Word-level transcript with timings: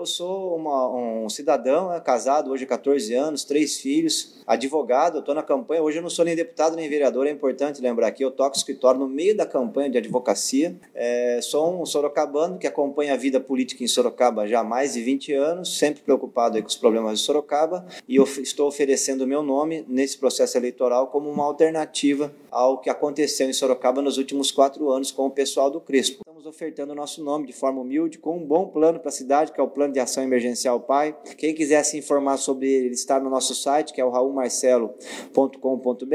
eu 0.00 0.06
sou 0.06 0.56
uma, 0.56 0.88
um 0.88 1.28
cidadão, 1.28 1.90
né, 1.90 2.00
casado 2.00 2.50
hoje 2.50 2.64
há 2.64 2.66
14 2.66 3.14
anos, 3.14 3.44
três 3.44 3.78
filhos, 3.78 4.40
advogado, 4.46 5.18
estou 5.18 5.34
na 5.34 5.42
campanha. 5.42 5.82
Hoje 5.82 5.98
eu 5.98 6.02
não 6.02 6.08
sou 6.08 6.24
nem 6.24 6.34
deputado 6.34 6.74
nem 6.74 6.88
vereador, 6.88 7.26
é 7.26 7.30
importante 7.30 7.82
lembrar 7.82 8.06
aqui. 8.06 8.24
Eu 8.24 8.30
toco 8.30 8.56
escritório 8.56 8.98
no 8.98 9.06
meio 9.06 9.36
da 9.36 9.44
campanha 9.44 9.90
de 9.90 9.98
advocacia. 9.98 10.74
É, 10.94 11.40
sou 11.42 11.80
um 11.80 11.84
sorocabano 11.84 12.58
que 12.58 12.66
acompanha 12.66 13.14
a 13.14 13.16
vida 13.16 13.38
política 13.38 13.84
em 13.84 13.86
Sorocaba 13.86 14.46
já 14.46 14.60
há 14.60 14.64
mais 14.64 14.94
de 14.94 15.02
20 15.02 15.32
anos, 15.34 15.78
sempre 15.78 16.02
preocupado 16.02 16.60
com 16.60 16.66
os 16.66 16.76
problemas 16.76 17.18
de 17.18 17.24
Sorocaba, 17.24 17.86
e 18.08 18.16
eu 18.16 18.24
estou 18.24 18.68
oferecendo 18.68 19.24
o 19.24 19.26
meu 19.26 19.42
nome 19.42 19.84
nesse 19.86 20.16
processo 20.16 20.56
eleitoral 20.56 21.08
como 21.08 21.30
uma 21.30 21.44
alternativa 21.44 22.32
ao 22.50 22.78
que 22.78 22.88
aconteceu 22.88 23.48
em 23.48 23.52
Sorocaba 23.52 24.00
nos 24.00 24.16
últimos 24.16 24.50
quatro 24.50 24.90
anos 24.90 25.10
com 25.10 25.26
o 25.26 25.30
pessoal 25.30 25.70
do 25.70 25.80
Crespo. 25.80 26.22
Estamos 26.26 26.46
ofertando 26.46 26.92
o 26.92 26.96
nosso 26.96 27.22
nome 27.22 27.46
de 27.46 27.52
forma 27.52 27.80
humilde, 27.80 28.18
com 28.18 28.36
um 28.36 28.44
bom 28.44 28.66
plano 28.66 28.98
para 28.98 29.10
a 29.10 29.12
cidade, 29.12 29.52
que 29.52 29.60
é 29.60 29.62
o 29.62 29.68
Plano 29.68 29.89
de 29.90 30.00
Ação 30.00 30.22
Emergencial 30.22 30.80
PAI. 30.80 31.16
Quem 31.36 31.54
quiser 31.54 31.82
se 31.84 31.98
informar 31.98 32.36
sobre 32.36 32.70
ele, 32.70 32.86
ele 32.86 32.94
está 32.94 33.20
no 33.20 33.28
nosso 33.28 33.54
site, 33.54 33.92
que 33.92 34.00
é 34.00 34.04
o 34.04 34.10
raulmarcelo.com.br. 34.10 36.14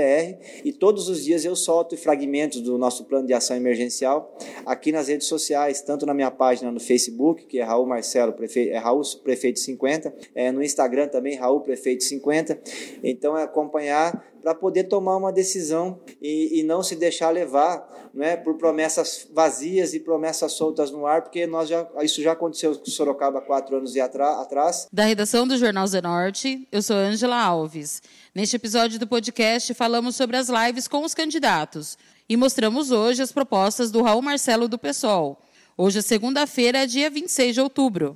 E 0.63 0.73
todos 0.73 1.09
os 1.09 1.23
dias 1.23 1.45
eu 1.45 1.55
solto 1.55 1.97
fragmentos 1.97 2.61
do 2.61 2.77
nosso 2.77 3.05
Plano 3.05 3.27
de 3.27 3.33
Ação 3.33 3.55
Emergencial 3.55 4.35
aqui 4.65 4.91
nas 4.91 5.07
redes 5.07 5.27
sociais, 5.27 5.81
tanto 5.81 6.05
na 6.05 6.13
minha 6.13 6.31
página 6.31 6.71
no 6.71 6.79
Facebook, 6.79 7.45
que 7.45 7.59
é 7.59 7.63
Raul 7.63 7.85
Marcelo, 7.85 8.33
Prefe... 8.33 8.69
é 8.69 8.77
Raul 8.77 9.01
Prefeito 9.23 9.59
50, 9.59 10.13
é, 10.33 10.51
no 10.51 10.63
Instagram 10.63 11.07
também, 11.07 11.35
Raul 11.35 11.61
Prefeito 11.61 12.03
50. 12.03 12.59
Então 13.03 13.37
é 13.37 13.43
acompanhar 13.43 14.34
para 14.45 14.53
poder 14.53 14.83
tomar 14.83 15.17
uma 15.17 15.33
decisão 15.33 15.99
e, 16.21 16.59
e, 16.59 16.63
não 16.63 16.83
se 16.83 16.95
deixar 16.95 17.31
levar 17.31 18.11
né, 18.13 18.37
por 18.37 18.59
promessas 18.59 19.27
vazias 19.33 19.95
e 19.95 19.99
promessas 19.99 20.51
soltas 20.51 20.91
no 20.91 21.07
ar, 21.07 21.23
porque 21.23 21.47
nós 21.47 21.67
já, 21.67 21.87
isso 22.03 22.21
já 22.21 22.33
aconteceu 22.33 22.77
com 22.77 22.85
Sorocaba 22.85 23.41
quatro 23.41 23.75
anos 23.75 23.97
atrás. 23.97 24.87
Da 24.93 25.03
redação 25.03 25.47
do 25.47 25.57
Jornal 25.57 25.87
Zenorte, 25.87 26.67
eu 26.71 26.83
sou 26.83 26.95
Ângela 26.95 27.41
Alves. 27.41 28.03
Neste 28.35 28.55
episódio 28.55 28.99
do 28.99 29.07
podcast, 29.07 29.73
falamos 29.73 30.15
sobre 30.15 30.37
as 30.37 30.47
lives 30.47 30.87
com 30.87 31.03
os 31.03 31.15
candidatos 31.15 31.97
e 32.29 32.37
mostramos 32.37 32.91
hoje 32.91 33.23
as 33.23 33.31
propostas 33.31 33.89
do 33.89 34.03
Raul 34.03 34.21
Marcelo 34.21 34.67
do 34.67 34.77
PSOL. 34.77 35.41
Hoje 35.75 35.97
é 35.97 36.01
segunda-feira, 36.03 36.85
dia 36.85 37.09
26 37.09 37.55
de 37.55 37.61
outubro. 37.61 38.15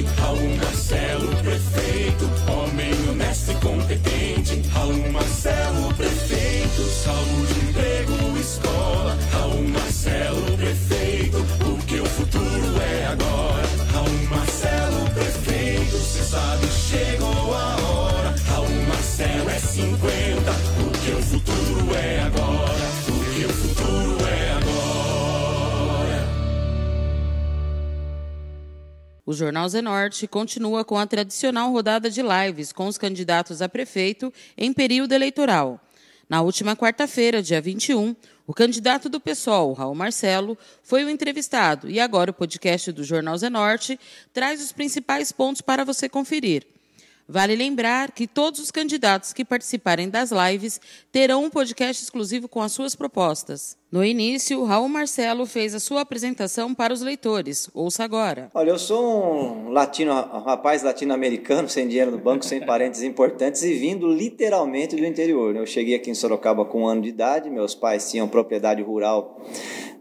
Gente. 0.00 0.20
Raul 0.20 0.56
Marcelo, 0.56 1.28
prefeito, 1.36 2.30
homem 2.50 2.92
honesto 3.08 3.52
e 3.52 3.54
competente. 3.56 4.68
Raul 4.72 5.12
Marcelo, 5.12 5.94
prefeito, 5.94 6.82
saúde, 6.82 7.68
emprego, 7.68 8.38
escola. 8.38 9.18
Raul 9.32 9.68
Marcelo, 9.68 10.56
prefeito, 10.56 11.44
porque 11.58 12.00
o 12.00 12.06
futuro 12.06 12.82
é 12.82 13.06
agora. 13.06 13.68
Raul 13.92 14.28
Marcelo, 14.30 15.10
prefeito, 15.10 15.96
cê 15.98 16.22
sabe, 16.22 16.66
chegou 16.66 17.54
a 17.54 17.76
hora. 17.76 18.34
Raul 18.48 18.86
Marcelo 18.88 19.50
é 19.50 19.58
50, 19.58 20.52
porque 20.78 21.10
o 21.12 21.22
futuro 21.22 21.96
é 21.96 22.20
agora. 22.22 22.89
O 29.30 29.32
Jornal 29.32 29.68
Zenorte 29.68 30.26
continua 30.26 30.84
com 30.84 30.98
a 30.98 31.06
tradicional 31.06 31.70
rodada 31.70 32.10
de 32.10 32.20
lives 32.20 32.72
com 32.72 32.88
os 32.88 32.98
candidatos 32.98 33.62
a 33.62 33.68
prefeito 33.68 34.34
em 34.58 34.72
período 34.72 35.12
eleitoral. 35.12 35.80
Na 36.28 36.42
última 36.42 36.74
quarta-feira, 36.74 37.40
dia 37.40 37.60
21, 37.60 38.16
o 38.44 38.52
candidato 38.52 39.08
do 39.08 39.20
PSOL, 39.20 39.72
Raul 39.72 39.94
Marcelo, 39.94 40.58
foi 40.82 41.04
o 41.04 41.08
entrevistado 41.08 41.88
e 41.88 42.00
agora 42.00 42.32
o 42.32 42.34
podcast 42.34 42.90
do 42.90 43.04
Jornal 43.04 43.38
Zenorte 43.38 44.00
traz 44.32 44.60
os 44.60 44.72
principais 44.72 45.30
pontos 45.30 45.62
para 45.62 45.84
você 45.84 46.08
conferir. 46.08 46.66
Vale 47.32 47.54
lembrar 47.54 48.10
que 48.10 48.26
todos 48.26 48.58
os 48.58 48.72
candidatos 48.72 49.32
que 49.32 49.44
participarem 49.44 50.10
das 50.10 50.32
lives 50.32 50.80
terão 51.12 51.44
um 51.44 51.48
podcast 51.48 52.02
exclusivo 52.02 52.48
com 52.48 52.60
as 52.60 52.72
suas 52.72 52.96
propostas. 52.96 53.78
No 53.88 54.04
início, 54.04 54.64
Raul 54.64 54.88
Marcelo 54.88 55.46
fez 55.46 55.72
a 55.72 55.78
sua 55.78 56.00
apresentação 56.00 56.74
para 56.74 56.92
os 56.92 57.02
leitores. 57.02 57.70
Ouça 57.72 58.02
agora. 58.02 58.50
Olha, 58.52 58.70
eu 58.70 58.78
sou 58.80 59.04
um 59.04 59.68
latino, 59.68 60.12
um 60.12 60.40
rapaz 60.40 60.82
latino-americano, 60.82 61.68
sem 61.68 61.86
dinheiro 61.86 62.10
no 62.10 62.18
banco, 62.18 62.44
sem 62.44 62.66
parentes 62.66 63.00
importantes 63.00 63.62
e 63.62 63.74
vindo 63.74 64.08
literalmente 64.08 64.96
do 64.96 65.04
interior. 65.04 65.54
Eu 65.54 65.66
cheguei 65.66 65.94
aqui 65.94 66.10
em 66.10 66.14
Sorocaba 66.14 66.64
com 66.64 66.82
um 66.82 66.88
ano 66.88 67.02
de 67.02 67.10
idade, 67.10 67.48
meus 67.48 67.76
pais 67.76 68.10
tinham 68.10 68.26
propriedade 68.26 68.82
rural 68.82 69.40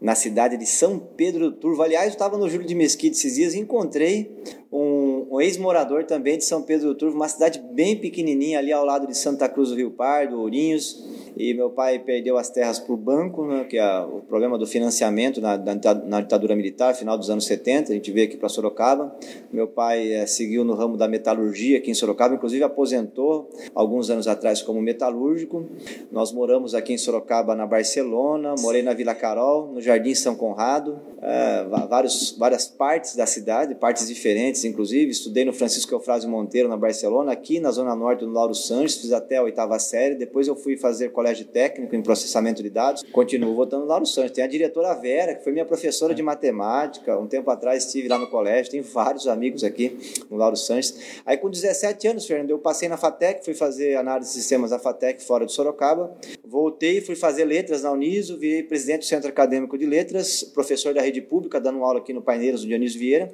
na 0.02 0.16
cidade 0.16 0.58
de 0.58 0.66
São 0.66 0.98
Pedro 0.98 1.52
do 1.52 1.58
Turvo. 1.58 1.82
Aliás, 1.82 2.08
eu 2.08 2.12
estava 2.12 2.38
no 2.38 2.50
Júlio 2.50 2.68
de 2.68 2.76
Mesquita 2.76 3.16
esses 3.16 3.36
dias 3.36 3.54
e 3.54 3.60
encontrei 3.60 4.32
um, 4.72 5.28
um 5.32 5.42
ex-morador 5.42 6.06
também 6.06 6.38
de 6.38 6.46
São 6.46 6.62
Pedro 6.62 6.90
do 6.90 6.96
Turvo, 6.96 7.16
uma 7.16 7.28
cidade 7.28 7.60
bem 7.74 7.98
pequenininha 7.98 8.60
ali 8.60 8.72
ao 8.72 8.86
lado 8.86 9.08
de 9.08 9.18
Santa 9.18 9.50
Cruz 9.50 9.70
do 9.70 9.76
Rio 9.76 9.92
Pardo, 9.92 10.40
Ourinhos. 10.40 11.04
E 11.38 11.54
meu 11.54 11.70
pai 11.70 12.00
perdeu 12.00 12.38
as 12.38 12.50
terras 12.50 12.80
para 12.80 12.94
o 12.94 12.98
banco, 12.98 13.46
né, 13.46 13.64
que 13.64 13.78
é 13.78 14.00
o 14.00 14.22
problema 14.22 14.58
do 14.58 14.68
financiamento 14.68 15.40
na, 15.42 15.58
na, 15.58 16.22
ditadura 16.22 16.56
militar, 16.56 16.94
final 16.94 17.18
dos 17.18 17.30
anos 17.30 17.46
70. 17.46 17.92
A 17.92 17.96
gente 17.96 18.12
veio 18.12 18.28
aqui 18.28 18.38
para 18.38 18.50
Sorocaba. 18.50 19.16
Meu 19.52 19.68
pai 19.68 20.12
é, 20.12 20.26
seguiu 20.26 20.64
no 20.64 20.74
ramo 20.74 20.98
da 20.98 21.08
metalurgia 21.08 21.78
aqui 21.78 21.92
em 21.92 21.94
Sorocaba, 21.94 22.36
inclusive 22.36 22.64
aposentou 22.64 23.50
alguns 23.74 24.10
anos 24.10 24.28
atrás 24.28 24.62
como 24.62 24.82
metalúrgico. 24.82 25.66
Nós 26.12 26.32
moramos 26.32 26.76
aqui 26.76 26.94
em 26.94 26.98
Sorocaba, 26.98 27.56
na 27.56 27.66
Barcelona, 27.66 28.56
morei 28.60 28.82
na 28.82 28.94
Vila 28.94 29.16
Carol, 29.16 29.72
no 29.72 29.82
Jardim 29.82 30.14
São 30.14 30.36
Conrado, 30.36 31.00
é, 31.22 31.66
vários, 31.88 32.36
várias 32.38 32.68
partes 32.68 33.16
da 33.16 33.26
cidade, 33.26 33.76
partes 33.76 34.08
diferentes, 34.08 34.64
inclusive. 34.64 35.12
Estudei 35.12 35.46
no 35.46 35.54
Francisco 35.54 35.94
Eufrásio 35.94 36.30
Monteiro, 36.30 36.70
na 36.70 36.78
Barcelona, 36.78 37.32
aqui 37.32 37.60
na 37.60 37.72
Zona 37.72 37.96
Norte 37.96 38.26
do 38.26 38.32
Lauro 38.32 38.56
Sanches, 38.56 38.98
fiz 38.98 39.12
até 39.12 39.38
a 39.38 39.44
oitava 39.44 39.78
série. 39.80 40.16
Depois 40.16 40.48
eu 40.48 40.56
fui 40.56 40.78
fazer 40.78 41.10
colégio 41.20 41.46
técnico 41.48 41.94
em 41.94 42.02
processamento 42.02 42.64
de 42.64 42.70
dados. 42.70 43.04
Continuo 43.12 43.54
voltando 43.54 43.82
no 43.82 43.88
Lauro 43.88 44.06
Sanches. 44.06 44.32
Tem 44.32 44.42
a 44.42 44.48
diretora 44.48 44.94
Vera, 44.94 45.36
que 45.36 45.44
foi 45.44 45.52
minha 45.52 45.66
professora 45.66 46.16
de 46.16 46.24
matemática. 46.24 47.20
Um 47.20 47.28
tempo 47.28 47.52
atrás 47.52 47.84
estive 47.84 48.08
lá 48.08 48.18
no 48.18 48.30
colégio. 48.30 48.72
Tenho 48.72 48.86
vários 48.86 49.28
amigos 49.28 49.66
aqui 49.66 49.98
no 50.30 50.38
Lauro 50.38 50.56
Sanches. 50.56 51.22
Aí, 51.26 51.36
com 51.36 51.50
17 51.50 52.08
anos, 52.08 52.26
Fernando, 52.26 52.52
eu 52.52 52.58
passei 52.58 52.88
na 52.88 52.96
FATEC, 52.96 53.44
fui 53.44 53.54
fazer 53.54 53.98
análise 53.98 54.30
de 54.30 54.38
sistemas 54.38 54.70
da 54.70 54.80
FATEC 54.80 55.22
fora 55.22 55.46
de 55.46 55.52
Sorocaba. 55.52 56.16
Voltei, 56.46 57.02
fui 57.02 57.18
fazer 57.18 57.44
letras 57.44 57.84
na 57.84 57.92
Uniso, 57.92 58.38
virei 58.38 58.64
presidente 58.64 59.00
do 59.00 59.06
Centro 59.06 59.28
Acadêmico 59.28 59.78
de 59.78 59.86
Letras, 59.86 60.42
professor 60.42 60.94
da 60.94 61.02
rede 61.02 61.20
pública, 61.22 61.60
dando 61.60 61.84
aula 61.84 62.00
aqui 62.00 62.14
no 62.14 62.22
Paineiras 62.22 62.62
do 62.62 62.68
Dionísio 62.68 62.98
Vieira. 62.98 63.30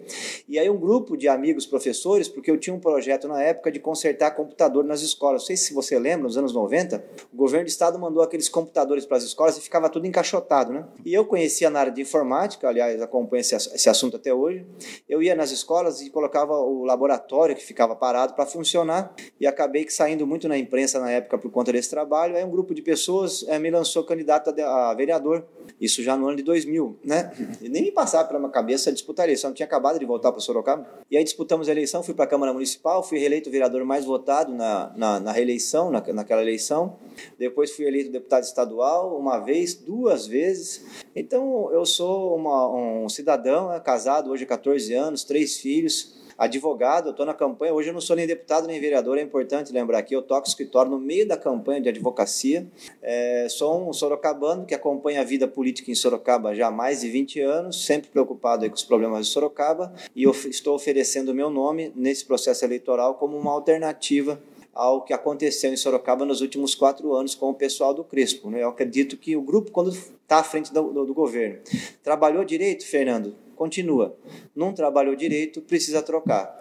E 0.50 0.58
aí 0.58 0.68
um 0.68 0.80
grupo 0.80 1.16
de 1.16 1.28
amigos 1.28 1.68
professores, 1.68 2.28
porque 2.28 2.50
eu 2.50 2.58
tinha 2.58 2.76
um 2.76 2.80
projeto 2.80 3.28
na 3.28 3.44
época 3.44 3.72
de 3.72 3.80
consertar 3.80 4.32
computador 4.32 4.84
nas 4.84 5.04
escolas. 5.04 5.44
Não 5.44 5.46
sei 5.46 5.56
se 5.56 5.72
você 5.72 6.00
lembra, 6.00 6.24
nos 6.24 6.36
anos 6.36 6.52
90, 6.52 7.06
o 7.32 7.38
governo 7.38 7.66
do 7.66 7.75
estado 7.76 8.00
mandou 8.00 8.24
aqueles 8.24 8.50
computadores 8.50 9.06
para 9.06 9.18
as 9.18 9.24
escolas 9.24 9.58
e 9.58 9.62
ficava 9.62 9.90
tudo 9.90 10.08
encaixotado, 10.08 10.74
né? 10.74 10.86
E 11.06 11.14
eu 11.14 11.26
conhecia 11.26 11.70
na 11.70 11.80
área 11.80 11.92
de 11.92 12.02
informática, 12.02 12.68
aliás, 12.68 13.02
acompanho 13.02 13.42
esse, 13.42 13.56
esse 13.56 13.90
assunto 13.90 14.16
até 14.16 14.34
hoje. 14.34 14.66
Eu 15.08 15.22
ia 15.22 15.36
nas 15.36 15.52
escolas 15.52 16.02
e 16.02 16.10
colocava 16.10 16.54
o 16.54 16.84
laboratório 16.84 17.56
que 17.56 17.64
ficava 17.64 17.96
parado 17.96 18.34
para 18.34 18.46
funcionar 18.46 19.14
e 19.40 19.46
acabei 19.46 19.84
que 19.84 19.94
saindo 19.94 20.26
muito 20.26 20.48
na 20.48 20.58
imprensa 20.58 21.00
na 21.00 21.12
época 21.12 21.38
por 21.38 21.52
conta 21.52 21.72
desse 21.72 21.90
trabalho. 21.90 22.36
Aí 22.36 22.44
um 22.44 22.50
grupo 22.50 22.74
de 22.74 22.82
pessoas 22.82 23.46
é, 23.48 23.60
me 23.60 23.70
lançou 23.70 24.04
candidato 24.04 24.50
a, 24.50 24.92
a 24.92 24.94
vereador, 24.94 25.46
isso 25.80 26.02
já 26.02 26.16
no 26.16 26.28
ano 26.28 26.38
de 26.38 26.44
2000, 26.44 27.00
né? 27.04 27.32
E 27.62 27.70
nem 27.70 27.84
me 27.84 27.92
passava 27.92 28.28
pela 28.28 28.40
minha 28.40 28.52
cabeça 28.52 28.92
disputar 28.92 29.26
a 29.26 29.28
eleição, 29.28 29.50
eu 29.50 29.54
tinha 29.54 29.66
acabado 29.66 30.00
de 30.00 30.06
voltar 30.06 30.32
para 30.32 30.40
Sorocaba. 30.40 30.88
E 31.12 31.18
aí 31.18 31.24
disputamos 31.24 31.68
a 31.68 31.72
eleição, 31.72 32.02
fui 32.02 32.14
para 32.14 32.26
a 32.26 32.28
Câmara 32.28 32.54
Municipal, 32.54 33.04
fui 33.04 33.20
reeleito 33.20 33.50
o 33.50 33.52
vereador 33.52 33.84
mais 33.84 34.06
votado 34.06 34.54
na, 34.54 34.92
na, 34.96 35.20
na 35.20 35.32
reeleição, 35.32 35.92
na, 35.92 36.02
naquela 36.14 36.42
eleição. 36.42 36.98
Depois 37.38 37.65
fui 37.74 37.86
eleito 37.86 38.12
deputado 38.12 38.44
estadual 38.44 39.18
uma 39.18 39.40
vez, 39.40 39.74
duas 39.74 40.28
vezes. 40.28 40.84
Então 41.16 41.72
eu 41.72 41.86
sou 41.86 42.36
uma, 42.36 42.70
um 42.70 43.10
cidadão, 43.10 43.70
né, 43.70 43.80
casado 43.80 44.32
hoje 44.32 44.46
14 44.46 44.94
anos, 44.94 45.24
três 45.24 45.58
filhos 45.58 46.16
advogado, 46.38 47.12
estou 47.12 47.26
na 47.26 47.34
campanha, 47.34 47.74
hoje 47.74 47.90
eu 47.90 47.94
não 47.94 48.02
sou 48.02 48.16
nem 48.16 48.28
deputado 48.28 48.68
nem 48.68 48.80
vereador, 48.80 49.18
é 49.18 49.22
importante 49.22 49.72
lembrar 49.72 50.00
aqui, 50.00 50.14
eu 50.14 50.22
toco 50.22 50.48
escritório 50.48 50.92
no 50.92 51.00
meio 51.00 51.28
da 51.28 51.38
campanha 51.38 51.82
de 51.82 51.90
advocacia, 51.90 52.68
é, 53.02 53.48
sou 53.50 53.90
um 53.90 53.94
sorocabano 53.94 54.66
que 54.66 54.76
acompanha 54.76 55.22
a 55.22 55.24
vida 55.24 55.48
política 55.48 55.92
em 55.92 55.96
Sorocaba 55.96 56.54
já 56.54 56.68
há 56.68 56.72
mais 56.72 57.02
de 57.02 57.10
20 57.10 57.40
anos, 57.40 57.86
sempre 57.86 58.10
preocupado 58.10 58.68
com 58.68 58.76
os 58.76 58.84
problemas 58.84 59.28
de 59.28 59.32
Sorocaba, 59.32 59.94
e 60.16 60.24
eu 60.24 60.32
estou 60.32 60.76
oferecendo 60.76 61.30
o 61.30 61.34
meu 61.34 61.50
nome 61.50 61.94
nesse 61.96 62.26
processo 62.26 62.66
eleitoral 62.66 63.16
como 63.16 63.38
uma 63.38 63.52
alternativa 63.52 64.40
ao 64.76 65.02
que 65.04 65.14
aconteceu 65.14 65.72
em 65.72 65.78
Sorocaba 65.78 66.26
nos 66.26 66.42
últimos 66.42 66.76
quatro 66.76 67.14
anos 67.16 67.34
com 67.34 67.50
o 67.50 67.54
pessoal 67.54 67.94
do 67.94 68.04
Crespo. 68.04 68.50
Né? 68.50 68.62
Eu 68.62 68.68
acredito 68.68 69.16
que 69.16 69.38
o 69.38 69.42
grupo, 69.42 69.72
quando 69.72 69.90
está 69.90 70.40
à 70.40 70.44
frente 70.44 70.74
do, 70.74 70.92
do, 70.92 71.06
do 71.06 71.14
governo, 71.14 71.60
trabalhou 72.04 72.44
direito, 72.44 72.86
Fernando? 72.86 73.34
Continua. 73.56 74.18
Não 74.54 74.74
trabalhou 74.74 75.16
direito, 75.16 75.62
precisa 75.62 76.02
trocar. 76.02 76.54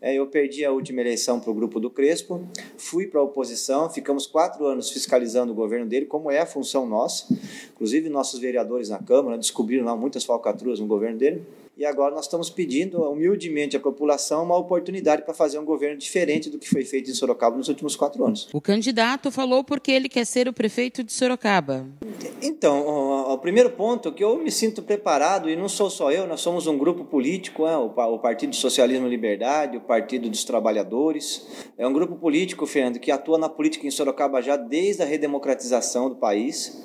É, 0.00 0.14
eu 0.14 0.26
perdi 0.26 0.64
a 0.64 0.72
última 0.72 1.00
eleição 1.00 1.38
para 1.38 1.48
o 1.48 1.54
grupo 1.54 1.78
do 1.78 1.88
Crespo, 1.88 2.44
fui 2.76 3.06
para 3.06 3.20
a 3.20 3.22
oposição, 3.22 3.88
ficamos 3.88 4.26
quatro 4.26 4.66
anos 4.66 4.90
fiscalizando 4.90 5.52
o 5.52 5.54
governo 5.54 5.86
dele, 5.86 6.06
como 6.06 6.28
é 6.28 6.40
a 6.40 6.46
função 6.46 6.88
nossa. 6.88 7.32
Inclusive, 7.72 8.08
nossos 8.08 8.40
vereadores 8.40 8.88
na 8.88 8.98
Câmara 8.98 9.38
descobriram 9.38 9.84
lá 9.84 9.94
muitas 9.94 10.24
falcatruas 10.24 10.80
no 10.80 10.88
governo 10.88 11.18
dele 11.18 11.46
e 11.76 11.84
agora 11.84 12.14
nós 12.14 12.26
estamos 12.26 12.50
pedindo 12.50 13.02
humildemente 13.02 13.76
à 13.76 13.80
população 13.80 14.42
uma 14.44 14.56
oportunidade 14.56 15.22
para 15.22 15.32
fazer 15.32 15.58
um 15.58 15.64
governo 15.64 15.96
diferente 15.96 16.50
do 16.50 16.58
que 16.58 16.68
foi 16.68 16.84
feito 16.84 17.10
em 17.10 17.14
Sorocaba 17.14 17.56
nos 17.56 17.68
últimos 17.68 17.96
quatro 17.96 18.24
anos. 18.24 18.48
O 18.52 18.60
candidato 18.60 19.30
falou 19.30 19.64
porque 19.64 19.90
ele 19.90 20.08
quer 20.08 20.26
ser 20.26 20.48
o 20.48 20.52
prefeito 20.52 21.02
de 21.02 21.12
Sorocaba. 21.12 21.86
Então, 22.42 22.86
o, 22.86 23.32
o 23.32 23.38
primeiro 23.38 23.70
ponto 23.70 24.08
é 24.08 24.12
que 24.12 24.22
eu 24.22 24.38
me 24.38 24.50
sinto 24.50 24.82
preparado, 24.82 25.48
e 25.48 25.56
não 25.56 25.68
sou 25.68 25.88
só 25.88 26.10
eu, 26.12 26.26
nós 26.26 26.40
somos 26.40 26.66
um 26.66 26.76
grupo 26.76 27.04
político, 27.04 27.66
é, 27.66 27.76
o, 27.76 27.86
o 27.86 28.18
Partido 28.18 28.54
Socialismo 28.54 29.06
e 29.06 29.10
Liberdade, 29.10 29.76
o 29.76 29.80
Partido 29.80 30.28
dos 30.28 30.44
Trabalhadores. 30.44 31.46
É 31.78 31.86
um 31.86 31.92
grupo 31.92 32.16
político, 32.16 32.66
Fernando, 32.66 32.98
que 32.98 33.10
atua 33.10 33.38
na 33.38 33.48
política 33.48 33.86
em 33.86 33.90
Sorocaba 33.90 34.42
já 34.42 34.56
desde 34.56 35.02
a 35.02 35.06
redemocratização 35.06 36.08
do 36.08 36.16
país. 36.16 36.78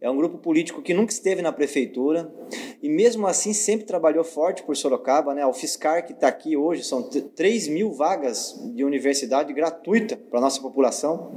É 0.00 0.08
um 0.08 0.16
grupo 0.16 0.38
político 0.38 0.80
que 0.80 0.94
nunca 0.94 1.12
esteve 1.12 1.42
na 1.42 1.50
prefeitura 1.50 2.32
e 2.80 2.88
mesmo 2.88 3.26
assim 3.26 3.52
sempre 3.52 3.84
trabalhou 3.84 4.22
forte 4.22 4.62
por 4.62 4.76
Sorocaba. 4.76 5.34
Né? 5.34 5.44
O 5.44 5.52
Fiscar 5.52 6.06
que 6.06 6.12
está 6.12 6.28
aqui 6.28 6.56
hoje 6.56 6.84
são 6.84 7.02
3 7.02 7.66
mil 7.68 7.90
vagas 7.90 8.54
de 8.74 8.84
universidade 8.84 9.52
gratuita 9.52 10.16
para 10.16 10.38
a 10.38 10.42
nossa 10.42 10.60
população, 10.60 11.32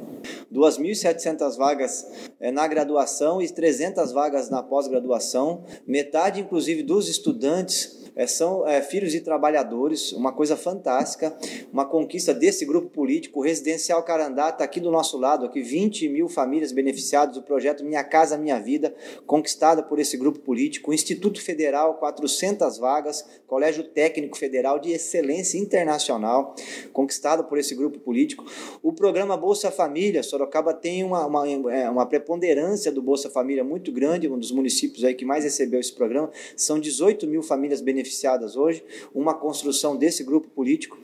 2.700 0.53 1.57
vagas 1.57 2.07
é, 2.39 2.51
na 2.51 2.67
graduação 2.67 3.41
e 3.41 3.49
300 3.49 4.11
vagas 4.11 4.51
na 4.51 4.61
pós-graduação, 4.61 5.63
metade 5.87 6.39
inclusive 6.39 6.83
dos 6.83 7.09
estudantes 7.09 8.00
é, 8.15 8.27
são 8.27 8.67
é, 8.67 8.81
filhos 8.81 9.11
de 9.11 9.21
trabalhadores, 9.21 10.11
uma 10.11 10.31
coisa 10.31 10.55
fantástica, 10.57 11.35
uma 11.71 11.85
conquista 11.85 12.33
desse 12.33 12.65
grupo 12.65 12.89
político. 12.89 13.39
O 13.39 13.43
Residencial 13.43 14.03
Carandá 14.03 14.49
está 14.49 14.63
aqui 14.63 14.79
do 14.79 14.91
nosso 14.91 15.17
lado, 15.17 15.45
aqui 15.45 15.61
20 15.61 16.09
mil 16.09 16.27
famílias 16.27 16.71
beneficiadas 16.71 17.35
do 17.35 17.41
projeto 17.41 17.83
Minha 17.83 18.03
Casa 18.03 18.37
Minha 18.37 18.59
Vida, 18.59 18.93
conquistada 19.25 19.81
por 19.81 19.99
esse 19.99 20.17
grupo 20.17 20.39
político. 20.39 20.91
O 20.91 20.93
Instituto 20.93 21.41
Federal, 21.41 21.95
400 21.95 22.77
vagas, 22.77 23.25
Colégio 23.47 23.83
Técnico 23.83 24.37
Federal 24.37 24.79
de 24.79 24.91
Excelência 24.91 25.57
Internacional, 25.57 26.55
conquistado 26.91 27.45
por 27.45 27.57
esse 27.57 27.73
grupo 27.75 27.99
político. 27.99 28.45
O 28.83 28.91
programa 28.93 29.37
Bolsa 29.37 29.71
Família, 29.71 30.23
Sorocaba 30.23 30.73
tem 30.73 31.03
uma, 31.03 31.25
uma, 31.25 31.73
é, 31.73 31.89
uma 31.89 32.05
preponderância 32.05 32.91
do 32.91 33.01
Bolsa 33.01 33.29
Família 33.29 33.63
muito 33.63 33.91
grande, 33.91 34.27
um 34.27 34.37
dos 34.37 34.51
municípios 34.51 35.03
aí 35.03 35.13
que 35.13 35.25
mais 35.25 35.43
recebeu 35.43 35.79
esse 35.79 35.93
programa. 35.93 36.29
São 36.55 36.79
18 36.79 37.27
mil 37.27 37.41
famílias 37.41 37.81
beneficiadas 37.81 38.00
beneficiadas 38.01 38.55
hoje, 38.55 38.83
uma 39.13 39.33
construção 39.33 39.95
desse 39.95 40.23
grupo 40.23 40.49
político. 40.49 40.97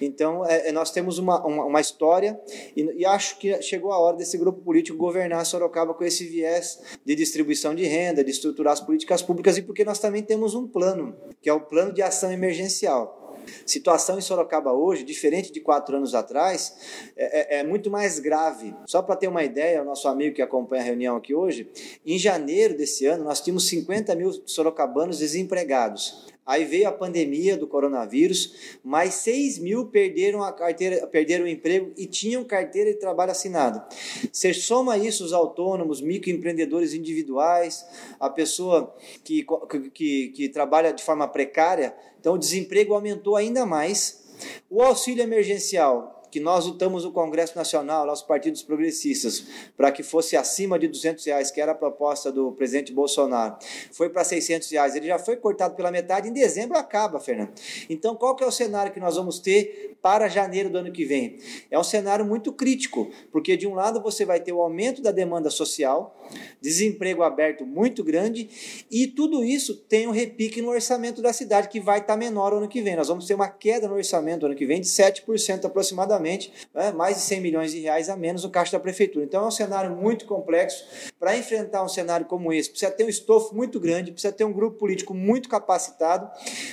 Então, 0.00 0.46
é, 0.46 0.68
é, 0.68 0.72
nós 0.72 0.90
temos 0.90 1.18
uma, 1.18 1.44
uma, 1.44 1.64
uma 1.64 1.80
história 1.80 2.38
e, 2.76 2.82
e, 2.82 3.06
acho 3.06 3.38
que 3.38 3.60
chegou 3.62 3.92
a 3.92 3.98
hora 3.98 4.16
desse 4.16 4.36
grupo 4.36 4.60
político 4.60 4.96
governar 4.98 5.44
Sorocaba 5.46 5.94
com 5.94 6.04
esse 6.04 6.26
viés 6.26 6.80
de 7.04 7.14
distribuição 7.14 7.74
de 7.74 7.84
renda, 7.84 8.22
de 8.22 8.30
estruturar 8.30 8.72
as 8.72 8.80
políticas 8.80 9.22
públicas 9.22 9.56
e 9.56 9.62
porque 9.62 9.84
nós 9.84 9.98
também 9.98 10.22
temos 10.22 10.54
um 10.54 10.66
plano, 10.66 11.16
que 11.40 11.48
é 11.48 11.52
o 11.52 11.60
plano 11.60 11.92
de 11.92 12.02
ação 12.02 12.30
emergencial. 12.30 13.22
Situação 13.66 14.18
em 14.18 14.20
Sorocaba 14.20 14.72
hoje, 14.72 15.04
diferente 15.04 15.52
de 15.52 15.60
quatro 15.60 15.96
anos 15.96 16.14
atrás, 16.14 16.74
é, 17.16 17.56
é, 17.56 17.60
é 17.60 17.62
muito 17.64 17.90
mais 17.90 18.18
grave. 18.18 18.74
Só 18.86 19.02
para 19.02 19.16
ter 19.16 19.28
uma 19.28 19.42
ideia, 19.42 19.82
o 19.82 19.84
nosso 19.84 20.08
amigo 20.08 20.36
que 20.36 20.42
acompanha 20.42 20.82
a 20.82 20.84
reunião 20.84 21.16
aqui 21.16 21.34
hoje, 21.34 21.68
em 22.04 22.18
janeiro 22.18 22.76
desse 22.76 23.06
ano, 23.06 23.24
nós 23.24 23.40
tínhamos 23.40 23.68
50 23.68 24.14
mil 24.14 24.32
sorocabanos 24.46 25.18
desempregados. 25.18 26.31
Aí 26.44 26.64
veio 26.64 26.88
a 26.88 26.92
pandemia 26.92 27.56
do 27.56 27.68
coronavírus, 27.68 28.78
mais 28.82 29.14
6 29.14 29.58
mil 29.58 29.86
perderam 29.86 30.42
a 30.42 30.52
carteira, 30.52 31.06
perderam 31.06 31.44
o 31.44 31.48
emprego 31.48 31.92
e 31.96 32.04
tinham 32.04 32.42
carteira 32.42 32.92
de 32.92 32.98
trabalho 32.98 33.30
assinada. 33.30 33.86
Você 34.32 34.52
soma 34.52 34.98
isso 34.98 35.24
os 35.24 35.32
autônomos, 35.32 36.00
microempreendedores 36.00 36.94
individuais, 36.94 37.86
a 38.18 38.28
pessoa 38.28 38.92
que, 39.22 39.46
que, 39.94 40.28
que 40.28 40.48
trabalha 40.48 40.92
de 40.92 41.04
forma 41.04 41.28
precária, 41.28 41.94
então 42.18 42.34
o 42.34 42.38
desemprego 42.38 42.92
aumentou 42.92 43.36
ainda 43.36 43.64
mais. 43.64 44.20
O 44.68 44.82
auxílio 44.82 45.22
emergencial 45.22 46.11
que 46.32 46.40
nós 46.40 46.64
lutamos 46.64 47.04
no 47.04 47.12
Congresso 47.12 47.54
Nacional, 47.54 48.06
nossos 48.06 48.24
partidos 48.24 48.62
progressistas, 48.62 49.44
para 49.76 49.92
que 49.92 50.02
fosse 50.02 50.34
acima 50.34 50.78
de 50.78 50.88
200 50.88 51.22
reais, 51.26 51.50
que 51.50 51.60
era 51.60 51.72
a 51.72 51.74
proposta 51.74 52.32
do 52.32 52.52
presidente 52.52 52.90
Bolsonaro, 52.90 53.58
foi 53.92 54.08
para 54.08 54.24
600 54.24 54.70
reais. 54.70 54.96
Ele 54.96 55.08
já 55.08 55.18
foi 55.18 55.36
cortado 55.36 55.74
pela 55.74 55.90
metade, 55.90 56.30
em 56.30 56.32
dezembro 56.32 56.78
acaba, 56.78 57.20
Fernando. 57.20 57.52
Então, 57.90 58.16
qual 58.16 58.34
que 58.34 58.42
é 58.42 58.46
o 58.46 58.50
cenário 58.50 58.90
que 58.90 58.98
nós 58.98 59.16
vamos 59.16 59.40
ter 59.40 59.98
para 60.00 60.26
janeiro 60.26 60.70
do 60.70 60.78
ano 60.78 60.90
que 60.90 61.04
vem? 61.04 61.38
É 61.70 61.78
um 61.78 61.84
cenário 61.84 62.24
muito 62.24 62.50
crítico, 62.50 63.10
porque 63.30 63.54
de 63.54 63.66
um 63.66 63.74
lado 63.74 64.00
você 64.00 64.24
vai 64.24 64.40
ter 64.40 64.54
o 64.54 64.62
aumento 64.62 65.02
da 65.02 65.12
demanda 65.12 65.50
social, 65.50 66.18
desemprego 66.62 67.22
aberto 67.22 67.66
muito 67.66 68.02
grande, 68.02 68.48
e 68.90 69.06
tudo 69.06 69.44
isso 69.44 69.76
tem 69.76 70.08
um 70.08 70.12
repique 70.12 70.62
no 70.62 70.70
orçamento 70.70 71.20
da 71.20 71.34
cidade, 71.34 71.68
que 71.68 71.78
vai 71.78 71.98
estar 71.98 72.16
menor 72.16 72.54
ano 72.54 72.68
que 72.68 72.80
vem. 72.80 72.96
Nós 72.96 73.08
vamos 73.08 73.26
ter 73.26 73.34
uma 73.34 73.50
queda 73.50 73.86
no 73.86 73.96
orçamento 73.96 74.46
ano 74.46 74.54
que 74.54 74.64
vem 74.64 74.80
de 74.80 74.86
7% 74.86 75.66
aproximadamente 75.66 76.21
né, 76.22 76.92
mais 76.92 77.16
de 77.16 77.22
100 77.22 77.40
milhões 77.40 77.72
de 77.72 77.80
reais 77.80 78.08
a 78.08 78.16
menos 78.16 78.44
no 78.44 78.50
caixa 78.50 78.72
da 78.72 78.80
prefeitura. 78.80 79.24
Então 79.24 79.44
é 79.44 79.48
um 79.48 79.50
cenário 79.50 79.90
muito 79.90 80.26
complexo. 80.26 80.84
Para 81.18 81.36
enfrentar 81.36 81.82
um 81.82 81.88
cenário 81.88 82.26
como 82.26 82.52
esse, 82.52 82.70
precisa 82.70 82.90
ter 82.90 83.04
um 83.04 83.08
estofo 83.08 83.54
muito 83.54 83.78
grande, 83.78 84.12
precisa 84.12 84.32
ter 84.32 84.44
um 84.44 84.52
grupo 84.52 84.78
político 84.78 85.14
muito 85.14 85.48
capacitado 85.48 86.30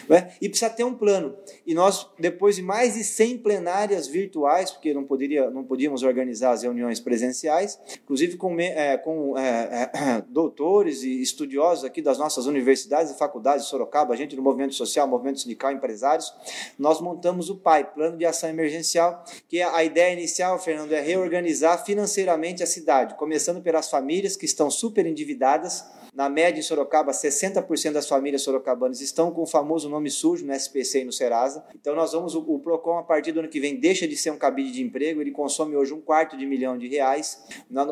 né, 0.07 0.31
e 0.41 0.49
precisa 0.49 0.69
ter 0.69 0.83
um 0.83 0.93
plano. 0.93 1.35
E 1.65 1.73
nós, 1.73 2.07
depois 2.19 2.55
de 2.55 2.61
mais 2.61 2.95
de 2.95 3.03
100 3.03 3.39
plenárias 3.39 4.07
virtuais, 4.07 4.71
porque 4.71 4.93
não, 4.93 5.03
poderia, 5.03 5.49
não 5.49 5.63
podíamos 5.63 6.03
organizar 6.03 6.51
as 6.51 6.63
reuniões 6.63 6.99
presenciais, 6.99 7.79
inclusive 8.03 8.37
com, 8.37 8.59
é, 8.59 8.97
com 8.97 9.37
é, 9.37 9.89
é, 9.93 10.21
doutores 10.27 11.03
e 11.03 11.21
estudiosos 11.21 11.83
aqui 11.83 12.01
das 12.01 12.17
nossas 12.17 12.45
universidades 12.45 13.11
e 13.11 13.17
faculdades 13.17 13.65
de 13.65 13.69
Sorocaba, 13.69 14.15
gente 14.15 14.35
do 14.35 14.41
movimento 14.41 14.73
social, 14.73 15.07
movimento 15.07 15.39
sindical, 15.39 15.71
empresários, 15.71 16.33
nós 16.77 17.01
montamos 17.01 17.49
o 17.49 17.55
PAI, 17.55 17.83
Plano 17.83 18.17
de 18.17 18.25
Ação 18.25 18.49
Emergencial, 18.49 19.23
que 19.47 19.61
a 19.61 19.83
ideia 19.83 20.13
inicial, 20.13 20.59
Fernando, 20.59 20.91
é 20.91 21.01
reorganizar 21.01 21.83
financeiramente 21.85 22.63
a 22.63 22.67
cidade, 22.67 23.15
começando 23.15 23.61
pelas 23.61 23.89
famílias 23.89 24.35
que 24.35 24.45
estão 24.45 24.69
super 24.69 25.05
endividadas, 25.05 25.85
na 26.13 26.29
média, 26.29 26.59
em 26.59 26.63
Sorocaba, 26.63 27.11
60% 27.11 27.91
das 27.91 28.07
famílias 28.07 28.41
sorocabanas 28.41 29.01
estão 29.01 29.31
com 29.31 29.43
o 29.43 29.45
famoso 29.45 29.89
nome 29.89 30.09
sujo 30.09 30.45
no 30.45 30.53
SPC 30.53 31.01
e 31.01 31.05
no 31.05 31.11
Serasa. 31.11 31.63
Então, 31.75 31.95
nós 31.95 32.11
vamos, 32.13 32.35
o, 32.35 32.59
PROCON, 32.59 32.97
a 32.97 33.03
partir 33.03 33.31
do 33.31 33.39
ano 33.39 33.49
que 33.49 33.59
vem, 33.59 33.75
deixa 33.75 34.07
de 34.07 34.17
ser 34.17 34.31
um 34.31 34.37
cabide 34.37 34.71
de 34.71 34.81
emprego, 34.81 35.21
ele 35.21 35.31
consome 35.31 35.75
hoje 35.75 35.93
um 35.93 36.01
quarto 36.01 36.37
de 36.37 36.45
milhão 36.45 36.77
de 36.77 36.87
reais. 36.87 37.43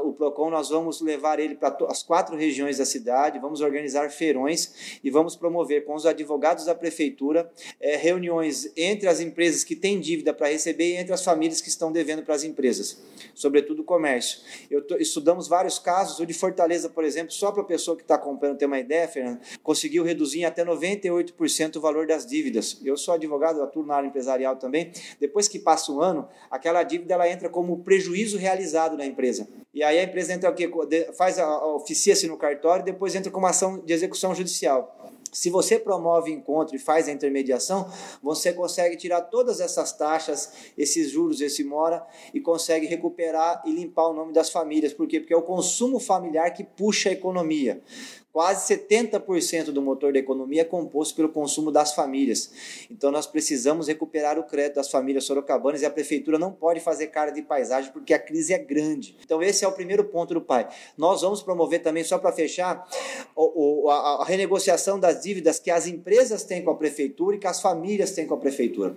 O 0.03 0.13
PROCON, 0.13 0.49
nós 0.49 0.69
vamos 0.69 1.01
levar 1.01 1.39
ele 1.39 1.55
para 1.55 1.77
as 1.87 2.03
quatro 2.03 2.35
regiões 2.35 2.77
da 2.77 2.85
cidade, 2.85 3.39
vamos 3.39 3.61
organizar 3.61 4.09
feirões 4.09 4.99
e 5.03 5.09
vamos 5.09 5.35
promover 5.35 5.85
com 5.85 5.93
os 5.95 6.05
advogados 6.05 6.65
da 6.65 6.73
prefeitura 6.75 7.49
é, 7.79 7.95
reuniões 7.95 8.71
entre 8.75 9.07
as 9.07 9.19
empresas 9.19 9.63
que 9.63 9.75
têm 9.75 9.99
dívida 9.99 10.33
para 10.33 10.47
receber 10.47 10.93
e 10.93 10.95
entre 10.95 11.13
as 11.13 11.23
famílias 11.23 11.61
que 11.61 11.69
estão 11.69 11.91
devendo 11.91 12.23
para 12.23 12.35
as 12.35 12.43
empresas, 12.43 13.01
sobretudo 13.33 13.81
o 13.81 13.85
comércio. 13.85 14.39
Tô, 14.87 14.95
estudamos 14.97 15.47
vários 15.47 15.79
casos, 15.79 16.19
o 16.19 16.25
de 16.25 16.33
Fortaleza, 16.33 16.89
por 16.89 17.03
exemplo, 17.03 17.31
só 17.31 17.51
para 17.51 17.61
a 17.61 17.65
pessoa 17.65 17.95
que 17.95 18.03
está 18.07 18.15
acompanhando 18.15 18.57
ter 18.57 18.65
uma 18.65 18.79
ideia, 18.79 19.07
Fernando, 19.07 19.39
conseguiu 19.61 20.03
reduzir 20.03 20.39
em 20.39 20.45
até 20.45 20.65
98% 20.65 21.75
o 21.75 21.81
valor 21.81 22.07
das 22.07 22.25
dívidas. 22.25 22.79
Eu 22.83 22.97
sou 22.97 23.13
advogado, 23.13 23.61
atuo 23.61 23.85
na 23.85 23.95
área 23.95 24.07
empresarial 24.07 24.55
também. 24.55 24.91
Depois 25.19 25.47
que 25.47 25.59
passa 25.59 25.91
um 25.91 26.01
ano, 26.01 26.27
aquela 26.49 26.83
dívida 26.83 27.13
ela 27.13 27.29
entra 27.29 27.49
como 27.49 27.83
prejuízo 27.83 28.37
realizado 28.37 28.97
na 28.97 29.05
empresa. 29.05 29.47
E 29.73 29.83
aí 29.83 29.99
a 29.99 30.03
empresa 30.03 30.33
entra 30.33 30.49
o 30.49 30.55
quê? 30.55 30.71
Faz 31.17 31.37
a, 31.37 31.65
oficia-se 31.65 32.27
no 32.27 32.37
cartório, 32.37 32.83
depois 32.83 33.13
entra 33.13 33.31
com 33.31 33.39
uma 33.39 33.49
ação 33.49 33.79
de 33.79 33.93
execução 33.93 34.33
judicial. 34.33 35.16
Se 35.31 35.49
você 35.49 35.77
promove 35.79 36.31
encontro 36.31 36.75
e 36.75 36.79
faz 36.79 37.07
a 37.07 37.11
intermediação, 37.11 37.91
você 38.21 38.53
consegue 38.53 38.95
tirar 38.95 39.21
todas 39.21 39.59
essas 39.59 39.91
taxas, 39.91 40.51
esses 40.77 41.11
juros, 41.11 41.41
esse 41.41 41.63
mora 41.63 42.05
e 42.33 42.39
consegue 42.39 42.85
recuperar 42.85 43.61
e 43.65 43.71
limpar 43.71 44.07
o 44.07 44.13
nome 44.13 44.33
das 44.33 44.49
famílias. 44.49 44.93
Por 44.93 45.07
quê? 45.07 45.19
Porque 45.19 45.33
é 45.33 45.37
o 45.37 45.41
consumo 45.41 45.99
familiar 45.99 46.51
que 46.51 46.63
puxa 46.63 47.09
a 47.09 47.13
economia. 47.13 47.81
Quase 48.37 48.71
70% 48.71 49.71
do 49.71 49.81
motor 49.81 50.13
da 50.13 50.19
economia 50.19 50.61
é 50.61 50.63
composto 50.63 51.15
pelo 51.15 51.29
consumo 51.29 51.71
das 51.71 51.95
famílias. 51.95 52.51
Então 52.87 53.09
nós 53.09 53.25
precisamos 53.25 53.87
recuperar 53.87 54.37
o 54.37 54.43
crédito 54.43 54.75
das 54.75 54.91
famílias 54.91 55.23
sorocabanas 55.23 55.81
e 55.81 55.87
a 55.87 55.89
prefeitura 55.89 56.37
não 56.37 56.51
pode 56.51 56.79
fazer 56.79 57.07
cara 57.07 57.31
de 57.31 57.41
paisagem 57.41 57.91
porque 57.91 58.13
a 58.13 58.19
crise 58.19 58.53
é 58.53 58.59
grande. 58.59 59.17
Então 59.25 59.41
esse 59.41 59.65
é 59.65 59.67
o 59.67 59.71
primeiro 59.71 60.03
ponto 60.03 60.35
do 60.35 60.41
pai. 60.41 60.69
Nós 60.95 61.23
vamos 61.23 61.41
promover 61.41 61.81
também, 61.81 62.03
só 62.03 62.19
para 62.19 62.31
fechar, 62.31 62.87
a, 63.89 64.23
renegociação 64.23 64.99
das 64.99 65.23
dívidas 65.23 65.57
que 65.57 65.71
as 65.71 65.87
empresas 65.87 66.43
têm 66.43 66.63
com 66.63 66.69
a 66.69 66.75
prefeitura 66.75 67.37
e 67.37 67.39
que 67.39 67.47
as 67.47 67.59
famílias 67.59 68.11
têm 68.11 68.27
com 68.27 68.35
a 68.35 68.37
prefeitura. 68.37 68.95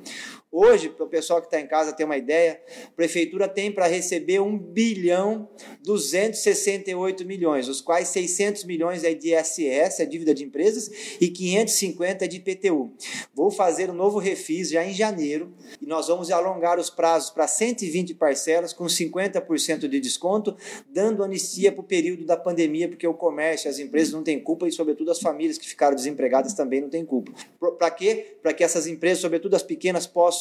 Hoje, 0.52 0.88
para 0.88 1.06
o 1.06 1.08
pessoal 1.08 1.40
que 1.40 1.46
está 1.46 1.60
em 1.60 1.66
casa 1.68 1.92
ter 1.92 2.02
uma 2.02 2.16
ideia, 2.16 2.60
a 2.88 2.90
prefeitura 2.90 3.46
tem 3.46 3.70
para 3.70 3.86
receber 3.86 4.40
1 4.40 4.58
bilhão 4.58 5.48
268 5.84 7.24
milhões, 7.24 7.68
os 7.68 7.80
quais 7.80 8.08
600 8.08 8.64
milhões 8.64 9.04
é 9.04 9.14
de 9.14 9.32
ISS, 9.32 10.00
é 10.00 10.04
dívida 10.04 10.34
de 10.34 10.42
empresas, 10.42 10.90
e 11.20 11.28
550 11.28 12.24
é 12.24 12.28
de 12.28 12.38
IPTU. 12.38 12.92
Vou 13.32 13.48
fazer 13.52 13.90
um 13.90 13.94
novo 13.94 14.18
refis 14.18 14.70
já 14.70 14.84
em 14.84 14.92
janeiro 14.92 15.54
e 15.80 15.86
nós 15.86 16.08
vamos 16.08 16.32
alongar 16.32 16.80
os 16.80 16.90
prazos 16.90 17.30
para 17.30 17.46
120 17.46 18.14
parcelas 18.14 18.72
com 18.72 18.86
50% 18.86 19.86
de 19.86 20.00
desconto, 20.00 20.56
dando 20.92 21.22
anistia 21.22 21.70
para 21.70 21.80
o 21.80 21.84
período 21.84 22.24
da 22.24 22.36
pandemia, 22.36 22.88
porque 22.88 23.06
o 23.06 23.14
comércio, 23.14 23.70
as 23.70 23.78
empresas 23.78 24.12
não 24.12 24.24
têm 24.24 24.40
culpa 24.40 24.66
e, 24.66 24.72
sobretudo, 24.72 25.12
as 25.12 25.20
famílias 25.20 25.58
que 25.58 25.68
ficaram 25.68 25.94
desempregadas 25.94 26.54
também 26.54 26.80
não 26.80 26.90
têm 26.90 27.04
culpa. 27.04 27.30
Para 27.78 27.90
quê? 27.92 28.36
Para 28.42 28.52
que 28.52 28.64
essas 28.64 28.88
empresas, 28.88 29.20
sobretudo 29.20 29.54
as 29.54 29.62
pequenas, 29.62 30.08
possam 30.08 30.39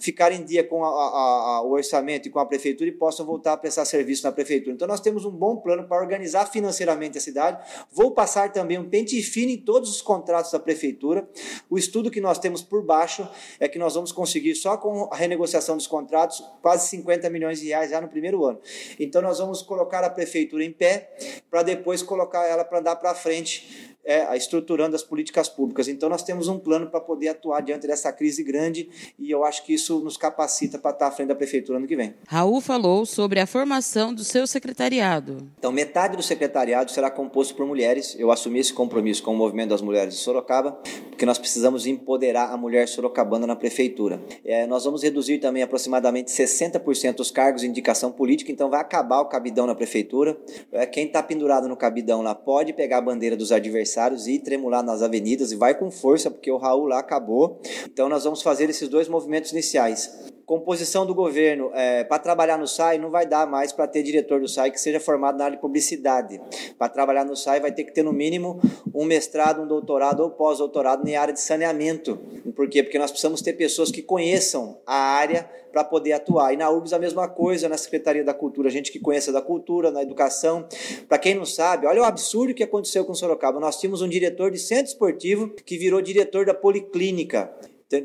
ficar 0.00 0.32
em 0.32 0.44
dia 0.44 0.64
com 0.64 0.84
a, 0.84 0.88
a, 0.88 1.56
a, 1.56 1.62
o 1.62 1.72
orçamento 1.72 2.28
e 2.28 2.30
com 2.30 2.38
a 2.38 2.46
prefeitura 2.46 2.88
e 2.88 2.92
possam 2.92 3.24
voltar 3.24 3.52
a 3.52 3.56
prestar 3.56 3.84
serviço 3.84 4.24
na 4.24 4.32
prefeitura. 4.32 4.74
Então, 4.74 4.88
nós 4.88 5.00
temos 5.00 5.24
um 5.24 5.30
bom 5.30 5.56
plano 5.56 5.86
para 5.86 6.00
organizar 6.00 6.46
financeiramente 6.46 7.18
a 7.18 7.20
cidade. 7.20 7.62
Vou 7.90 8.12
passar 8.12 8.52
também 8.52 8.78
um 8.78 8.88
pente 8.88 9.20
fino 9.22 9.50
em 9.50 9.58
todos 9.58 9.90
os 9.90 10.02
contratos 10.02 10.50
da 10.50 10.58
prefeitura. 10.58 11.28
O 11.68 11.78
estudo 11.78 12.10
que 12.10 12.20
nós 12.20 12.38
temos 12.38 12.62
por 12.62 12.82
baixo 12.84 13.28
é 13.60 13.68
que 13.68 13.78
nós 13.78 13.94
vamos 13.94 14.12
conseguir, 14.12 14.54
só 14.54 14.76
com 14.76 15.08
a 15.12 15.16
renegociação 15.16 15.76
dos 15.76 15.86
contratos, 15.86 16.42
quase 16.62 16.88
50 16.88 17.28
milhões 17.30 17.60
de 17.60 17.68
reais 17.68 17.90
já 17.90 18.00
no 18.00 18.08
primeiro 18.08 18.44
ano. 18.44 18.60
Então, 18.98 19.22
nós 19.22 19.38
vamos 19.38 19.62
colocar 19.62 20.04
a 20.04 20.10
prefeitura 20.10 20.64
em 20.64 20.72
pé 20.72 21.10
para 21.50 21.62
depois 21.62 22.02
colocar 22.02 22.46
ela 22.46 22.64
para 22.64 22.78
andar 22.78 22.96
para 22.96 23.14
frente 23.14 23.96
é, 24.08 24.34
estruturando 24.36 24.96
as 24.96 25.02
políticas 25.02 25.50
públicas. 25.50 25.86
Então, 25.86 26.08
nós 26.08 26.22
temos 26.22 26.48
um 26.48 26.58
plano 26.58 26.86
para 26.86 26.98
poder 26.98 27.28
atuar 27.28 27.60
diante 27.60 27.86
dessa 27.86 28.10
crise 28.10 28.42
grande 28.42 28.88
e 29.18 29.30
eu 29.30 29.44
acho 29.44 29.64
que 29.64 29.74
isso 29.74 30.00
nos 30.00 30.16
capacita 30.16 30.78
para 30.78 30.92
estar 30.92 31.08
à 31.08 31.10
frente 31.10 31.28
da 31.28 31.34
prefeitura 31.34 31.78
ano 31.78 31.86
que 31.86 31.94
vem. 31.94 32.14
Raul 32.26 32.60
falou 32.62 33.04
sobre 33.04 33.38
a 33.38 33.46
formação 33.46 34.14
do 34.14 34.24
seu 34.24 34.46
secretariado. 34.46 35.50
Então, 35.58 35.70
metade 35.70 36.16
do 36.16 36.22
secretariado 36.22 36.90
será 36.90 37.10
composto 37.10 37.54
por 37.54 37.66
mulheres. 37.66 38.16
Eu 38.18 38.30
assumi 38.30 38.60
esse 38.60 38.72
compromisso 38.72 39.22
com 39.22 39.34
o 39.34 39.36
movimento 39.36 39.70
das 39.70 39.82
mulheres 39.82 40.14
de 40.14 40.20
Sorocaba, 40.20 40.72
porque 41.10 41.26
nós 41.26 41.38
precisamos 41.38 41.86
empoderar 41.86 42.50
a 42.50 42.56
mulher 42.56 42.88
sorocabana 42.88 43.46
na 43.46 43.56
prefeitura. 43.56 44.22
É, 44.42 44.66
nós 44.66 44.84
vamos 44.84 45.02
reduzir 45.02 45.38
também 45.38 45.62
aproximadamente 45.62 46.30
60% 46.30 47.16
dos 47.16 47.30
cargos 47.30 47.60
de 47.60 47.68
indicação 47.68 48.10
política, 48.10 48.50
então 48.50 48.70
vai 48.70 48.80
acabar 48.80 49.20
o 49.20 49.26
cabidão 49.26 49.66
na 49.66 49.74
prefeitura. 49.74 50.38
É, 50.72 50.86
quem 50.86 51.06
está 51.06 51.22
pendurado 51.22 51.68
no 51.68 51.76
cabidão 51.76 52.22
lá 52.22 52.34
pode 52.34 52.72
pegar 52.72 52.98
a 52.98 53.02
bandeira 53.02 53.36
dos 53.36 53.52
adversários 53.52 53.97
adversários 53.98 54.28
e 54.28 54.38
tremular 54.38 54.82
nas 54.82 55.02
avenidas 55.02 55.52
e 55.52 55.56
vai 55.56 55.74
com 55.74 55.90
força, 55.90 56.30
porque 56.30 56.50
o 56.50 56.56
Raul 56.56 56.86
lá 56.86 57.00
acabou. 57.00 57.60
Então 57.84 58.08
nós 58.08 58.24
vamos 58.24 58.42
fazer 58.42 58.70
esses 58.70 58.88
dois 58.88 59.08
movimentos 59.08 59.52
iniciais 59.52 60.37
composição 60.48 61.04
do 61.04 61.14
governo 61.14 61.70
é, 61.74 62.02
para 62.04 62.18
trabalhar 62.18 62.56
no 62.56 62.66
SAI 62.66 62.96
não 62.96 63.10
vai 63.10 63.26
dar 63.26 63.46
mais 63.46 63.70
para 63.70 63.86
ter 63.86 64.02
diretor 64.02 64.40
do 64.40 64.48
SAI 64.48 64.70
que 64.70 64.80
seja 64.80 64.98
formado 64.98 65.36
na 65.36 65.44
área 65.44 65.56
de 65.56 65.60
publicidade. 65.60 66.40
Para 66.78 66.88
trabalhar 66.88 67.26
no 67.26 67.36
SAI 67.36 67.60
vai 67.60 67.70
ter 67.70 67.84
que 67.84 67.92
ter 67.92 68.02
no 68.02 68.14
mínimo 68.14 68.58
um 68.94 69.04
mestrado, 69.04 69.60
um 69.60 69.66
doutorado 69.66 70.20
ou 70.20 70.30
pós-doutorado 70.30 71.06
na 71.06 71.20
área 71.20 71.34
de 71.34 71.40
saneamento. 71.40 72.18
Por 72.56 72.66
quê? 72.66 72.82
Porque 72.82 72.98
nós 72.98 73.10
precisamos 73.10 73.42
ter 73.42 73.52
pessoas 73.52 73.90
que 73.90 74.00
conheçam 74.00 74.78
a 74.86 74.94
área 74.94 75.46
para 75.70 75.84
poder 75.84 76.14
atuar. 76.14 76.54
E 76.54 76.56
na 76.56 76.70
URBS 76.70 76.94
a 76.94 76.98
mesma 76.98 77.28
coisa, 77.28 77.68
na 77.68 77.76
Secretaria 77.76 78.24
da 78.24 78.32
Cultura, 78.32 78.70
gente 78.70 78.90
que 78.90 78.98
conheça 78.98 79.30
da 79.30 79.42
cultura, 79.42 79.90
na 79.90 80.00
educação. 80.00 80.66
Para 81.06 81.18
quem 81.18 81.34
não 81.34 81.44
sabe, 81.44 81.86
olha 81.86 82.00
o 82.00 82.04
absurdo 82.04 82.54
que 82.54 82.62
aconteceu 82.62 83.04
com 83.04 83.12
Sorocaba. 83.12 83.60
Nós 83.60 83.78
tínhamos 83.78 84.00
um 84.00 84.08
diretor 84.08 84.50
de 84.50 84.58
centro 84.58 84.86
esportivo 84.86 85.50
que 85.50 85.76
virou 85.76 86.00
diretor 86.00 86.46
da 86.46 86.54
Policlínica. 86.54 87.52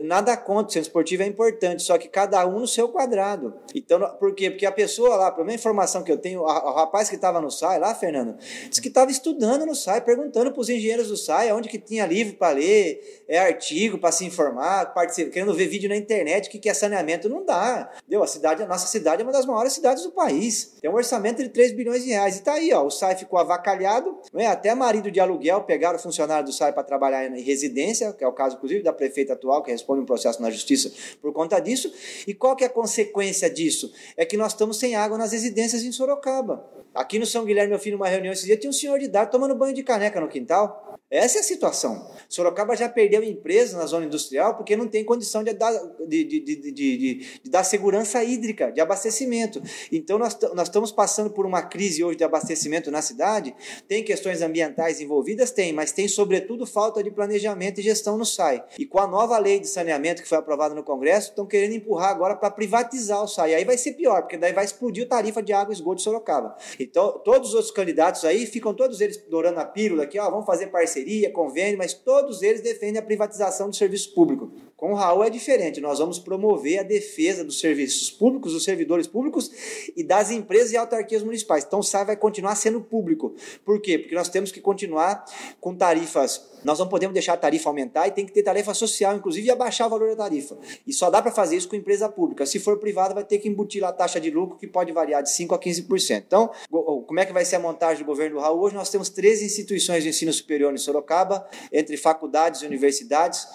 Nada 0.02 0.38
contra, 0.38 0.70
o 0.70 0.72
centro 0.72 0.88
esportivo 0.88 1.24
é 1.24 1.26
importante, 1.26 1.84
só 1.84 1.98
que 1.98 2.08
cada 2.08 2.46
um 2.48 2.60
no 2.60 2.68
seu 2.68 2.88
quadrado. 2.88 3.54
Então, 3.76 4.00
por 4.18 4.34
quê? 4.34 4.50
Porque 4.50 4.66
a 4.66 4.72
pessoa 4.72 5.18
lá, 5.18 5.30
pela 5.30 5.44
minha 5.44 5.56
informação 5.56 6.04
que 6.04 6.12
eu 6.12 6.18
tenho, 6.18 6.42
o 6.42 6.74
rapaz 6.74 7.10
que 7.10 7.16
estava 7.16 7.42
no 7.42 7.52
SAI 7.52 7.80
lá, 7.80 7.94
Fernando, 7.94 8.38
disse 8.70 8.82
que 8.82 8.88
estava 8.88 9.12
estudando 9.12 9.66
no 9.66 9.76
SAI, 9.76 10.00
perguntando 10.00 10.54
para 10.54 10.62
os 10.62 10.70
engenheiros 10.70 11.10
do 11.10 11.18
SAI 11.18 11.52
onde 11.52 11.68
que 11.68 11.78
tinha 11.78 12.06
livro 12.06 12.36
para 12.38 12.56
ler, 12.56 13.24
é 13.28 13.40
artigo 13.40 13.98
para 13.98 14.14
se 14.14 14.24
informar, 14.24 14.94
querendo 15.32 15.54
ver 15.54 15.68
vídeo 15.68 15.90
na 15.90 15.98
internet, 15.98 16.48
o 16.48 16.52
que, 16.52 16.60
que 16.60 16.70
é 16.70 16.74
saneamento. 16.74 17.28
Não 17.28 17.44
dá. 17.44 17.92
Deu? 18.08 18.24
A 18.24 18.28
cidade, 18.28 18.64
a 18.64 18.68
nossa 18.68 18.88
cidade 18.88 19.22
é 19.22 19.26
uma 19.26 19.34
das 19.34 19.46
maiores 19.46 19.74
cidades 19.74 20.04
do 20.04 20.12
país. 20.12 20.78
Tem 20.80 20.90
um 20.90 20.96
orçamento 20.96 21.44
de 21.44 21.50
3 21.50 21.74
bilhões 21.74 22.06
de 22.06 22.12
reais. 22.12 22.38
E 22.38 22.44
tá 22.44 22.54
aí, 22.54 22.72
ó, 22.72 22.86
o 22.86 22.90
SAI 22.90 23.18
ficou 23.18 23.38
avacalhado, 23.38 24.18
né? 24.34 24.48
até 24.48 24.74
marido 24.74 25.12
de 25.12 25.20
aluguel 25.20 25.64
pegaram 25.64 26.00
funcionário 26.00 26.46
do 26.46 26.54
SAI 26.54 26.72
para 26.72 26.84
trabalhar 26.84 27.26
em 27.26 27.42
residência, 27.42 28.14
que 28.14 28.24
é 28.24 28.28
o 28.28 28.32
caso, 28.32 28.56
inclusive, 28.56 28.82
da 28.82 28.94
prefeita 28.94 29.34
atual, 29.34 29.62
que 29.62 29.73
responde 29.74 30.02
um 30.02 30.06
processo 30.06 30.42
na 30.42 30.50
justiça 30.50 30.92
por 31.22 31.34
conta 31.34 31.60
disso. 31.60 31.92
E 32.26 32.34
qual 32.34 32.56
que 32.56 32.64
é 32.64 32.68
a 32.68 32.70
consequência 32.70 33.50
disso? 33.50 33.92
É 34.16 34.26
que 34.26 34.38
nós 34.38 34.54
estamos 34.54 34.78
sem 34.78 34.96
água 34.96 35.18
nas 35.18 35.32
residências 35.32 35.84
em 35.84 35.92
Sorocaba. 35.92 36.66
Aqui 36.94 37.20
no 37.20 37.26
São 37.26 37.44
Guilherme, 37.44 37.74
eu 37.74 37.80
fiz 37.80 37.94
uma 37.94 38.08
reunião 38.08 38.32
esse 38.32 38.46
dia, 38.46 38.56
tinha 38.56 38.70
um 38.70 38.74
senhor 38.74 39.00
de 39.00 39.06
idade 39.06 39.32
tomando 39.32 39.56
banho 39.56 39.74
de 39.74 39.84
caneca 39.84 40.22
no 40.22 40.28
quintal. 40.28 40.93
Essa 41.14 41.38
é 41.38 41.42
a 41.42 41.44
situação. 41.44 42.10
Sorocaba 42.28 42.76
já 42.76 42.90
perdeu 42.90 43.24
empresas 43.24 43.76
na 43.76 43.86
zona 43.86 44.08
industrial 44.08 44.56
porque 44.56 44.76
não 44.76 44.88
tem 44.88 45.06
condição 45.06 45.44
de 45.44 45.54
dar, 45.54 45.72
de, 46.08 46.24
de, 46.24 46.40
de, 46.40 46.72
de, 46.72 47.50
dar 47.52 47.64
segurança 47.64 48.24
hídrica, 48.24 48.72
de 48.72 48.82
abastecimento. 48.82 49.62
Então, 49.92 50.18
nós, 50.18 50.36
nós 50.56 50.70
estamos 50.70 50.92
passando 50.92 51.30
por 51.30 51.46
uma 51.46 51.62
crise 51.62 52.04
hoje 52.04 52.18
de 52.18 52.24
abastecimento 52.24 52.90
na 52.90 53.00
cidade. 53.04 53.56
Tem 53.88 54.04
questões 54.04 54.42
ambientais 54.42 55.00
envolvidas? 55.02 55.52
Tem, 55.52 55.72
mas 55.72 55.92
tem, 55.92 56.08
sobretudo, 56.08 56.66
falta 56.66 57.04
de 57.04 57.12
planejamento 57.12 57.80
e 57.80 57.84
gestão 57.84 58.18
no 58.18 58.26
SAI. 58.26 58.64
E 58.80 58.84
com 58.84 58.98
a 58.98 59.06
nova 59.06 59.38
lei 59.38 59.60
de 59.60 59.68
saneamento 59.68 60.24
que 60.24 60.28
foi 60.28 60.40
aprovada 60.40 60.74
no 60.74 60.82
Congresso, 60.82 61.30
estão 61.30 61.46
querendo 61.46 61.76
empurrar 61.76 62.10
agora 62.10 62.36
para 62.36 62.50
privatizar 62.50 63.24
o 63.24 63.28
SAI. 63.28 63.54
Aí 63.54 63.66
vai 63.66 63.78
ser 63.78 63.92
pior, 63.92 64.24
porque 64.24 64.36
daí 64.36 64.52
vai 64.52 64.66
explodir 64.66 65.06
a 65.06 65.10
tarifa 65.10 65.44
de 65.44 65.54
água 65.54 65.72
e 65.72 65.76
esgoto 65.76 65.98
de 65.98 66.02
Sorocaba. 66.02 66.56
Então, 66.80 67.20
todos 67.20 67.50
os 67.50 67.54
outros 67.54 67.72
candidatos 67.72 68.26
aí 68.26 68.48
ficam 68.48 68.74
todos 68.74 69.00
eles 69.00 69.18
dourando 69.30 69.60
a 69.60 69.66
pílula 69.66 70.06
aqui, 70.06 70.18
ó, 70.18 70.28
vamos 70.32 70.48
fazer 70.48 70.72
parceria 70.72 71.03
parceria, 71.04 71.30
convênio, 71.32 71.78
mas 71.78 71.94
todos 71.94 72.42
eles 72.42 72.62
defendem 72.62 72.98
a 72.98 73.06
privatização 73.06 73.70
do 73.70 73.76
serviço 73.76 74.14
público. 74.14 74.52
Com 74.84 74.92
o 74.92 74.96
Raul 74.96 75.24
é 75.24 75.30
diferente, 75.30 75.80
nós 75.80 76.00
vamos 76.00 76.20
promover 76.20 76.80
a 76.80 76.84
defesa 76.84 77.42
dos 77.46 77.62
serviços 77.62 78.12
públicos, 78.12 78.52
dos 78.52 78.66
servidores 78.66 79.08
públicos 79.08 79.50
e 79.96 80.04
das 80.04 80.30
empresas 80.30 80.74
e 80.74 80.76
autarquias 80.76 81.24
municipais. 81.24 81.64
Então 81.64 81.80
o 81.80 81.84
SAI 81.84 82.04
vai 82.04 82.18
continuar 82.18 82.54
sendo 82.56 82.82
público. 82.82 83.34
Por 83.64 83.80
quê? 83.80 83.98
Porque 83.98 84.14
nós 84.14 84.28
temos 84.28 84.52
que 84.52 84.60
continuar 84.60 85.24
com 85.62 85.74
tarifas. 85.74 86.52
Nós 86.66 86.80
não 86.80 86.88
podemos 86.88 87.14
deixar 87.14 87.34
a 87.34 87.38
tarifa 87.38 87.70
aumentar 87.70 88.08
e 88.08 88.12
tem 88.12 88.26
que 88.26 88.32
ter 88.32 88.44
tarifa 88.44 88.74
social, 88.74 89.16
inclusive, 89.16 89.48
e 89.48 89.52
abaixar 89.52 89.88
o 89.88 89.90
valor 89.90 90.10
da 90.10 90.24
tarifa. 90.24 90.58
E 90.88 90.94
só 90.94 91.10
dá 91.10 91.22
para 91.22 91.32
fazer 91.32 91.58
isso 91.58 91.68
com 91.68 91.76
empresa 91.76 92.08
pública. 92.08 92.46
Se 92.46 92.58
for 92.60 92.78
privada, 92.78 93.14
vai 93.14 93.24
ter 93.24 93.38
que 93.40 93.50
embutir 93.50 93.82
lá 93.82 93.90
a 93.90 93.94
taxa 93.94 94.20
de 94.20 94.32
lucro, 94.32 94.58
que 94.58 94.68
pode 94.68 94.92
variar 94.94 95.22
de 95.22 95.30
5% 95.30 95.54
a 95.54 95.60
15%. 95.60 96.24
Então, 96.26 96.52
como 96.70 97.20
é 97.20 97.26
que 97.26 97.34
vai 97.34 97.44
ser 97.44 97.58
a 97.58 97.60
montagem 97.60 98.04
do 98.04 98.08
governo 98.08 98.38
do 98.38 98.42
Raul? 98.42 98.62
Hoje 98.62 98.76
nós 98.76 98.90
temos 98.90 99.10
três 99.10 99.42
instituições 99.42 100.04
de 100.04 100.10
ensino 100.10 100.32
superior 100.32 100.74
em 100.74 100.78
Sorocaba, 100.78 101.46
entre 101.72 101.98
faculdades 101.98 102.62
e 102.62 102.66
universidades. 102.66 103.46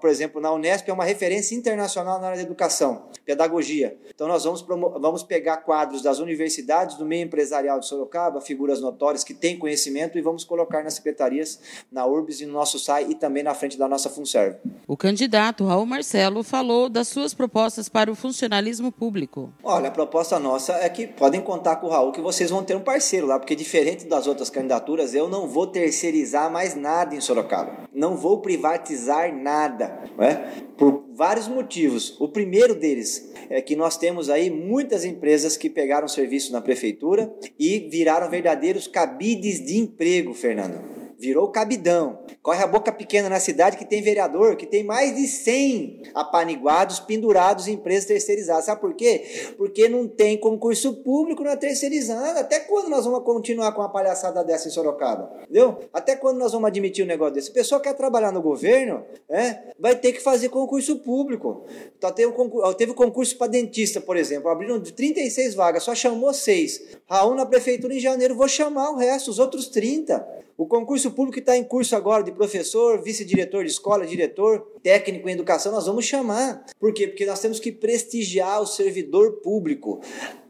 Por 0.00 0.08
exemplo, 0.08 0.40
na 0.40 0.52
Unesp 0.52 0.71
é 0.90 0.92
uma 0.92 1.04
referência 1.04 1.54
internacional 1.54 2.20
na 2.20 2.28
área 2.28 2.38
da 2.38 2.44
educação, 2.44 3.06
pedagogia. 3.24 3.96
Então 4.14 4.28
nós 4.28 4.44
vamos, 4.44 4.62
vamos 4.62 5.22
pegar 5.22 5.58
quadros 5.58 6.02
das 6.02 6.18
universidades, 6.18 6.96
do 6.96 7.04
meio 7.04 7.24
empresarial 7.24 7.80
de 7.80 7.86
Sorocaba, 7.86 8.40
figuras 8.40 8.80
notórias 8.80 9.24
que 9.24 9.34
têm 9.34 9.58
conhecimento 9.58 10.16
e 10.18 10.22
vamos 10.22 10.44
colocar 10.44 10.82
nas 10.82 10.94
secretarias, 10.94 11.60
na 11.90 12.06
URBS 12.06 12.40
e 12.40 12.46
no 12.46 12.52
nosso 12.52 12.78
SAI 12.78 13.06
e 13.10 13.14
também 13.14 13.42
na 13.42 13.54
frente 13.54 13.76
da 13.76 13.88
nossa 13.88 14.08
FUNSERV. 14.08 14.56
O 14.86 14.96
candidato 14.96 15.64
Raul 15.64 15.86
Marcelo 15.86 16.42
falou 16.42 16.88
das 16.88 17.08
suas 17.08 17.34
propostas 17.34 17.88
para 17.88 18.10
o 18.10 18.14
funcionalismo 18.14 18.90
público. 18.90 19.52
Olha, 19.62 19.88
a 19.88 19.90
proposta 19.92 20.38
nossa 20.38 20.72
é 20.74 20.88
que 20.88 21.06
podem 21.06 21.40
contar 21.40 21.76
com 21.76 21.86
o 21.86 21.90
Raul 21.90 22.12
que 22.12 22.20
vocês 22.20 22.50
vão 22.50 22.62
ter 22.62 22.76
um 22.76 22.80
parceiro 22.80 23.26
lá, 23.26 23.38
porque 23.38 23.56
diferente 23.56 24.06
das 24.06 24.26
outras 24.26 24.50
candidaturas, 24.50 25.14
eu 25.14 25.28
não 25.28 25.46
vou 25.46 25.66
terceirizar 25.66 26.50
mais 26.50 26.74
nada 26.74 27.14
em 27.14 27.20
Sorocaba. 27.20 27.88
Não 27.92 28.16
vou 28.16 28.40
privatizar 28.40 29.34
nada, 29.34 30.00
né? 30.16 30.61
Por 30.76 31.04
vários 31.14 31.48
motivos. 31.48 32.16
O 32.20 32.28
primeiro 32.28 32.74
deles 32.74 33.32
é 33.50 33.60
que 33.60 33.76
nós 33.76 33.96
temos 33.96 34.30
aí 34.30 34.50
muitas 34.50 35.04
empresas 35.04 35.56
que 35.56 35.68
pegaram 35.68 36.08
serviço 36.08 36.52
na 36.52 36.60
prefeitura 36.60 37.32
e 37.58 37.80
viraram 37.90 38.30
verdadeiros 38.30 38.86
cabides 38.86 39.64
de 39.64 39.78
emprego, 39.78 40.32
Fernando 40.34 41.01
virou 41.22 41.48
cabidão. 41.48 42.18
Corre 42.42 42.64
a 42.64 42.66
boca 42.66 42.90
pequena 42.90 43.28
na 43.28 43.38
cidade 43.38 43.76
que 43.76 43.84
tem 43.84 44.02
vereador, 44.02 44.56
que 44.56 44.66
tem 44.66 44.82
mais 44.82 45.14
de 45.14 45.28
100 45.28 46.02
apaniguados 46.12 46.98
pendurados 46.98 47.68
em 47.68 47.74
empresas 47.74 48.06
terceirizadas. 48.06 48.64
Sabe 48.64 48.80
por 48.80 48.92
quê? 48.92 49.54
Porque 49.56 49.88
não 49.88 50.08
tem 50.08 50.36
concurso 50.36 50.94
público 50.96 51.44
na 51.44 51.56
terceirizada. 51.56 52.40
Até 52.40 52.58
quando 52.58 52.88
nós 52.88 53.04
vamos 53.04 53.22
continuar 53.22 53.70
com 53.70 53.80
uma 53.80 53.88
palhaçada 53.88 54.42
dessa 54.42 54.66
em 54.66 54.72
Sorocaba? 54.72 55.32
Entendeu? 55.44 55.78
Até 55.92 56.16
quando 56.16 56.38
nós 56.38 56.50
vamos 56.50 56.66
admitir 56.66 57.04
um 57.04 57.08
negócio 57.08 57.34
desse? 57.34 57.50
A 57.50 57.54
pessoa 57.54 57.80
quer 57.80 57.94
trabalhar 57.94 58.32
no 58.32 58.42
governo, 58.42 59.04
é, 59.28 59.58
vai 59.78 59.94
ter 59.94 60.12
que 60.12 60.20
fazer 60.20 60.48
concurso 60.48 60.96
público. 60.98 61.64
Então, 61.96 62.10
teve, 62.10 62.32
um 62.32 62.34
concurso, 62.34 62.74
teve 62.74 62.94
concurso 62.94 63.38
para 63.38 63.46
dentista, 63.46 64.00
por 64.00 64.16
exemplo. 64.16 64.50
Abriram 64.50 64.80
36 64.80 65.54
vagas, 65.54 65.84
só 65.84 65.94
chamou 65.94 66.34
6. 66.34 66.98
Raul 67.08 67.36
na 67.36 67.46
prefeitura 67.46 67.94
em 67.94 68.00
janeiro, 68.00 68.34
vou 68.34 68.48
chamar 68.48 68.90
o 68.90 68.96
resto, 68.96 69.30
os 69.30 69.38
outros 69.38 69.68
30. 69.68 70.42
O 70.56 70.66
concurso 70.66 71.11
público 71.12 71.34
que 71.34 71.40
está 71.40 71.56
em 71.56 71.64
curso 71.64 71.94
agora 71.94 72.22
de 72.22 72.32
professor, 72.32 73.02
vice-diretor 73.02 73.64
de 73.64 73.70
escola, 73.70 74.06
diretor, 74.06 74.66
técnico 74.82 75.28
em 75.28 75.32
educação, 75.32 75.72
nós 75.72 75.86
vamos 75.86 76.04
chamar. 76.04 76.66
Por 76.78 76.92
quê? 76.92 77.06
Porque 77.06 77.24
nós 77.24 77.40
temos 77.40 77.60
que 77.60 77.70
prestigiar 77.70 78.60
o 78.60 78.66
servidor 78.66 79.34
público. 79.34 80.00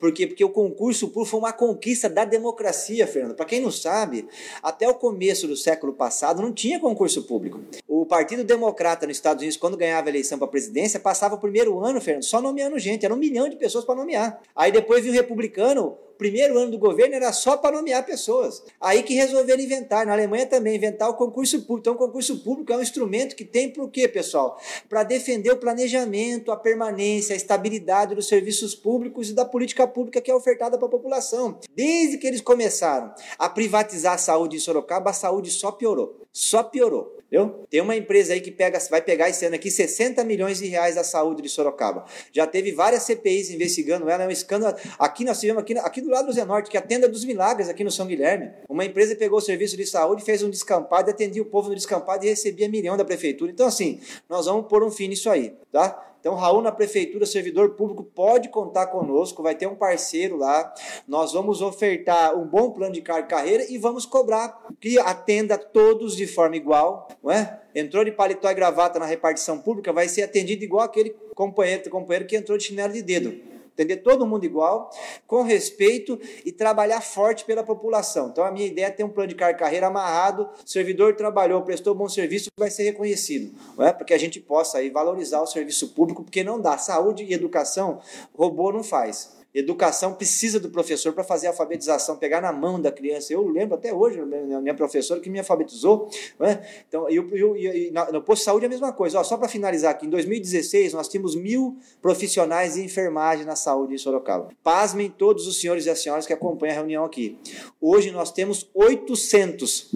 Por 0.00 0.12
quê? 0.12 0.26
Porque 0.26 0.44
o 0.44 0.48
concurso 0.48 1.08
público 1.08 1.30
foi 1.30 1.38
uma 1.38 1.52
conquista 1.52 2.08
da 2.08 2.24
democracia, 2.24 3.06
Fernando. 3.06 3.36
Para 3.36 3.46
quem 3.46 3.60
não 3.60 3.70
sabe, 3.70 4.26
até 4.62 4.88
o 4.88 4.94
começo 4.94 5.46
do 5.46 5.56
século 5.56 5.92
passado 5.92 6.42
não 6.42 6.52
tinha 6.52 6.80
concurso 6.80 7.22
público. 7.22 7.60
O 7.86 8.04
Partido 8.04 8.42
Democrata 8.42 9.06
nos 9.06 9.16
Estados 9.16 9.42
Unidos, 9.42 9.56
quando 9.56 9.76
ganhava 9.76 10.08
a 10.08 10.10
eleição 10.10 10.38
para 10.38 10.48
a 10.48 10.50
presidência, 10.50 10.98
passava 10.98 11.36
o 11.36 11.38
primeiro 11.38 11.78
ano, 11.84 12.00
Fernando, 12.00 12.24
só 12.24 12.40
nomeando 12.40 12.78
gente. 12.78 13.04
Era 13.04 13.14
um 13.14 13.18
milhão 13.18 13.48
de 13.48 13.56
pessoas 13.56 13.84
para 13.84 13.94
nomear. 13.94 14.40
Aí 14.56 14.72
depois 14.72 15.04
viu 15.04 15.12
o 15.12 15.14
republicano, 15.14 15.96
primeiro 16.22 16.56
ano 16.56 16.70
do 16.70 16.78
governo 16.78 17.16
era 17.16 17.32
só 17.32 17.56
para 17.56 17.74
nomear 17.74 18.06
pessoas. 18.06 18.62
Aí 18.80 19.02
que 19.02 19.12
resolveram 19.12 19.60
inventar, 19.60 20.06
na 20.06 20.12
Alemanha 20.12 20.46
também, 20.46 20.76
inventar 20.76 21.10
o 21.10 21.14
concurso 21.14 21.60
público. 21.62 21.80
Então, 21.80 21.94
o 21.94 21.96
concurso 21.96 22.38
público 22.44 22.72
é 22.72 22.76
um 22.76 22.80
instrumento 22.80 23.34
que 23.34 23.44
tem 23.44 23.68
por 23.68 23.90
quê, 23.90 24.06
pessoal? 24.06 24.56
Para 24.88 25.02
defender 25.02 25.50
o 25.50 25.56
planejamento, 25.56 26.52
a 26.52 26.56
permanência, 26.56 27.34
a 27.34 27.36
estabilidade 27.36 28.14
dos 28.14 28.28
serviços 28.28 28.72
públicos 28.72 29.30
e 29.30 29.34
da 29.34 29.44
política 29.44 29.84
pública 29.84 30.20
que 30.20 30.30
é 30.30 30.34
ofertada 30.34 30.78
para 30.78 30.86
a 30.86 30.90
população. 30.90 31.58
Desde 31.74 32.18
que 32.18 32.26
eles 32.28 32.40
começaram 32.40 33.12
a 33.36 33.48
privatizar 33.48 34.14
a 34.14 34.18
saúde 34.18 34.56
em 34.56 34.60
Sorocaba, 34.60 35.10
a 35.10 35.14
saúde 35.14 35.50
só 35.50 35.72
piorou. 35.72 36.20
Só 36.32 36.62
piorou. 36.62 37.18
Viu? 37.32 37.66
Tem 37.70 37.80
uma 37.80 37.96
empresa 37.96 38.34
aí 38.34 38.42
que 38.42 38.50
pega, 38.50 38.78
vai 38.90 39.00
pegar 39.00 39.30
esse 39.30 39.46
ano 39.46 39.54
aqui 39.54 39.70
60 39.70 40.22
milhões 40.22 40.58
de 40.58 40.66
reais 40.66 40.96
da 40.96 41.02
saúde 41.02 41.40
de 41.40 41.48
Sorocaba. 41.48 42.04
Já 42.30 42.46
teve 42.46 42.72
várias 42.72 43.04
CPIs 43.04 43.48
investigando 43.48 44.10
ela, 44.10 44.24
é 44.24 44.26
um 44.26 44.30
escândalo. 44.30 44.76
Aqui 44.98 45.24
nós 45.24 45.40
tivemos, 45.40 45.62
aqui, 45.62 45.78
aqui 45.78 46.02
do 46.02 46.10
lado 46.12 46.26
do 46.26 46.32
Zenorte, 46.32 46.70
que 46.70 46.76
é 46.76 46.80
a 46.80 46.82
tenda 46.82 47.08
dos 47.08 47.24
milagres 47.24 47.68
aqui 47.68 47.82
no 47.82 47.90
São 47.90 48.06
Guilherme. 48.06 48.50
Uma 48.68 48.84
empresa 48.84 49.16
pegou 49.16 49.38
o 49.38 49.42
serviço 49.42 49.76
de 49.76 49.86
saúde, 49.86 50.22
fez 50.22 50.42
um 50.42 50.50
descampado, 50.50 51.10
atendia 51.10 51.42
o 51.42 51.46
povo 51.46 51.68
no 51.70 51.74
descampado 51.74 52.24
e 52.24 52.28
recebia 52.28 52.68
milhão 52.68 52.96
da 52.96 53.04
prefeitura. 53.04 53.50
Então, 53.50 53.66
assim, 53.66 54.00
nós 54.28 54.46
vamos 54.46 54.66
pôr 54.68 54.82
um 54.84 54.90
fim 54.90 55.08
nisso 55.08 55.30
aí, 55.30 55.56
tá? 55.70 56.08
Então, 56.22 56.36
Raul 56.36 56.62
na 56.62 56.70
prefeitura, 56.70 57.26
servidor 57.26 57.70
público, 57.70 58.04
pode 58.04 58.48
contar 58.48 58.86
conosco, 58.86 59.42
vai 59.42 59.56
ter 59.56 59.66
um 59.66 59.74
parceiro 59.74 60.36
lá. 60.36 60.72
Nós 61.08 61.32
vamos 61.32 61.60
ofertar 61.60 62.38
um 62.38 62.46
bom 62.46 62.70
plano 62.70 62.92
de 62.92 63.00
e 63.00 63.02
carreira 63.02 63.66
e 63.68 63.76
vamos 63.76 64.06
cobrar 64.06 64.56
que 64.80 65.00
atenda 65.00 65.58
todos 65.58 66.14
de 66.14 66.28
forma 66.28 66.54
igual, 66.54 67.08
não 67.20 67.32
é? 67.32 67.60
Entrou 67.74 68.04
de 68.04 68.12
paletó 68.12 68.48
e 68.48 68.54
gravata 68.54 69.00
na 69.00 69.06
repartição 69.06 69.58
pública, 69.58 69.92
vai 69.92 70.08
ser 70.08 70.22
atendido 70.22 70.62
igual 70.62 70.84
aquele 70.84 71.10
companheiro, 71.34 71.90
companheiro 71.90 72.26
que 72.26 72.36
entrou 72.36 72.56
de 72.56 72.64
chinelo 72.64 72.92
de 72.92 73.02
dedo 73.02 73.51
entender 73.72 73.98
todo 73.98 74.26
mundo 74.26 74.44
igual, 74.44 74.90
com 75.26 75.42
respeito 75.42 76.18
e 76.44 76.52
trabalhar 76.52 77.00
forte 77.00 77.44
pela 77.44 77.62
população. 77.62 78.28
Então 78.28 78.44
a 78.44 78.50
minha 78.50 78.66
ideia 78.66 78.86
é 78.86 78.90
ter 78.90 79.04
um 79.04 79.08
plano 79.08 79.28
de 79.28 79.34
carreira 79.34 79.86
amarrado, 79.86 80.48
servidor 80.64 81.16
trabalhou, 81.16 81.62
prestou 81.62 81.94
bom 81.94 82.08
serviço, 82.08 82.50
vai 82.58 82.70
ser 82.70 82.84
reconhecido, 82.84 83.54
não 83.76 83.86
é? 83.86 83.92
Para 83.92 84.04
que 84.04 84.14
a 84.14 84.18
gente 84.18 84.40
possa 84.40 84.78
aí 84.78 84.90
valorizar 84.90 85.40
o 85.40 85.46
serviço 85.46 85.94
público, 85.94 86.22
porque 86.22 86.44
não 86.44 86.60
dá 86.60 86.78
saúde 86.78 87.24
e 87.24 87.32
educação, 87.32 88.00
robô 88.34 88.72
não 88.72 88.82
faz. 88.82 89.41
Educação 89.54 90.14
precisa 90.14 90.58
do 90.58 90.70
professor 90.70 91.12
para 91.12 91.22
fazer 91.22 91.46
a 91.46 91.50
alfabetização, 91.50 92.16
pegar 92.16 92.40
na 92.40 92.52
mão 92.52 92.80
da 92.80 92.90
criança. 92.90 93.34
Eu 93.34 93.46
lembro 93.46 93.74
até 93.74 93.92
hoje, 93.92 94.18
minha 94.24 94.74
professora 94.74 95.20
que 95.20 95.28
me 95.28 95.38
alfabetizou. 95.38 96.08
Né? 96.38 96.64
Então, 96.88 97.08
eu, 97.10 97.28
eu, 97.36 97.56
eu, 97.56 97.92
no 98.12 98.22
posto 98.22 98.40
de 98.40 98.44
saúde 98.46 98.64
é 98.64 98.66
a 98.66 98.70
mesma 98.70 98.92
coisa. 98.92 99.20
Ó, 99.20 99.24
só 99.24 99.36
para 99.36 99.48
finalizar 99.48 99.90
aqui, 99.90 100.06
em 100.06 100.10
2016 100.10 100.94
nós 100.94 101.06
tínhamos 101.06 101.36
mil 101.36 101.76
profissionais 102.00 102.74
de 102.74 102.82
enfermagem 102.82 103.44
na 103.44 103.54
saúde 103.54 103.94
em 103.94 103.98
Sorocaba. 103.98 104.48
Pasmem 104.62 105.10
todos 105.10 105.46
os 105.46 105.60
senhores 105.60 105.84
e 105.84 105.90
as 105.90 106.00
senhoras 106.00 106.26
que 106.26 106.32
acompanham 106.32 106.72
a 106.72 106.76
reunião 106.78 107.04
aqui. 107.04 107.38
Hoje 107.78 108.10
nós 108.10 108.32
temos 108.32 108.70
800 108.72 109.90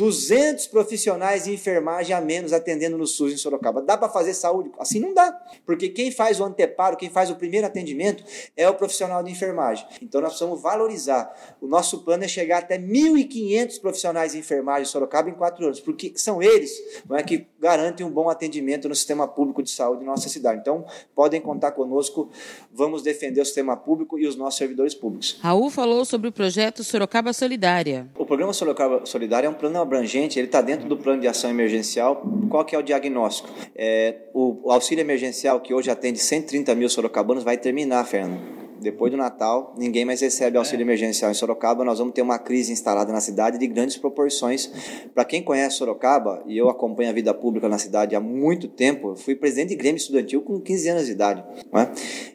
200 0.00 0.66
profissionais 0.68 1.44
de 1.44 1.52
enfermagem 1.52 2.16
a 2.16 2.22
menos 2.22 2.54
atendendo 2.54 2.96
no 2.96 3.06
SUS 3.06 3.34
em 3.34 3.36
Sorocaba. 3.36 3.82
Dá 3.82 3.98
para 3.98 4.08
fazer 4.08 4.32
saúde? 4.32 4.70
Assim 4.78 4.98
não 4.98 5.12
dá. 5.12 5.30
Porque 5.66 5.90
quem 5.90 6.10
faz 6.10 6.40
o 6.40 6.44
anteparo, 6.44 6.96
quem 6.96 7.10
faz 7.10 7.28
o 7.28 7.36
primeiro 7.36 7.66
atendimento 7.66 8.24
é 8.56 8.66
o 8.66 8.72
profissional 8.72 9.22
de 9.22 9.30
enfermagem. 9.30 9.86
Então 10.00 10.22
nós 10.22 10.30
precisamos 10.30 10.62
valorizar. 10.62 11.30
O 11.60 11.66
nosso 11.66 11.98
plano 11.98 12.24
é 12.24 12.28
chegar 12.28 12.60
até 12.60 12.78
1.500 12.78 13.78
profissionais 13.78 14.32
de 14.32 14.38
enfermagem 14.38 14.84
em 14.84 14.86
Sorocaba 14.86 15.28
em 15.28 15.34
quatro 15.34 15.66
anos, 15.66 15.80
porque 15.80 16.14
são 16.16 16.42
eles 16.42 16.72
não 17.06 17.14
é, 17.14 17.22
que 17.22 17.46
garantem 17.58 18.06
um 18.06 18.10
bom 18.10 18.30
atendimento 18.30 18.88
no 18.88 18.94
sistema 18.94 19.28
público 19.28 19.62
de 19.62 19.70
saúde 19.70 20.02
em 20.02 20.06
nossa 20.06 20.30
cidade. 20.30 20.60
Então 20.60 20.86
podem 21.14 21.42
contar 21.42 21.72
conosco. 21.72 22.30
Vamos 22.72 23.02
defender 23.02 23.42
o 23.42 23.44
sistema 23.44 23.76
público 23.76 24.18
e 24.18 24.26
os 24.26 24.34
nossos 24.34 24.56
servidores 24.56 24.94
públicos. 24.94 25.38
Raul 25.42 25.68
falou 25.68 26.06
sobre 26.06 26.30
o 26.30 26.32
projeto 26.32 26.82
Sorocaba 26.82 27.34
Solidária. 27.34 28.08
O 28.16 28.24
programa 28.24 28.54
Sorocaba 28.54 29.04
Solidária 29.04 29.46
é 29.46 29.50
um 29.50 29.54
plano 29.54 29.89
abrangente, 29.90 30.38
ele 30.38 30.46
está 30.46 30.60
dentro 30.60 30.88
do 30.88 30.96
plano 30.96 31.20
de 31.20 31.26
ação 31.26 31.50
emergencial. 31.50 32.22
Qual 32.48 32.64
que 32.64 32.76
é 32.76 32.78
o 32.78 32.82
diagnóstico? 32.82 33.48
É, 33.74 34.28
o, 34.32 34.68
o 34.68 34.70
auxílio 34.70 35.02
emergencial, 35.02 35.60
que 35.60 35.74
hoje 35.74 35.90
atende 35.90 36.18
130 36.18 36.74
mil 36.76 36.88
sorocabanos, 36.88 37.42
vai 37.42 37.58
terminar, 37.58 38.04
Fernando 38.04 38.60
depois 38.80 39.12
do 39.12 39.16
Natal, 39.16 39.74
ninguém 39.76 40.04
mais 40.04 40.20
recebe 40.20 40.56
auxílio 40.56 40.82
é. 40.82 40.86
emergencial 40.86 41.30
em 41.30 41.34
Sorocaba. 41.34 41.84
Nós 41.84 41.98
vamos 41.98 42.14
ter 42.14 42.22
uma 42.22 42.38
crise 42.38 42.72
instalada 42.72 43.12
na 43.12 43.20
cidade 43.20 43.58
de 43.58 43.66
grandes 43.66 43.96
proporções. 43.96 44.70
Para 45.14 45.24
quem 45.24 45.42
conhece 45.42 45.76
Sorocaba, 45.76 46.42
e 46.46 46.56
eu 46.56 46.68
acompanho 46.68 47.10
a 47.10 47.12
vida 47.12 47.32
pública 47.34 47.68
na 47.68 47.78
cidade 47.78 48.14
há 48.16 48.20
muito 48.20 48.68
tempo, 48.68 49.14
fui 49.16 49.34
presidente 49.34 49.70
de 49.70 49.76
Grêmio 49.76 49.98
Estudantil 49.98 50.42
com 50.42 50.60
15 50.60 50.88
anos 50.88 51.06
de 51.06 51.12
idade. 51.12 51.44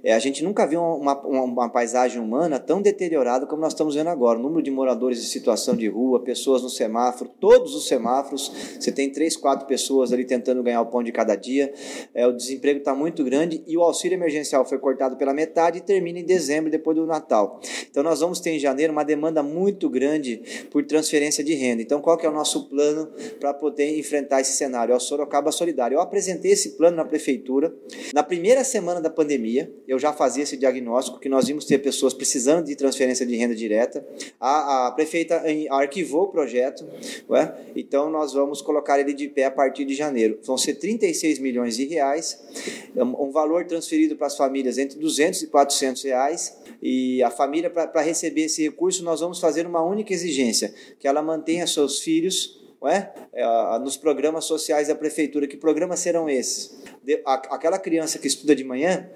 É? 0.03 0.11
É, 0.11 0.13
a 0.13 0.19
gente 0.19 0.43
nunca 0.43 0.65
viu 0.65 0.81
uma, 0.81 1.19
uma, 1.21 1.43
uma, 1.43 1.69
paisagem 1.69 2.21
humana 2.21 2.59
tão 2.59 2.81
deteriorada 2.81 3.45
como 3.45 3.61
nós 3.61 3.73
estamos 3.73 3.95
vendo 3.95 4.07
agora. 4.09 4.39
O 4.39 4.41
número 4.41 4.61
de 4.61 4.71
moradores 4.71 5.19
em 5.19 5.27
situação 5.27 5.75
de 5.75 5.87
rua, 5.87 6.23
pessoas 6.23 6.61
no 6.61 6.69
semáforo, 6.69 7.29
todos 7.39 7.75
os 7.75 7.87
semáforos. 7.87 8.51
Você 8.79 8.91
tem 8.91 9.11
três, 9.11 9.35
quatro 9.35 9.65
pessoas 9.65 10.13
ali 10.13 10.25
tentando 10.25 10.61
ganhar 10.63 10.81
o 10.81 10.85
pão 10.85 11.03
de 11.03 11.11
cada 11.11 11.35
dia. 11.35 11.73
É, 12.13 12.27
o 12.27 12.31
desemprego 12.31 12.79
está 12.79 12.93
muito 12.93 13.23
grande 13.23 13.63
e 13.65 13.77
o 13.77 13.81
auxílio 13.81 14.15
emergencial 14.15 14.65
foi 14.65 14.77
cortado 14.77 15.17
pela 15.17 15.33
metade 15.33 15.79
e 15.79 15.81
termina 15.81 16.19
em 16.19 16.25
dezembro, 16.35 16.69
depois 16.69 16.97
do 16.97 17.05
Natal. 17.05 17.59
Então 17.89 18.03
nós 18.03 18.19
vamos 18.19 18.39
ter 18.39 18.51
em 18.51 18.59
janeiro 18.59 18.91
uma 18.91 19.03
demanda 19.03 19.41
muito 19.41 19.89
grande 19.89 20.41
por 20.69 20.85
transferência 20.85 21.43
de 21.43 21.53
renda. 21.53 21.81
Então 21.81 22.01
qual 22.01 22.17
que 22.17 22.25
é 22.25 22.29
o 22.29 22.33
nosso 22.33 22.67
plano 22.67 23.09
para 23.39 23.53
poder 23.53 23.97
enfrentar 23.97 24.41
esse 24.41 24.53
cenário? 24.53 24.93
É 24.93 24.95
o 24.95 24.99
Sorocaba 24.99 25.51
Solidário. 25.51 25.95
Eu 25.95 26.01
apresentei 26.01 26.51
esse 26.51 26.71
plano 26.71 26.97
na 26.97 27.05
prefeitura. 27.05 27.73
Na 28.13 28.23
primeira 28.23 28.63
semana 28.63 28.99
da 28.99 29.09
pandemia, 29.09 29.71
eu 29.87 29.97
já 29.97 30.11
fazia 30.11 30.43
esse 30.43 30.57
diagnóstico 30.57 31.19
que 31.19 31.29
nós 31.29 31.47
íamos 31.47 31.65
ter 31.65 31.79
pessoas 31.79 32.13
precisando 32.13 32.65
de 32.65 32.75
transferência 32.75 33.25
de 33.25 33.35
renda 33.35 33.55
direta. 33.55 34.05
A, 34.39 34.87
a 34.87 34.91
prefeita 34.91 35.41
arquivou 35.71 36.23
o 36.23 36.27
projeto, 36.27 36.85
ué? 37.29 37.55
então 37.75 38.09
nós 38.09 38.33
vamos 38.33 38.61
colocar 38.61 38.99
ele 38.99 39.13
de 39.13 39.29
pé 39.29 39.45
a 39.45 39.51
partir 39.51 39.85
de 39.85 39.95
janeiro. 39.95 40.39
Vão 40.43 40.57
ser 40.57 40.75
36 40.75 41.39
milhões 41.39 41.77
de 41.77 41.85
reais, 41.85 42.43
um 42.95 43.31
valor 43.31 43.65
transferido 43.65 44.15
para 44.15 44.27
as 44.27 44.35
famílias 44.35 44.77
entre 44.77 44.99
200 44.99 45.43
e 45.43 45.47
400 45.47 46.03
reais 46.03 46.24
reais 46.25 46.57
e 46.81 47.23
a 47.23 47.29
família, 47.29 47.69
para 47.69 48.01
receber 48.01 48.45
esse 48.45 48.63
recurso, 48.63 49.03
nós 49.03 49.21
vamos 49.21 49.39
fazer 49.39 49.65
uma 49.65 49.81
única 49.81 50.13
exigência, 50.13 50.73
que 50.99 51.07
ela 51.07 51.21
mantenha 51.21 51.65
seus 51.67 51.99
filhos 51.99 52.63
é? 52.87 53.11
É, 53.33 53.79
nos 53.79 53.97
programas 53.97 54.45
sociais 54.45 54.89
da 54.89 54.95
prefeitura. 54.95 55.47
Que 55.47 55.57
programas 55.57 55.99
serão 55.99 56.29
esses? 56.29 56.77
Aquela 57.25 57.79
criança 57.79 58.19
que 58.19 58.27
estuda 58.27 58.55
de 58.55 58.63
manhã, 58.63 59.09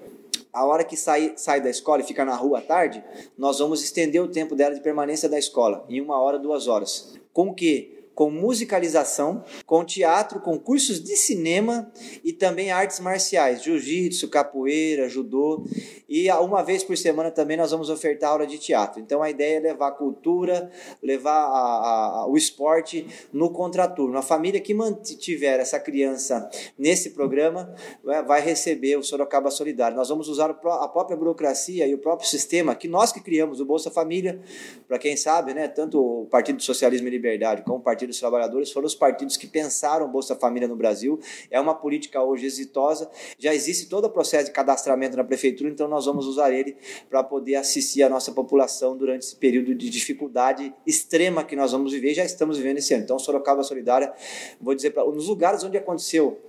a 0.52 0.64
hora 0.66 0.82
que 0.82 0.96
sai, 0.96 1.34
sai 1.36 1.60
da 1.60 1.70
escola 1.70 2.02
e 2.02 2.04
fica 2.04 2.24
na 2.24 2.34
rua 2.34 2.58
à 2.58 2.62
tarde, 2.62 3.04
nós 3.38 3.60
vamos 3.60 3.82
estender 3.82 4.20
o 4.20 4.28
tempo 4.28 4.56
dela 4.56 4.74
de 4.74 4.80
permanência 4.80 5.28
da 5.28 5.38
escola, 5.38 5.86
em 5.88 6.00
uma 6.00 6.20
hora, 6.20 6.38
duas 6.38 6.66
horas. 6.66 7.14
Com 7.32 7.54
que? 7.54 7.99
Com 8.14 8.30
musicalização, 8.30 9.44
com 9.64 9.84
teatro, 9.84 10.40
com 10.40 10.58
cursos 10.58 11.02
de 11.02 11.16
cinema 11.16 11.90
e 12.22 12.32
também 12.32 12.70
artes 12.70 13.00
marciais, 13.00 13.62
jiu-jitsu, 13.62 14.28
capoeira, 14.28 15.08
judô. 15.08 15.64
E 16.08 16.30
uma 16.32 16.62
vez 16.62 16.84
por 16.84 16.96
semana 16.96 17.30
também 17.30 17.56
nós 17.56 17.70
vamos 17.70 17.88
ofertar 17.88 18.30
aula 18.30 18.46
de 18.46 18.58
teatro. 18.58 19.00
Então 19.00 19.22
a 19.22 19.30
ideia 19.30 19.56
é 19.56 19.60
levar 19.60 19.88
a 19.88 19.92
cultura, 19.92 20.70
levar 21.02 21.32
a, 21.32 22.22
a, 22.22 22.26
o 22.28 22.36
esporte 22.36 23.06
no 23.32 23.50
contraturno. 23.50 24.18
A 24.18 24.22
família 24.22 24.60
que 24.60 24.74
mantiver 24.74 25.60
essa 25.60 25.80
criança 25.80 26.48
nesse 26.78 27.10
programa 27.10 27.74
né, 28.04 28.22
vai 28.22 28.40
receber 28.40 28.96
o 28.96 29.02
Sorocaba 29.02 29.50
Solidário. 29.50 29.96
Nós 29.96 30.08
vamos 30.08 30.28
usar 30.28 30.50
a 30.50 30.88
própria 30.88 31.16
burocracia 31.16 31.86
e 31.86 31.94
o 31.94 31.98
próprio 31.98 32.28
sistema 32.28 32.74
que 32.74 32.88
nós 32.88 33.12
que 33.12 33.20
criamos, 33.20 33.60
o 33.60 33.64
Bolsa 33.64 33.90
Família, 33.90 34.40
para 34.86 34.98
quem 34.98 35.16
sabe, 35.16 35.54
né, 35.54 35.68
tanto 35.68 36.22
o 36.22 36.26
Partido 36.26 36.62
Socialismo 36.62 37.06
e 37.08 37.10
Liberdade 37.10 37.62
como 37.62 37.78
o 37.78 37.82
Partido 37.82 37.99
dos 38.06 38.18
Trabalhadores 38.18 38.70
foram 38.70 38.86
os 38.86 38.94
partidos 38.94 39.36
que 39.36 39.46
pensaram 39.46 40.08
Bolsa 40.08 40.36
Família 40.36 40.68
no 40.68 40.76
Brasil. 40.76 41.18
É 41.50 41.60
uma 41.60 41.74
política 41.74 42.22
hoje 42.22 42.46
exitosa. 42.46 43.10
Já 43.38 43.54
existe 43.54 43.88
todo 43.88 44.04
o 44.04 44.10
processo 44.10 44.46
de 44.46 44.52
cadastramento 44.52 45.16
na 45.16 45.24
prefeitura, 45.24 45.70
então 45.70 45.88
nós 45.88 46.06
vamos 46.06 46.26
usar 46.26 46.52
ele 46.52 46.76
para 47.08 47.22
poder 47.22 47.56
assistir 47.56 48.02
a 48.02 48.08
nossa 48.08 48.32
população 48.32 48.96
durante 48.96 49.22
esse 49.22 49.36
período 49.36 49.74
de 49.74 49.88
dificuldade 49.88 50.74
extrema 50.86 51.44
que 51.44 51.56
nós 51.56 51.72
vamos 51.72 51.92
viver. 51.92 52.14
Já 52.14 52.24
estamos 52.24 52.58
vivendo 52.58 52.78
esse 52.78 52.94
ano. 52.94 53.04
Então, 53.04 53.18
Sorocaba 53.18 53.62
Solidária, 53.62 54.12
vou 54.60 54.74
dizer 54.74 54.90
para 54.90 55.04
nos 55.04 55.28
lugares 55.28 55.64
onde 55.64 55.76
aconteceu 55.76 56.40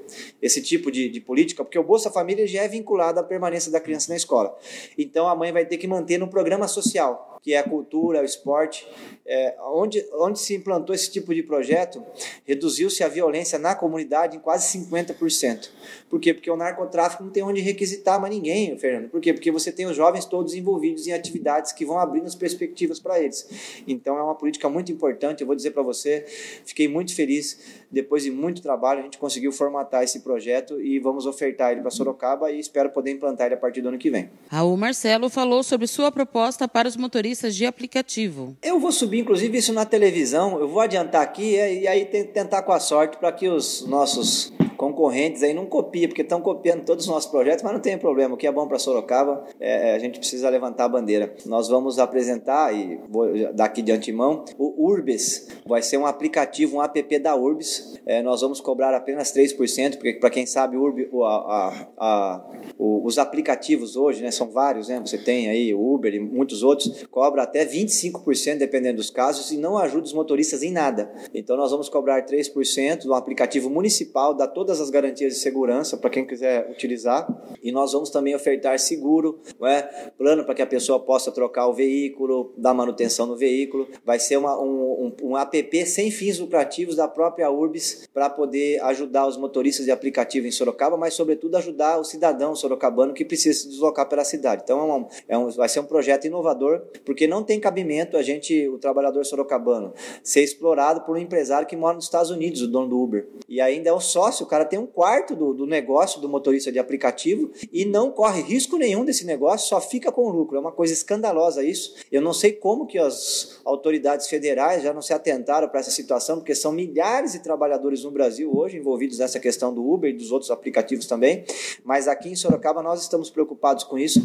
esse 0.41 0.61
tipo 0.61 0.91
de, 0.91 1.09
de 1.09 1.21
política, 1.21 1.63
porque 1.63 1.79
o 1.79 1.83
Bolsa 1.83 2.11
Família 2.11 2.45
já 2.47 2.63
é 2.63 2.67
vinculado 2.67 3.19
à 3.19 3.23
permanência 3.23 3.71
da 3.71 3.79
criança 3.79 4.09
na 4.09 4.15
escola. 4.15 4.57
Então, 4.97 5.27
a 5.27 5.35
mãe 5.35 5.51
vai 5.51 5.65
ter 5.65 5.77
que 5.77 5.87
manter 5.87 6.17
no 6.17 6.27
programa 6.27 6.67
social 6.67 7.31
que 7.41 7.53
é 7.53 7.57
a 7.57 7.63
cultura, 7.63 8.21
o 8.21 8.25
esporte, 8.25 8.87
é, 9.25 9.55
onde, 9.73 10.05
onde 10.13 10.39
se 10.39 10.55
implantou 10.55 10.93
esse 10.93 11.11
tipo 11.11 11.33
de 11.33 11.40
de 11.41 11.47
projeto, 11.47 12.03
reduziu-se 12.45 13.03
a 13.03 13.07
violência 13.07 13.57
na 13.57 13.75
comunidade 13.75 14.37
em 14.37 14.39
quase 14.39 14.77
50%. 14.77 15.69
Por 16.09 16.19
quê? 16.19 16.33
Porque 16.33 16.49
o 16.49 16.55
narcotráfico 16.55 17.23
não 17.23 17.31
tem 17.31 17.43
onde 17.43 17.61
requisitar 17.61 18.19
mais 18.19 18.33
ninguém, 18.33 18.77
Fernando. 18.77 19.09
Por 19.09 19.21
quê? 19.21 19.33
Porque 19.33 19.51
você 19.51 19.71
tem 19.71 19.85
os 19.85 19.95
jovens 19.95 20.25
todos 20.25 20.53
envolvidos 20.53 21.07
em 21.07 21.13
atividades 21.13 21.71
que 21.71 21.85
vão 21.85 21.99
abrindo 21.99 22.25
as 22.25 22.35
perspectivas 22.35 22.99
para 22.99 23.19
eles. 23.19 23.47
Então 23.87 24.17
é 24.17 24.23
uma 24.23 24.35
política 24.35 24.69
muito 24.69 24.91
importante. 24.91 25.41
Eu 25.41 25.47
vou 25.47 25.55
dizer 25.55 25.71
para 25.71 25.83
você, 25.83 26.25
fiquei 26.65 26.87
muito 26.87 27.15
feliz. 27.15 27.81
Depois 27.89 28.23
de 28.23 28.31
muito 28.31 28.61
trabalho, 28.61 29.01
a 29.01 29.03
gente 29.03 29.17
conseguiu 29.17 29.51
formatar 29.51 30.03
esse 30.03 30.21
projeto 30.21 30.81
e 30.81 30.97
vamos 30.99 31.25
ofertar 31.25 31.71
ele 31.71 31.81
para 31.81 31.89
Sorocaba 31.89 32.49
e 32.49 32.59
espero 32.59 32.89
poder 32.89 33.11
implantar 33.11 33.47
ele 33.47 33.55
a 33.55 33.57
partir 33.57 33.81
do 33.81 33.89
ano 33.89 33.97
que 33.97 34.09
vem. 34.09 34.29
Raul 34.47 34.77
Marcelo 34.77 35.29
falou 35.29 35.61
sobre 35.61 35.87
sua 35.87 36.11
proposta 36.11 36.67
para 36.67 36.87
os 36.87 36.95
motoristas 36.95 37.55
de 37.55 37.65
aplicativo. 37.65 38.55
Eu 38.61 38.79
vou 38.79 38.91
subir, 38.91 39.19
inclusive, 39.19 39.57
isso 39.57 39.73
na 39.73 39.85
televisão. 39.85 40.59
Eu 40.59 40.67
vou 40.67 40.79
adiantar 40.79 41.21
aqui 41.31 41.55
e 41.55 41.87
aí 41.87 42.05
tentar 42.05 42.61
com 42.61 42.73
a 42.73 42.79
sorte 42.79 43.17
para 43.17 43.31
que 43.31 43.47
os 43.47 43.87
nossos 43.87 44.51
concorrentes 44.81 45.43
aí 45.43 45.53
não 45.53 45.67
copiem, 45.67 46.07
porque 46.07 46.23
estão 46.23 46.41
copiando 46.41 46.83
todos 46.83 47.05
os 47.05 47.11
nossos 47.11 47.29
projetos, 47.29 47.63
mas 47.63 47.71
não 47.71 47.79
tem 47.79 47.99
problema. 47.99 48.33
O 48.33 48.37
que 48.37 48.47
é 48.47 48.51
bom 48.51 48.67
para 48.67 48.79
Sorocaba, 48.79 49.45
é, 49.59 49.93
a 49.93 49.99
gente 49.99 50.17
precisa 50.17 50.49
levantar 50.49 50.85
a 50.85 50.89
bandeira. 50.89 51.35
Nós 51.45 51.67
vamos 51.69 51.99
apresentar, 51.99 52.73
e 52.73 52.99
vou 53.07 53.27
daqui 53.53 53.83
de 53.83 53.91
antemão, 53.91 54.43
o 54.57 54.83
Urbis. 54.83 55.49
Vai 55.67 55.83
ser 55.83 55.97
um 55.97 56.07
aplicativo, 56.07 56.77
um 56.77 56.81
app 56.81 57.19
da 57.19 57.35
Urbis. 57.35 57.99
É, 58.07 58.23
nós 58.23 58.41
vamos 58.41 58.59
cobrar 58.59 58.91
apenas 58.95 59.31
3%, 59.31 59.97
porque 59.97 60.13
para 60.13 60.31
quem 60.31 60.47
sabe, 60.47 60.77
Urb, 60.77 61.07
a, 61.13 61.27
a, 61.27 61.87
a, 61.99 62.45
os 62.79 63.19
aplicativos 63.19 63.95
hoje, 63.95 64.23
né, 64.23 64.31
são 64.31 64.49
vários, 64.49 64.87
né? 64.87 64.99
Você 65.05 65.19
tem 65.19 65.47
aí 65.47 65.75
o 65.75 65.93
Uber 65.93 66.11
e 66.15 66.19
muitos 66.19 66.63
outros, 66.63 67.03
cobra 67.11 67.43
até 67.43 67.63
25%, 67.63 68.57
dependendo 68.57 68.97
dos 68.97 69.11
casos, 69.11 69.51
e 69.51 69.57
não 69.57 69.77
ajuda 69.77 70.05
os 70.05 70.13
motoristas 70.13 70.63
em 70.63 70.71
nada. 70.71 71.11
Então 71.35 71.55
nós 71.55 71.69
vamos 71.69 71.87
cobrar 71.87 72.25
3% 72.25 73.03
do 73.03 73.13
aplicativo 73.13 73.69
municipal, 73.69 74.33
dá 74.33 74.47
todas 74.71 74.79
as 74.79 74.89
garantias 74.89 75.33
de 75.33 75.39
segurança 75.39 75.97
para 75.97 76.09
quem 76.09 76.25
quiser 76.25 76.69
utilizar, 76.71 77.27
e 77.61 77.73
nós 77.73 77.91
vamos 77.91 78.09
também 78.09 78.33
ofertar 78.33 78.79
seguro, 78.79 79.41
é? 79.63 79.81
plano 80.17 80.45
para 80.45 80.55
que 80.55 80.61
a 80.61 80.67
pessoa 80.67 80.97
possa 80.97 81.29
trocar 81.29 81.67
o 81.67 81.73
veículo, 81.73 82.53
dar 82.57 82.73
manutenção 82.73 83.25
no 83.25 83.35
veículo. 83.35 83.87
Vai 84.05 84.17
ser 84.17 84.37
uma, 84.37 84.57
um, 84.57 85.13
um, 85.21 85.31
um 85.31 85.37
app 85.37 85.85
sem 85.85 86.09
fins 86.09 86.39
lucrativos 86.39 86.95
da 86.95 87.07
própria 87.07 87.51
Urbis 87.51 88.07
para 88.13 88.29
poder 88.29 88.81
ajudar 88.83 89.27
os 89.27 89.35
motoristas 89.35 89.85
de 89.85 89.91
aplicativo 89.91 90.47
em 90.47 90.51
Sorocaba, 90.51 90.95
mas 90.95 91.15
sobretudo 91.15 91.57
ajudar 91.57 91.99
o 91.99 92.05
cidadão 92.05 92.55
sorocabano 92.55 93.13
que 93.13 93.25
precisa 93.25 93.59
se 93.59 93.67
deslocar 93.67 94.07
pela 94.07 94.23
cidade. 94.23 94.61
Então 94.63 94.79
é 94.79 94.93
um, 94.93 95.07
é 95.27 95.37
um, 95.37 95.49
vai 95.49 95.67
ser 95.67 95.81
um 95.81 95.85
projeto 95.85 96.25
inovador, 96.25 96.83
porque 97.03 97.27
não 97.27 97.43
tem 97.43 97.59
cabimento 97.59 98.15
a 98.15 98.21
gente, 98.21 98.69
o 98.69 98.77
trabalhador 98.77 99.25
sorocabano, 99.25 99.93
ser 100.23 100.43
explorado 100.43 101.01
por 101.01 101.17
um 101.17 101.19
empresário 101.19 101.67
que 101.67 101.75
mora 101.75 101.95
nos 101.95 102.05
Estados 102.05 102.31
Unidos, 102.31 102.61
o 102.61 102.67
dono 102.67 102.87
do 102.87 103.01
Uber. 103.01 103.27
E 103.49 103.59
ainda 103.59 103.89
é 103.89 103.93
o 103.93 103.99
sócio, 103.99 104.45
o 104.45 104.49
cara 104.49 104.60
tem 104.65 104.79
um 104.79 104.85
quarto 104.85 105.35
do, 105.35 105.53
do 105.53 105.65
negócio 105.65 106.19
do 106.21 106.29
motorista 106.29 106.71
de 106.71 106.79
aplicativo 106.79 107.51
e 107.71 107.85
não 107.85 108.11
corre 108.11 108.41
risco 108.41 108.77
nenhum 108.77 109.05
desse 109.05 109.25
negócio, 109.25 109.67
só 109.67 109.79
fica 109.79 110.11
com 110.11 110.29
lucro. 110.29 110.57
É 110.57 110.59
uma 110.59 110.71
coisa 110.71 110.93
escandalosa 110.93 111.63
isso. 111.63 111.95
Eu 112.11 112.21
não 112.21 112.33
sei 112.33 112.53
como 112.53 112.85
que 112.85 112.97
as 112.97 113.59
autoridades 113.65 114.27
federais 114.27 114.83
já 114.83 114.93
não 114.93 115.01
se 115.01 115.13
atentaram 115.13 115.67
para 115.67 115.79
essa 115.79 115.91
situação, 115.91 116.37
porque 116.37 116.55
são 116.55 116.71
milhares 116.71 117.33
de 117.33 117.39
trabalhadores 117.39 118.03
no 118.03 118.11
Brasil 118.11 118.51
hoje 118.55 118.77
envolvidos 118.77 119.19
nessa 119.19 119.39
questão 119.39 119.73
do 119.73 119.87
Uber 119.87 120.09
e 120.09 120.17
dos 120.17 120.31
outros 120.31 120.51
aplicativos 120.51 121.05
também. 121.05 121.43
Mas 121.83 122.07
aqui 122.07 122.29
em 122.29 122.35
Sorocaba 122.35 122.81
nós 122.81 123.01
estamos 123.01 123.29
preocupados 123.29 123.83
com 123.83 123.97
isso 123.97 124.21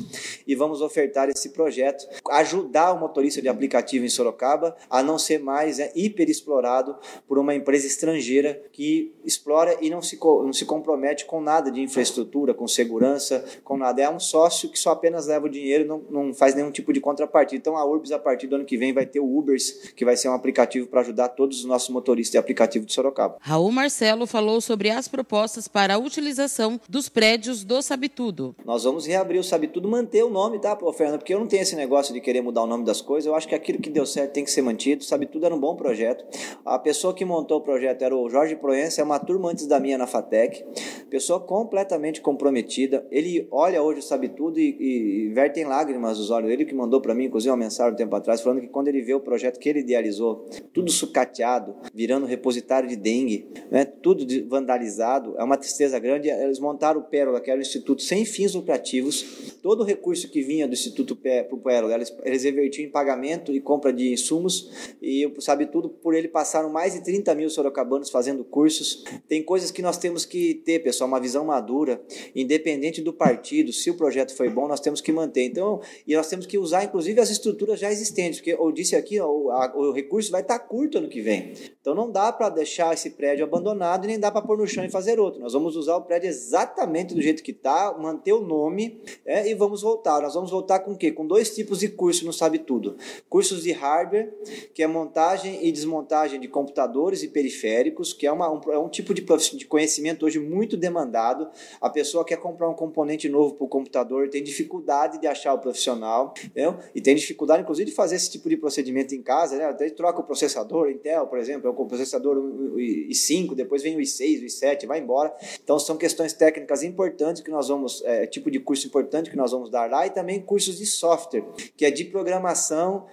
e 0.46 0.55
vamos 0.55 0.81
ofertar 0.81 1.29
esse 1.29 1.51
projeto, 1.51 2.07
ajudar 2.31 2.92
o 2.92 3.01
motorista 3.01 3.40
de 3.42 3.49
aplicativo 3.49 4.05
em 4.05 4.09
Sorocaba 4.09 4.77
a 4.88 5.03
não 5.03 5.18
ser 5.18 5.38
mais 5.38 5.79
é, 5.79 5.92
hiperexplorado 5.94 6.96
por 7.27 7.38
uma 7.38 7.55
empresa 7.55 7.87
estrangeira 7.87 8.62
que 8.72 9.14
explora 9.25 9.77
e 9.81 9.90
não 9.90 10.03
se, 10.03 10.16
não 10.44 10.52
se 10.52 10.64
compromete 10.64 11.24
com 11.24 11.40
nada 11.40 11.70
de 11.70 11.80
infraestrutura, 11.80 12.54
com 12.54 12.66
segurança, 12.66 13.44
com 13.64 13.76
nada. 13.76 14.02
É 14.02 14.10
um 14.10 14.20
sócio 14.20 14.68
que 14.68 14.78
só 14.78 14.90
apenas 14.90 15.26
leva 15.26 15.46
o 15.46 15.48
dinheiro 15.48 15.84
e 15.84 15.86
não, 15.86 16.02
não 16.10 16.34
faz 16.34 16.54
nenhum 16.54 16.70
tipo 16.70 16.92
de 16.92 17.00
contrapartida. 17.00 17.58
Então 17.58 17.76
a 17.76 17.84
Urbis, 17.84 18.12
a 18.12 18.18
partir 18.18 18.46
do 18.46 18.56
ano 18.56 18.64
que 18.64 18.76
vem, 18.76 18.92
vai 18.92 19.06
ter 19.06 19.20
o 19.20 19.38
Ubers, 19.38 19.92
que 19.94 20.04
vai 20.04 20.16
ser 20.16 20.28
um 20.28 20.34
aplicativo 20.34 20.86
para 20.86 21.00
ajudar 21.00 21.28
todos 21.30 21.58
os 21.58 21.64
nossos 21.64 21.88
motoristas 21.90 22.32
de 22.32 22.38
aplicativo 22.38 22.84
de 22.84 22.92
Sorocaba. 22.92 23.36
Raul 23.40 23.72
Marcelo 23.72 24.26
falou 24.26 24.60
sobre 24.60 24.90
as 24.90 25.08
propostas 25.08 25.68
para 25.68 25.94
a 25.94 25.98
utilização 25.98 26.80
dos 26.88 27.08
prédios 27.08 27.64
do 27.64 27.80
Sabitudo. 27.82 28.54
Nós 28.64 28.84
vamos 28.84 29.06
reabrir 29.06 29.38
o 29.38 29.44
Sabitudo, 29.44 29.88
manter 29.88 30.24
o 30.24 30.30
nome, 30.30 30.58
tá, 30.58 30.74
pô, 30.74 30.92
Fernando? 30.92 31.18
Porque 31.18 31.34
eu 31.34 31.40
não 31.40 31.46
tenho 31.46 31.62
esse 31.62 31.76
negócio 31.76 32.12
de 32.12 32.20
querer 32.20 32.40
mudar 32.40 32.62
o 32.62 32.66
nome 32.66 32.84
das 32.84 33.00
coisas. 33.00 33.26
Eu 33.26 33.34
acho 33.34 33.48
que 33.48 33.54
aquilo 33.54 33.78
que 33.78 33.90
deu 33.90 34.06
certo 34.06 34.32
tem 34.32 34.44
que 34.44 34.50
ser 34.50 34.62
mantido. 34.62 35.02
O 35.02 35.04
Sabitudo 35.04 35.46
era 35.46 35.54
um 35.54 35.60
bom 35.60 35.76
projeto. 35.76 36.24
A 36.64 36.78
pessoa 36.78 37.14
que 37.14 37.24
montou 37.24 37.58
o 37.58 37.60
projeto 37.60 38.02
era 38.02 38.16
o 38.16 38.28
Jorge 38.28 38.56
Proença, 38.56 39.00
é 39.00 39.04
uma 39.04 39.18
turma 39.18 39.50
antes 39.50 39.66
da 39.66 39.78
minha 39.80 39.98
na 39.98 40.06
FATEC. 40.16 40.64
Pessoa 41.11 41.40
completamente 41.40 42.20
comprometida. 42.20 43.07
Ele 43.11 43.46
olha 43.50 43.83
hoje 43.83 44.00
o 44.00 44.02
Sabitudo 44.02 44.59
e, 44.59 44.76
e, 44.79 45.26
e 45.26 45.29
verte 45.29 45.61
em 45.61 45.64
lágrimas 45.64 46.18
os 46.18 46.31
olhos. 46.31 46.50
Ele 46.50 46.64
que 46.64 46.74
mandou 46.74 47.00
para 47.00 47.14
mim, 47.14 47.24
inclusive, 47.24 47.50
uma 47.50 47.57
mensagem 47.57 47.92
um 47.92 47.96
tempo 47.96 48.14
atrás, 48.16 48.40
falando 48.40 48.61
que 48.61 48.68
quando 48.68 48.88
ele 48.88 49.02
vê 49.02 49.14
o 49.14 49.20
projeto 49.20 49.59
que 49.59 49.68
ele 49.68 49.81
idealizou, 49.81 50.46
tudo 50.72 50.90
sucateado, 50.90 51.76
virando 51.94 52.26
repositário 52.26 52.88
de 52.88 52.96
dengue, 52.96 53.48
né, 53.70 53.85
tudo 53.85 54.26
vandalizado, 54.48 55.35
é 55.38 55.44
uma 55.44 55.57
tristeza 55.57 55.98
grande. 55.98 56.29
Eles 56.29 56.59
montaram 56.59 57.00
o 57.00 57.05
Pérola, 57.05 57.40
que 57.40 57.50
era 57.50 57.59
um 57.59 57.62
instituto 57.62 58.02
sem 58.02 58.24
fins 58.24 58.55
lucrativos. 58.55 59.57
Todo 59.62 59.83
o 59.83 59.85
recurso 59.85 60.31
que 60.31 60.42
vinha 60.42 60.66
do 60.66 60.74
Instituto 60.74 61.16
para 61.16 61.55
o 61.55 61.59
Pérola, 61.59 61.94
eles, 61.94 62.14
eles 62.24 62.44
revertiam 62.44 62.87
em 62.87 62.90
pagamento 62.90 63.52
e 63.52 63.61
compra 63.61 63.92
de 63.92 64.12
insumos. 64.12 64.70
E 65.00 65.33
sabe 65.40 65.66
tudo, 65.66 65.88
por 65.88 66.14
ele 66.14 66.29
passaram 66.29 66.70
mais 66.70 66.94
de 66.94 67.02
30 67.02 67.35
mil 67.35 67.50
sorocabanos 67.50 68.11
fazendo 68.11 68.44
cursos. 68.44 69.05
Tem 69.29 69.42
coisas 69.42 69.70
que 69.70 69.83
nós 69.83 69.95
temos 69.98 70.24
que 70.24 70.54
ter, 70.54 70.80
pessoal, 70.80 71.09
uma 71.09 71.20
visão 71.20 71.44
madura, 71.44 72.00
independente 72.35 73.00
do 73.00 73.12
partido. 73.12 73.72
Se 73.72 73.90
o 73.90 73.94
projeto 73.94 74.35
foi 74.35 74.48
bom, 74.48 74.68
nós 74.68 74.80
temos 74.80 75.00
que 75.00 75.12
manter. 75.12 75.44
Então, 75.44 75.80
e 76.06 76.14
nós 76.14 76.28
temos 76.28 76.46
que 76.46 76.59
usar, 76.59 76.85
inclusive, 76.85 77.20
as 77.20 77.30
estruturas 77.30 77.80
já 77.80 77.90
existentes, 77.90 78.40
porque 78.40 78.52
eu 78.52 78.72
disse 78.72 78.96
aqui, 78.96 79.18
ó, 79.20 79.28
o, 79.28 79.50
a, 79.50 79.76
o 79.76 79.92
recurso 79.92 80.30
vai 80.30 80.42
estar 80.42 80.59
curto 80.59 80.98
ano 80.98 81.09
que 81.09 81.20
vem. 81.20 81.52
Então, 81.80 81.94
não 81.94 82.11
dá 82.11 82.32
para 82.32 82.48
deixar 82.48 82.92
esse 82.94 83.11
prédio 83.11 83.44
abandonado 83.44 84.04
e 84.04 84.09
nem 84.09 84.18
dá 84.18 84.30
para 84.30 84.42
pôr 84.42 84.59
no 84.59 84.66
chão 84.66 84.85
e 84.85 84.90
fazer 84.90 85.18
outro. 85.18 85.40
Nós 85.40 85.52
vamos 85.52 85.76
usar 85.76 85.96
o 85.96 86.02
prédio 86.02 86.28
exatamente 86.28 87.14
do 87.14 87.22
jeito 87.22 87.42
que 87.42 87.52
está, 87.52 87.96
manter 87.98 88.32
o 88.32 88.40
nome 88.40 89.00
é, 89.24 89.48
e 89.48 89.54
vamos 89.54 89.82
voltar. 89.82 90.22
Nós 90.22 90.35
vamos 90.35 90.50
voltar 90.50 90.80
com 90.80 90.92
o 90.92 90.96
quê? 90.96 91.12
Com 91.12 91.26
dois 91.26 91.54
tipos 91.54 91.80
de 91.80 91.88
curso 91.88 92.24
no 92.24 92.32
Sabe 92.32 92.59
Tudo. 92.59 92.96
Cursos 93.28 93.62
de 93.62 93.72
hardware, 93.72 94.32
que 94.74 94.82
é 94.82 94.87
montagem 94.87 95.66
e 95.66 95.72
desmontagem 95.72 96.40
de 96.40 96.48
computadores 96.48 97.22
e 97.22 97.28
periféricos, 97.28 98.12
que 98.12 98.26
é, 98.26 98.32
uma, 98.32 98.50
um, 98.50 98.61
é 98.72 98.78
um 98.78 98.88
tipo 98.88 99.14
de, 99.14 99.22
de 99.22 99.64
conhecimento 99.66 99.86
hoje 100.25 100.38
muito 100.38 100.77
demandado. 100.77 101.49
A 101.81 101.90
pessoa 101.90 102.25
quer 102.25 102.37
comprar 102.37 102.68
um 102.68 102.75
componente 102.75 103.29
novo 103.29 103.55
para 103.55 103.64
o 103.64 103.68
computador, 103.68 104.29
tem 104.29 104.42
dificuldade 104.42 105.20
de 105.20 105.27
achar 105.27 105.55
o 105.55 105.59
profissional, 105.59 106.35
entendeu? 106.44 106.79
e 106.94 107.01
tem 107.01 107.14
dificuldade, 107.14 107.62
inclusive, 107.62 107.90
de 107.90 107.96
fazer 107.96 108.16
esse 108.16 108.31
tipo 108.31 108.49
de 108.49 108.57
procedimento 108.57 109.14
em 109.14 109.22
casa. 109.22 109.57
Né? 109.57 109.64
Até 109.64 109.88
troca 109.90 110.20
o 110.20 110.25
processador, 110.25 110.90
Intel, 110.90 111.27
por 111.27 111.38
exemplo, 111.38 111.68
é 111.68 111.70
o 111.70 111.87
processador 111.87 112.37
i5, 112.77 113.55
depois 113.55 113.83
vem 113.83 113.96
o 113.96 114.01
i6, 114.01 114.42
o 114.42 114.46
i7, 114.46 114.87
vai 114.87 115.01
embora. 115.01 115.35
Então, 115.62 115.79
são 115.79 115.96
questões 115.96 116.33
técnicas 116.33 116.83
importantes 116.83 117.42
que 117.42 117.51
nós 117.51 117.68
vamos, 117.68 118.03
é, 118.05 118.27
tipo 118.27 118.51
de 118.51 118.59
curso 118.59 118.87
importante 118.87 119.31
que 119.31 119.37
nós 119.37 119.53
vamos 119.53 119.70
dar 119.70 119.90
lá, 119.90 120.07
e 120.07 120.11
também 120.11 120.40
cursos 120.40 120.79
de 120.79 120.87
software, 120.87 121.44
que 121.77 121.85
é 121.85 121.90
de 121.90 122.05
programação, 122.05 123.07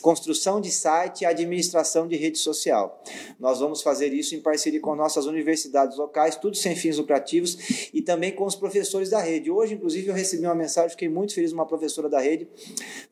construção 0.00 0.60
de 0.60 0.70
site 0.70 1.22
e 1.22 1.26
administração 1.26 2.06
de 2.06 2.16
rede 2.16 2.38
social. 2.38 3.02
Nós 3.38 3.60
vamos 3.60 3.82
fazer 3.82 4.12
isso 4.12 4.34
em 4.34 4.40
parceria 4.40 4.80
com 4.80 4.94
nossas 4.94 5.26
universidades 5.26 5.96
locais, 5.96 6.19
tudo 6.40 6.56
sem 6.56 6.74
fins 6.74 6.98
lucrativos, 6.98 7.90
e 7.92 8.02
também 8.02 8.32
com 8.32 8.44
os 8.44 8.54
professores 8.54 9.10
da 9.10 9.20
rede. 9.20 9.50
Hoje, 9.50 9.74
inclusive, 9.74 10.08
eu 10.08 10.14
recebi 10.14 10.44
uma 10.44 10.54
mensagem, 10.54 10.90
fiquei 10.90 11.08
muito 11.08 11.34
feliz, 11.34 11.52
uma 11.52 11.66
professora 11.66 12.08
da 12.08 12.20
rede, 12.20 12.48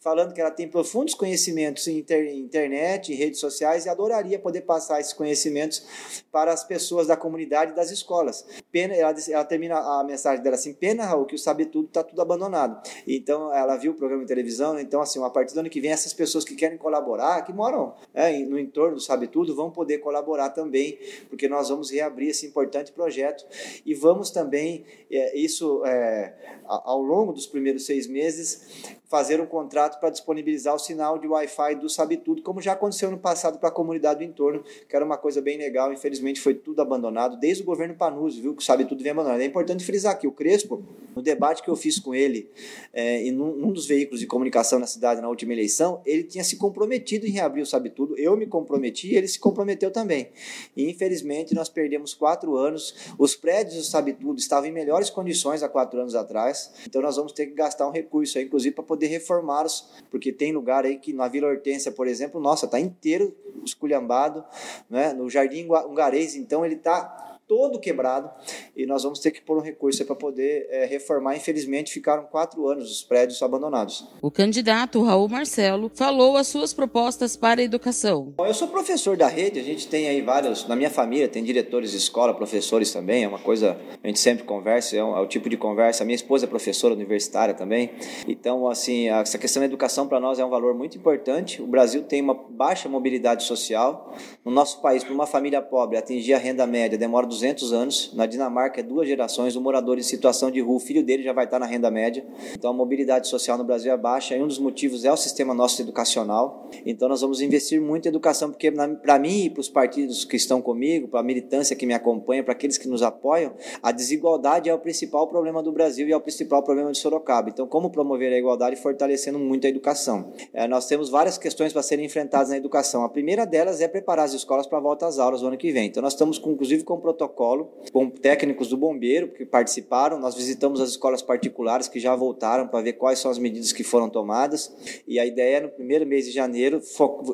falando 0.00 0.34
que 0.34 0.40
ela 0.40 0.50
tem 0.50 0.68
profundos 0.68 1.14
conhecimentos 1.14 1.86
em 1.86 1.98
internet, 1.98 3.12
em 3.12 3.16
redes 3.16 3.40
sociais, 3.40 3.86
e 3.86 3.88
adoraria 3.88 4.38
poder 4.38 4.62
passar 4.62 5.00
esses 5.00 5.12
conhecimentos 5.12 5.82
para 6.30 6.52
as 6.52 6.64
pessoas 6.64 7.06
da 7.06 7.16
comunidade 7.16 7.72
e 7.72 7.74
das 7.74 7.90
escolas. 7.90 8.44
Pena, 8.70 8.94
ela, 8.94 9.14
ela 9.28 9.44
termina 9.44 9.78
a 9.78 10.04
mensagem 10.04 10.42
dela 10.42 10.56
assim, 10.56 10.72
pena, 10.72 11.04
Raul, 11.04 11.26
que 11.26 11.34
o 11.34 11.38
Sabe 11.38 11.66
Tudo 11.66 11.88
está 11.88 12.02
tudo 12.02 12.20
abandonado. 12.20 12.80
Então, 13.06 13.54
ela 13.54 13.76
viu 13.76 13.92
o 13.92 13.94
programa 13.94 14.22
de 14.22 14.28
televisão, 14.28 14.78
então, 14.78 15.00
assim, 15.00 15.22
a 15.22 15.30
partir 15.30 15.54
do 15.54 15.60
ano 15.60 15.70
que 15.70 15.80
vem, 15.80 15.90
essas 15.90 16.12
pessoas 16.12 16.44
que 16.44 16.54
querem 16.54 16.78
colaborar, 16.78 17.42
que 17.42 17.52
moram 17.52 17.94
é, 18.12 18.38
no 18.40 18.58
entorno 18.58 18.96
do 18.96 19.00
Sabe 19.00 19.26
Tudo, 19.26 19.54
vão 19.54 19.70
poder 19.70 19.98
colaborar 19.98 20.50
também, 20.50 20.98
porque 21.28 21.48
nós 21.48 21.68
vamos 21.68 21.90
reabrir 21.90 22.28
esse 22.28 22.46
importante 22.46 22.92
projeto 22.98 23.46
e 23.86 23.94
vamos 23.94 24.30
também, 24.30 24.84
é, 25.10 25.38
isso 25.38 25.84
é, 25.86 26.34
ao 26.66 27.00
longo 27.00 27.32
dos 27.32 27.46
primeiros 27.46 27.86
seis 27.86 28.08
meses, 28.08 28.98
fazer 29.08 29.40
um 29.40 29.46
contrato 29.46 29.98
para 30.00 30.10
disponibilizar 30.10 30.74
o 30.74 30.78
sinal 30.78 31.18
de 31.18 31.26
Wi-Fi 31.26 31.76
do 31.76 31.88
Sabe 31.88 32.18
Tudo, 32.18 32.42
como 32.42 32.60
já 32.60 32.72
aconteceu 32.72 33.10
no 33.10 33.18
passado 33.18 33.58
para 33.58 33.70
a 33.70 33.72
comunidade 33.72 34.18
do 34.18 34.24
entorno, 34.30 34.62
que 34.86 34.94
era 34.94 35.04
uma 35.04 35.16
coisa 35.16 35.40
bem 35.40 35.56
legal. 35.56 35.92
Infelizmente 35.92 36.40
foi 36.40 36.54
tudo 36.54 36.82
abandonado, 36.82 37.38
desde 37.38 37.62
o 37.62 37.66
governo 37.66 37.94
Panuzzi, 37.94 38.40
viu, 38.40 38.54
que 38.54 38.62
o 38.62 38.64
Sabe 38.64 38.84
Tudo 38.84 39.02
vem 39.02 39.12
abandonado. 39.12 39.40
É 39.40 39.46
importante 39.46 39.84
frisar 39.84 40.12
aqui, 40.12 40.26
o 40.26 40.32
Crespo, 40.32 40.82
no 41.16 41.22
debate 41.22 41.62
que 41.62 41.70
eu 41.70 41.76
fiz 41.76 41.98
com 41.98 42.14
ele 42.14 42.50
é, 42.92 43.22
em 43.22 43.40
um, 43.40 43.68
um 43.68 43.72
dos 43.72 43.86
veículos 43.86 44.20
de 44.20 44.26
comunicação 44.26 44.78
na 44.78 44.86
cidade 44.86 45.22
na 45.22 45.28
última 45.28 45.54
eleição, 45.54 46.02
ele 46.04 46.24
tinha 46.24 46.44
se 46.44 46.56
comprometido 46.56 47.26
em 47.26 47.30
reabrir 47.30 47.62
o 47.62 47.66
Sabe 47.66 47.88
Tudo, 47.88 48.18
eu 48.18 48.36
me 48.36 48.46
comprometi 48.46 49.12
e 49.12 49.16
ele 49.16 49.28
se 49.28 49.38
comprometeu 49.38 49.90
também. 49.90 50.28
E 50.76 50.90
infelizmente 50.90 51.54
nós 51.54 51.70
perdemos 51.70 52.12
quatro 52.12 52.56
anos, 52.56 52.87
os 53.18 53.34
prédios 53.34 53.90
Sabe 53.90 54.12
Tudo 54.12 54.38
estavam 54.38 54.68
em 54.68 54.72
melhores 54.72 55.10
condições 55.10 55.62
há 55.62 55.68
quatro 55.68 56.00
anos 56.00 56.14
atrás, 56.14 56.72
então 56.86 57.02
nós 57.02 57.16
vamos 57.16 57.32
ter 57.32 57.46
que 57.46 57.54
gastar 57.54 57.86
um 57.88 57.92
recurso 57.92 58.38
aí, 58.38 58.44
inclusive 58.44 58.74
para 58.74 58.84
poder 58.84 59.06
reformá-los, 59.06 59.88
porque 60.10 60.32
tem 60.32 60.52
lugar 60.52 60.84
aí 60.84 60.98
que 60.98 61.12
na 61.12 61.28
Vila 61.28 61.48
Hortência, 61.48 61.92
por 61.92 62.06
exemplo, 62.06 62.40
nossa, 62.40 62.66
tá 62.66 62.78
inteiro 62.78 63.36
esculhambado, 63.64 64.44
né? 64.88 65.12
No 65.12 65.28
Jardim 65.28 65.68
Ungarês, 65.88 66.34
então 66.34 66.64
ele 66.64 66.76
tá 66.76 67.27
todo 67.48 67.80
quebrado 67.80 68.30
e 68.76 68.84
nós 68.86 69.02
vamos 69.02 69.18
ter 69.18 69.30
que 69.30 69.40
pôr 69.40 69.56
um 69.56 69.62
recurso 69.62 70.04
para 70.04 70.14
poder 70.14 70.66
é, 70.70 70.84
reformar. 70.84 71.34
Infelizmente, 71.34 71.90
ficaram 71.90 72.24
quatro 72.24 72.68
anos 72.68 72.90
os 72.90 73.02
prédios 73.02 73.42
abandonados. 73.42 74.06
O 74.20 74.30
candidato 74.30 75.02
Raul 75.02 75.28
Marcelo 75.28 75.90
falou 75.94 76.36
as 76.36 76.46
suas 76.46 76.74
propostas 76.74 77.36
para 77.36 77.60
a 77.60 77.64
educação. 77.64 78.34
Eu 78.38 78.54
sou 78.54 78.68
professor 78.68 79.16
da 79.16 79.26
rede, 79.26 79.58
a 79.58 79.62
gente 79.62 79.88
tem 79.88 80.08
aí 80.08 80.20
vários, 80.20 80.68
na 80.68 80.76
minha 80.76 80.90
família 80.90 81.26
tem 81.26 81.42
diretores 81.42 81.92
de 81.92 81.96
escola, 81.96 82.34
professores 82.34 82.92
também, 82.92 83.24
é 83.24 83.28
uma 83.28 83.38
coisa, 83.38 83.78
a 84.02 84.06
gente 84.06 84.18
sempre 84.18 84.44
conversa, 84.44 84.96
é, 84.96 85.02
um, 85.02 85.16
é 85.16 85.20
o 85.20 85.26
tipo 85.26 85.48
de 85.48 85.56
conversa. 85.56 86.04
A 86.04 86.06
minha 86.06 86.16
esposa 86.16 86.44
é 86.44 86.48
professora 86.48 86.92
universitária 86.92 87.54
também, 87.54 87.90
então, 88.26 88.68
assim, 88.68 89.08
essa 89.08 89.38
questão 89.38 89.60
da 89.60 89.66
educação 89.66 90.06
para 90.06 90.20
nós 90.20 90.38
é 90.38 90.44
um 90.44 90.50
valor 90.50 90.74
muito 90.74 90.98
importante. 90.98 91.62
O 91.62 91.66
Brasil 91.66 92.02
tem 92.02 92.20
uma 92.20 92.34
baixa 92.34 92.88
mobilidade 92.88 93.44
social. 93.44 94.14
No 94.44 94.50
nosso 94.50 94.82
país, 94.82 95.02
para 95.02 95.14
uma 95.14 95.26
família 95.26 95.62
pobre 95.62 95.96
atingir 95.96 96.34
a 96.34 96.38
renda 96.38 96.66
média 96.66 96.98
demora 96.98 97.26
200 97.38 97.72
anos. 97.72 98.10
Na 98.14 98.26
Dinamarca 98.26 98.80
é 98.80 98.82
duas 98.82 99.06
gerações. 99.06 99.54
O 99.54 99.60
morador 99.60 99.98
em 99.98 100.02
situação 100.02 100.50
de 100.50 100.60
rua, 100.60 100.76
o 100.76 100.80
filho 100.80 101.02
dele 101.02 101.22
já 101.22 101.32
vai 101.32 101.44
estar 101.44 101.58
na 101.58 101.66
renda 101.66 101.90
média. 101.90 102.26
Então 102.52 102.70
a 102.70 102.74
mobilidade 102.74 103.28
social 103.28 103.56
no 103.56 103.64
Brasil 103.64 103.92
é 103.92 103.96
baixa 103.96 104.36
e 104.36 104.42
um 104.42 104.46
dos 104.46 104.58
motivos 104.58 105.04
é 105.04 105.12
o 105.12 105.16
sistema 105.16 105.54
nosso 105.54 105.80
educacional. 105.80 106.68
Então 106.84 107.08
nós 107.08 107.20
vamos 107.20 107.40
investir 107.40 107.80
muito 107.80 108.06
em 108.06 108.08
educação, 108.08 108.50
porque 108.50 108.70
para 108.70 109.18
mim 109.18 109.44
e 109.44 109.50
para 109.50 109.60
os 109.60 109.68
partidos 109.68 110.24
que 110.24 110.36
estão 110.36 110.60
comigo, 110.60 111.08
para 111.08 111.20
a 111.20 111.22
militância 111.22 111.76
que 111.76 111.86
me 111.86 111.94
acompanha, 111.94 112.42
para 112.42 112.52
aqueles 112.52 112.76
que 112.76 112.88
nos 112.88 113.02
apoiam, 113.02 113.54
a 113.82 113.92
desigualdade 113.92 114.68
é 114.68 114.74
o 114.74 114.78
principal 114.78 115.26
problema 115.28 115.62
do 115.62 115.72
Brasil 115.72 116.08
e 116.08 116.12
é 116.12 116.16
o 116.16 116.20
principal 116.20 116.62
problema 116.62 116.90
de 116.90 116.98
Sorocaba. 116.98 117.48
Então 117.48 117.66
como 117.66 117.90
promover 117.90 118.32
a 118.32 118.38
igualdade 118.38 118.76
fortalecendo 118.76 119.38
muito 119.38 119.66
a 119.66 119.70
educação? 119.70 120.32
É, 120.52 120.66
nós 120.66 120.86
temos 120.86 121.08
várias 121.08 121.38
questões 121.38 121.72
para 121.72 121.82
serem 121.82 122.04
enfrentadas 122.04 122.48
na 122.48 122.56
educação. 122.56 123.04
A 123.04 123.08
primeira 123.08 123.46
delas 123.46 123.80
é 123.80 123.88
preparar 123.88 124.24
as 124.24 124.34
escolas 124.34 124.66
para 124.66 124.78
a 124.78 124.80
volta 124.80 125.06
às 125.06 125.18
aulas 125.18 125.42
no 125.42 125.48
ano 125.48 125.56
que 125.56 125.70
vem. 125.70 125.86
Então 125.86 126.02
nós 126.02 126.14
estamos 126.14 126.38
com, 126.38 126.50
inclusive 126.50 126.82
com 126.84 126.94
um 126.94 127.00
protocolo 127.00 127.27
protocolo 127.28 127.72
com 127.92 128.08
técnicos 128.08 128.68
do 128.68 128.76
bombeiro 128.76 129.28
que 129.28 129.44
participaram. 129.44 130.18
Nós 130.18 130.34
visitamos 130.34 130.80
as 130.80 130.90
escolas 130.90 131.22
particulares 131.22 131.88
que 131.88 132.00
já 132.00 132.14
voltaram 132.14 132.66
para 132.66 132.82
ver 132.82 132.94
quais 132.94 133.18
são 133.18 133.30
as 133.30 133.38
medidas 133.38 133.72
que 133.72 133.84
foram 133.84 134.08
tomadas. 134.08 134.72
E 135.06 135.18
a 135.18 135.26
ideia 135.26 135.58
é, 135.58 135.60
no 135.60 135.68
primeiro 135.68 136.06
mês 136.06 136.26
de 136.26 136.30
janeiro, 136.30 136.80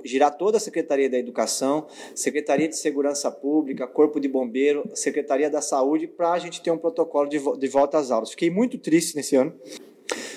girar 0.05 0.37
toda 0.37 0.57
a 0.57 0.61
Secretaria 0.61 1.11
da 1.11 1.19
Educação, 1.19 1.87
Secretaria 2.15 2.69
de 2.69 2.77
Segurança 2.77 3.31
Pública, 3.31 3.87
Corpo 3.87 4.21
de 4.21 4.29
Bombeiro, 4.29 4.89
Secretaria 4.95 5.51
da 5.51 5.61
Saúde, 5.61 6.07
para 6.07 6.33
a 6.33 6.39
gente 6.39 6.63
ter 6.63 6.71
um 6.71 6.79
protocolo 6.79 7.29
de, 7.29 7.39
de 7.59 7.69
volta 7.69 7.99
às 7.99 8.11
aulas. 8.11 8.31
Fiquei 8.31 8.51
muito 8.51 8.79
triste 8.79 9.17
nesse 9.17 9.35
ano 9.37 9.53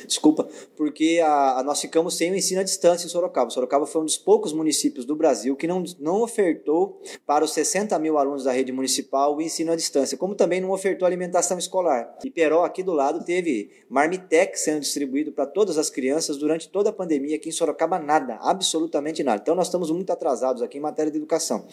desculpa, 0.08 0.48
porque 0.76 1.22
a, 1.24 1.60
a, 1.60 1.63
nós 1.63 1.80
ficamos 1.82 2.15
sem 2.15 2.32
o 2.32 2.36
ensino 2.36 2.62
à 2.62 2.63
distância 2.63 3.06
em 3.06 3.10
Sorocaba. 3.10 3.50
Sorocaba 3.50 3.86
foi 3.86 4.02
um 4.02 4.06
dos 4.06 4.17
poucos 4.17 4.54
municípios 4.54 5.06
do 5.06 5.15
Brasil 5.15 5.56
que 5.56 5.67
não, 5.67 5.84
não 6.00 6.22
ofertou 6.22 7.02
para 7.26 7.43
os 7.43 7.54
60 7.54 7.98
mil 8.00 8.17
alunos 8.17 8.46
da 8.46 8.52
rede 8.52 8.72
municipal 8.72 9.36
o 9.36 9.41
ensino 9.41 9.72
à 9.72 9.76
distância, 9.76 10.17
como 10.17 10.36
também 10.36 10.62
não 10.62 10.72
ofertou 10.72 11.06
alimentação 11.06 11.58
escolar. 11.58 12.17
E 12.24 12.32
Peró, 12.32 12.63
aqui 12.63 12.82
do 12.82 12.93
lado, 12.93 13.24
teve 13.24 13.70
Marmitec 13.89 14.60
sendo 14.60 14.80
distribuído 14.80 15.32
para 15.32 15.46
todas 15.46 15.78
as 15.78 15.89
crianças 15.89 16.38
durante 16.38 16.70
toda 16.70 16.89
a 16.89 16.93
pandemia. 16.93 17.36
Aqui 17.36 17.50
em 17.50 17.52
Sorocaba, 17.52 18.00
nada, 18.00 18.38
absolutamente 18.41 19.24
nada. 19.24 19.41
Então, 19.41 19.56
nós 19.56 19.67
estamos 19.67 19.91
muito 19.91 20.12
atrasados 20.12 20.62
aqui 20.62 20.78
em 20.78 20.82
matéria 20.82 21.12
de 21.12 21.17
educação. 21.17 21.65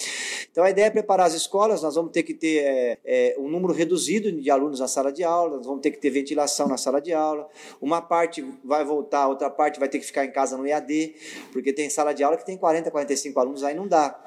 Então, 0.51 0.65
a 0.65 0.71
ideia 0.71 0.87
é 0.87 0.91
preparar 0.91 1.27
as 1.27 1.35
escolas, 1.35 1.83
nós 1.83 1.95
vamos 1.95 2.11
ter 2.11 2.23
que 2.23 2.35
ter 2.35 2.59
é, 2.59 2.99
é, 3.05 3.37
um 3.39 3.49
número 3.49 3.73
reduzido 3.73 4.31
de 4.33 4.51
alunos 4.51 4.81
na 4.81 4.89
sala 4.89 5.13
de 5.13 5.23
aula, 5.23 5.57
nós 5.57 5.67
vamos 5.67 5.81
ter 5.83 5.91
que 5.91 5.99
ter 5.99 6.11
ventilação 6.11 6.67
na 6.69 6.77
sala 6.77 7.01
de 7.01 7.13
aula, 7.13 7.49
uma 7.81 8.01
parte 8.01 8.24
parte 8.25 8.45
vai 8.65 8.85
voltar, 8.85 9.29
outra 9.29 9.51
parte 9.51 9.79
vai 9.79 9.89
ter 9.89 9.99
que 9.99 10.07
ficar 10.07 10.25
em 10.25 10.31
casa 10.31 10.57
no 10.57 10.67
EAD, 10.67 11.15
porque 11.53 11.73
tem 11.73 11.91
sala 11.91 12.15
de 12.15 12.25
aula 12.25 12.37
que 12.37 12.47
tem 12.47 12.57
40, 12.57 12.91
45 12.91 13.39
alunos, 13.39 13.63
aí 13.63 13.75
não 13.75 13.87
dá. 13.87 14.19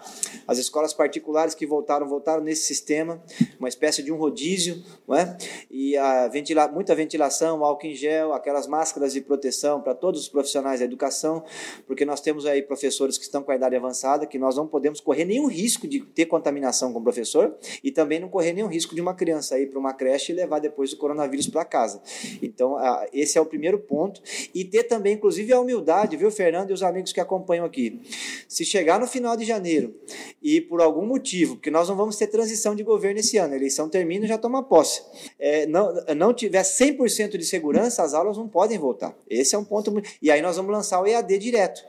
As 0.47 0.59
escolas 0.59 0.93
particulares 0.93 1.55
que 1.55 1.65
voltaram, 1.65 2.07
voltaram 2.07 2.43
nesse 2.43 2.63
sistema, 2.63 3.21
uma 3.59 3.67
espécie 3.67 4.03
de 4.03 4.11
um 4.11 4.17
rodízio, 4.17 4.83
não 5.07 5.17
é? 5.17 5.35
e 5.69 5.97
a 5.97 6.27
ventila, 6.27 6.67
muita 6.67 6.93
ventilação, 6.93 7.63
álcool 7.65 7.87
em 7.87 7.95
gel, 7.95 8.33
aquelas 8.33 8.67
máscaras 8.67 9.13
de 9.13 9.21
proteção 9.21 9.81
para 9.81 9.95
todos 9.95 10.21
os 10.21 10.29
profissionais 10.29 10.79
da 10.79 10.85
educação, 10.85 11.43
porque 11.87 12.05
nós 12.05 12.21
temos 12.21 12.45
aí 12.45 12.61
professores 12.61 13.17
que 13.17 13.23
estão 13.23 13.41
com 13.41 13.51
a 13.51 13.55
idade 13.55 13.75
avançada, 13.75 14.27
que 14.27 14.37
nós 14.37 14.55
não 14.55 14.67
podemos 14.67 14.99
correr 14.99 15.25
nenhum 15.25 15.47
risco 15.47 15.87
de 15.87 16.01
ter 16.01 16.25
contaminação 16.27 16.93
com 16.93 16.99
o 16.99 17.03
professor 17.03 17.55
e 17.83 17.91
também 17.91 18.19
não 18.19 18.29
correr 18.29 18.53
nenhum 18.53 18.67
risco 18.67 18.93
de 18.93 19.01
uma 19.01 19.15
criança 19.15 19.59
ir 19.59 19.67
para 19.67 19.79
uma 19.79 19.93
creche 19.93 20.31
e 20.31 20.35
levar 20.35 20.59
depois 20.59 20.93
o 20.93 20.97
coronavírus 20.97 21.47
para 21.47 21.65
casa. 21.65 22.01
Então, 22.41 22.77
esse 23.11 23.37
é 23.37 23.41
o 23.41 23.45
primeiro 23.45 23.79
ponto. 23.87 24.21
E 24.53 24.63
ter 24.63 24.83
também, 24.83 25.13
inclusive, 25.13 25.51
a 25.53 25.59
humildade, 25.59 26.17
viu, 26.17 26.29
Fernando 26.29 26.69
e 26.69 26.73
os 26.73 26.83
amigos 26.83 27.11
que 27.11 27.19
acompanham 27.19 27.65
aqui. 27.65 28.01
Se 28.47 28.65
chegar 28.65 28.99
no 28.99 29.07
final 29.07 29.35
de 29.35 29.45
janeiro 29.45 29.95
e 30.41 30.61
por 30.61 30.81
algum 30.81 31.05
motivo, 31.05 31.55
porque 31.55 31.71
nós 31.71 31.89
não 31.89 31.95
vamos 31.95 32.17
ter 32.17 32.27
transição 32.27 32.75
de 32.75 32.83
governo 32.83 33.19
esse 33.19 33.37
ano, 33.37 33.53
a 33.53 33.57
eleição 33.57 33.89
termina 33.89 34.25
e 34.25 34.27
já 34.27 34.37
toma 34.37 34.63
posse, 34.63 35.01
é, 35.39 35.65
não, 35.65 35.93
não 36.15 36.33
tiver 36.33 36.61
100% 36.61 37.37
de 37.37 37.45
segurança, 37.45 38.03
as 38.03 38.13
aulas 38.13 38.37
não 38.37 38.47
podem 38.47 38.77
voltar. 38.77 39.15
Esse 39.29 39.55
é 39.55 39.57
um 39.57 39.63
ponto. 39.63 39.93
E 40.21 40.29
aí 40.29 40.41
nós 40.41 40.57
vamos 40.57 40.71
lançar 40.71 41.01
o 41.01 41.07
EAD 41.07 41.37
direto. 41.37 41.83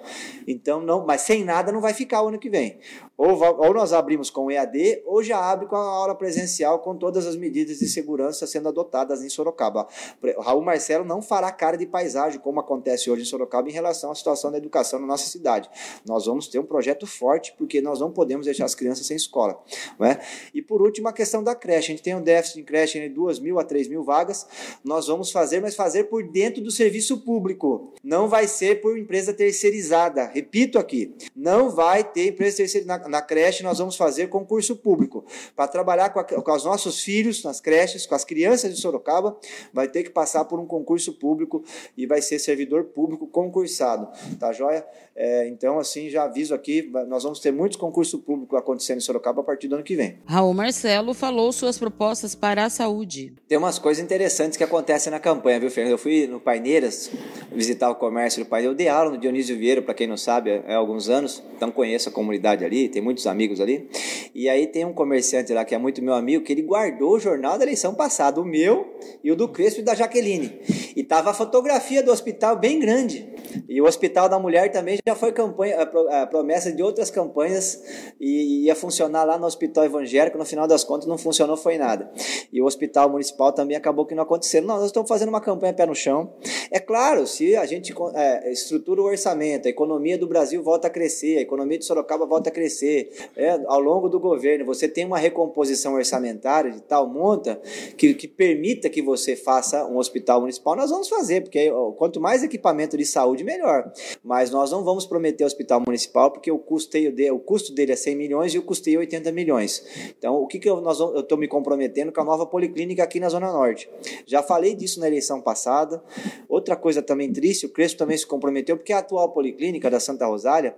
Então, 0.46 0.80
não, 0.80 1.04
mas 1.04 1.22
sem 1.22 1.44
nada 1.44 1.72
não 1.72 1.80
vai 1.80 1.92
ficar 1.92 2.22
o 2.22 2.28
ano 2.28 2.38
que 2.38 2.48
vem. 2.48 2.78
Ou, 3.16 3.36
ou 3.36 3.74
nós 3.74 3.92
abrimos 3.92 4.30
com 4.30 4.46
o 4.46 4.50
EAD, 4.50 5.02
ou 5.04 5.22
já 5.24 5.38
abre 5.38 5.66
com 5.66 5.74
a 5.74 5.80
aula 5.80 6.14
presencial, 6.14 6.78
com 6.78 6.96
todas 6.96 7.26
as 7.26 7.34
medidas 7.36 7.80
de 7.80 7.88
segurança 7.88 8.46
sendo 8.46 8.68
adotadas 8.68 9.22
em 9.22 9.28
Sorocaba. 9.28 9.88
O 10.36 10.40
Raul 10.40 10.62
Marcelo 10.62 11.04
não 11.04 11.20
fará 11.20 11.50
cara 11.50 11.76
de 11.76 11.86
paisagem, 11.88 12.40
como 12.40 12.60
acontece 12.60 13.10
hoje 13.10 13.22
em 13.22 13.24
Sorocaba, 13.24 13.68
em 13.68 13.72
relação 13.72 14.10
à 14.10 14.14
situação 14.14 14.50
da 14.50 14.58
educação 14.58 15.00
na 15.00 15.06
nossa 15.06 15.28
cidade. 15.28 15.68
Nós 16.06 16.26
vamos 16.26 16.48
ter 16.48 16.58
um 16.58 16.64
projeto 16.64 17.06
forte, 17.06 17.54
porque 17.56 17.80
nós 17.80 18.00
não 18.00 18.10
podemos 18.10 18.46
deixar 18.46 18.64
as 18.64 18.74
crianças 18.74 19.06
sem 19.06 19.16
escola. 19.16 19.62
Não 19.98 20.06
é? 20.06 20.20
E 20.54 20.62
por 20.62 20.82
último, 20.82 21.08
a 21.08 21.12
questão 21.12 21.42
da 21.42 21.54
creche. 21.54 21.92
A 21.92 21.96
gente 21.96 22.02
tem 22.02 22.14
um 22.14 22.22
déficit 22.22 22.60
em 22.60 22.64
creche 22.64 23.00
de 23.00 23.08
2 23.08 23.38
mil 23.38 23.58
a 23.58 23.64
3 23.64 23.88
mil 23.88 24.02
vagas. 24.02 24.46
Nós 24.84 25.06
vamos 25.06 25.30
fazer, 25.30 25.60
mas 25.60 25.74
fazer 25.74 26.04
por 26.04 26.22
dentro 26.22 26.62
do 26.62 26.70
serviço 26.70 27.18
público. 27.18 27.92
Não 28.02 28.28
vai 28.28 28.46
ser 28.46 28.80
por 28.80 28.98
empresa 28.98 29.32
terceirizada. 29.32 30.26
Repito 30.26 30.78
aqui, 30.78 31.14
não 31.34 31.70
vai 31.70 32.04
ter 32.04 32.28
empresa 32.28 32.58
terceirizada 32.58 33.08
na 33.08 33.22
creche 33.22 33.62
nós 33.62 33.78
vamos 33.78 33.96
fazer 33.96 34.28
concurso 34.28 34.76
público. 34.76 35.24
Para 35.54 35.68
trabalhar 35.68 36.10
com, 36.10 36.20
a, 36.20 36.24
com 36.24 36.52
os 36.52 36.64
nossos 36.64 37.02
filhos 37.02 37.42
nas 37.42 37.60
creches, 37.60 38.06
com 38.06 38.14
as 38.14 38.24
crianças 38.24 38.74
de 38.74 38.80
Sorocaba, 38.80 39.36
vai 39.72 39.88
ter 39.88 40.02
que 40.02 40.10
passar 40.10 40.44
por 40.44 40.58
um 40.58 40.66
concurso 40.66 41.12
público 41.12 41.62
e 41.96 42.06
vai 42.06 42.22
ser 42.22 42.38
servidor 42.38 42.84
público 42.84 43.26
concursado. 43.26 44.08
Tá 44.38 44.52
joia? 44.52 44.84
É, 45.20 45.48
então, 45.48 45.80
assim, 45.80 46.08
já 46.08 46.22
aviso 46.22 46.54
aqui, 46.54 46.88
nós 47.08 47.24
vamos 47.24 47.40
ter 47.40 47.50
muitos 47.50 47.76
concursos 47.76 48.20
públicos 48.20 48.56
acontecendo 48.56 48.98
em 48.98 49.00
Sorocaba 49.00 49.40
a 49.40 49.44
partir 49.44 49.66
do 49.66 49.74
ano 49.74 49.82
que 49.82 49.96
vem. 49.96 50.18
Raul 50.24 50.54
Marcelo 50.54 51.12
falou 51.12 51.50
suas 51.50 51.76
propostas 51.76 52.36
para 52.36 52.64
a 52.64 52.70
saúde. 52.70 53.32
Tem 53.48 53.58
umas 53.58 53.80
coisas 53.80 54.02
interessantes 54.02 54.56
que 54.56 54.62
acontecem 54.62 55.10
na 55.10 55.18
campanha, 55.18 55.58
viu, 55.58 55.72
Fernando? 55.72 55.92
Eu 55.92 55.98
fui 55.98 56.28
no 56.28 56.38
Paineiras 56.38 57.10
visitar 57.52 57.90
o 57.90 57.96
comércio 57.96 58.44
do 58.44 58.48
Paineiras. 58.48 58.72
Eu 58.72 58.76
dei 58.76 58.88
aula 58.88 59.10
no 59.10 59.18
Dionísio 59.18 59.58
Vieira, 59.58 59.82
para 59.82 59.92
quem 59.92 60.06
não 60.06 60.16
sabe, 60.16 60.62
há 60.64 60.76
alguns 60.76 61.08
anos, 61.08 61.42
então 61.56 61.72
conheço 61.72 62.08
a 62.08 62.12
comunidade 62.12 62.64
ali, 62.64 62.88
tem 62.88 63.02
muitos 63.02 63.26
amigos 63.26 63.60
ali. 63.60 63.88
E 64.32 64.48
aí 64.48 64.68
tem 64.68 64.84
um 64.84 64.92
comerciante 64.92 65.52
lá 65.52 65.64
que 65.64 65.74
é 65.74 65.78
muito 65.78 66.00
meu 66.00 66.14
amigo, 66.14 66.44
que 66.44 66.52
ele 66.52 66.62
guardou 66.62 67.14
o 67.14 67.18
jornal 67.18 67.58
da 67.58 67.64
eleição 67.64 67.92
passada, 67.92 68.40
o 68.40 68.44
meu 68.44 68.96
e 69.24 69.32
o 69.32 69.36
do 69.36 69.48
Crespo 69.48 69.80
e 69.80 69.82
da 69.82 69.96
Jaqueline. 69.96 70.60
E 70.98 71.04
tava 71.04 71.30
a 71.30 71.32
fotografia 71.32 72.02
do 72.02 72.10
hospital 72.10 72.56
bem 72.56 72.80
grande. 72.80 73.24
E 73.68 73.80
o 73.80 73.86
Hospital 73.86 74.28
da 74.28 74.38
Mulher 74.38 74.70
também 74.70 74.98
já 75.06 75.14
foi 75.14 75.32
campanha, 75.32 75.80
a 75.80 76.26
promessa 76.26 76.70
de 76.72 76.82
outras 76.82 77.10
campanhas 77.10 77.82
e 78.20 78.64
ia 78.64 78.74
funcionar 78.74 79.24
lá 79.24 79.38
no 79.38 79.46
Hospital 79.46 79.84
Evangélico, 79.84 80.36
no 80.36 80.44
final 80.44 80.66
das 80.66 80.84
contas 80.84 81.08
não 81.08 81.16
funcionou, 81.16 81.56
foi 81.56 81.78
nada. 81.78 82.10
E 82.52 82.60
o 82.60 82.66
Hospital 82.66 83.08
Municipal 83.10 83.52
também 83.52 83.76
acabou 83.76 84.04
que 84.06 84.14
não 84.14 84.22
aconteceu. 84.22 84.62
Não, 84.62 84.76
nós 84.76 84.86
estamos 84.86 85.08
fazendo 85.08 85.28
uma 85.28 85.40
campanha 85.40 85.72
pé 85.72 85.86
no 85.86 85.94
chão. 85.94 86.32
É 86.70 86.78
claro, 86.78 87.26
se 87.26 87.56
a 87.56 87.64
gente 87.64 87.94
é, 88.14 88.52
estrutura 88.52 89.00
o 89.00 89.04
orçamento, 89.04 89.66
a 89.66 89.70
economia 89.70 90.18
do 90.18 90.26
Brasil 90.26 90.62
volta 90.62 90.88
a 90.88 90.90
crescer, 90.90 91.38
a 91.38 91.40
economia 91.40 91.78
de 91.78 91.84
Sorocaba 91.84 92.26
volta 92.26 92.50
a 92.50 92.52
crescer, 92.52 93.10
é, 93.36 93.60
ao 93.66 93.80
longo 93.80 94.08
do 94.08 94.20
governo, 94.20 94.64
você 94.64 94.88
tem 94.88 95.04
uma 95.04 95.18
recomposição 95.18 95.94
orçamentária 95.94 96.70
de 96.70 96.82
tal 96.82 97.08
monta 97.08 97.60
que, 97.96 98.14
que 98.14 98.28
permita 98.28 98.88
que 98.88 99.00
você 99.00 99.36
faça 99.36 99.86
um 99.86 99.96
hospital 99.96 100.40
municipal, 100.40 100.76
nós 100.76 100.90
vamos 100.90 101.08
fazer, 101.08 101.42
porque 101.42 101.70
quanto 101.96 102.20
mais 102.20 102.42
equipamento 102.42 102.96
de 102.96 103.04
saúde, 103.04 103.44
melhor. 103.48 103.90
Mas 104.22 104.50
nós 104.50 104.70
não 104.70 104.84
vamos 104.84 105.06
prometer 105.06 105.44
hospital 105.44 105.80
municipal, 105.80 106.30
porque 106.30 106.50
o, 106.50 106.58
custeio 106.58 107.14
o 107.34 107.38
custo 107.38 107.72
dele 107.72 107.92
é 107.92 107.96
100 107.96 108.14
milhões 108.14 108.54
e 108.54 108.58
o 108.58 108.62
custeio 108.62 108.96
é 108.96 109.00
80 109.00 109.32
milhões. 109.32 109.82
Então, 110.18 110.36
o 110.36 110.46
que, 110.46 110.58
que 110.58 110.68
eu 110.68 110.82
estou 111.18 111.38
me 111.38 111.48
comprometendo 111.48 112.12
com 112.12 112.20
a 112.20 112.24
nova 112.24 112.44
policlínica 112.46 113.02
aqui 113.02 113.18
na 113.18 113.28
Zona 113.28 113.50
Norte? 113.50 113.88
Já 114.26 114.42
falei 114.42 114.74
disso 114.74 115.00
na 115.00 115.06
eleição 115.06 115.40
passada. 115.40 116.02
Outra 116.48 116.76
coisa 116.76 117.00
também 117.00 117.32
triste, 117.32 117.66
o 117.66 117.70
Crespo 117.70 117.98
também 117.98 118.16
se 118.16 118.26
comprometeu, 118.26 118.76
porque 118.76 118.92
a 118.92 118.98
atual 118.98 119.30
policlínica 119.30 119.90
da 119.90 119.98
Santa 119.98 120.26
Rosália, 120.26 120.76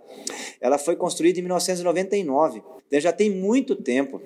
ela 0.60 0.78
foi 0.78 0.94
construída 0.94 1.38
em 1.38 1.42
1999. 1.42 2.62
Então, 2.86 3.00
já 3.00 3.12
tem 3.12 3.30
muito 3.30 3.76
tempo. 3.76 4.20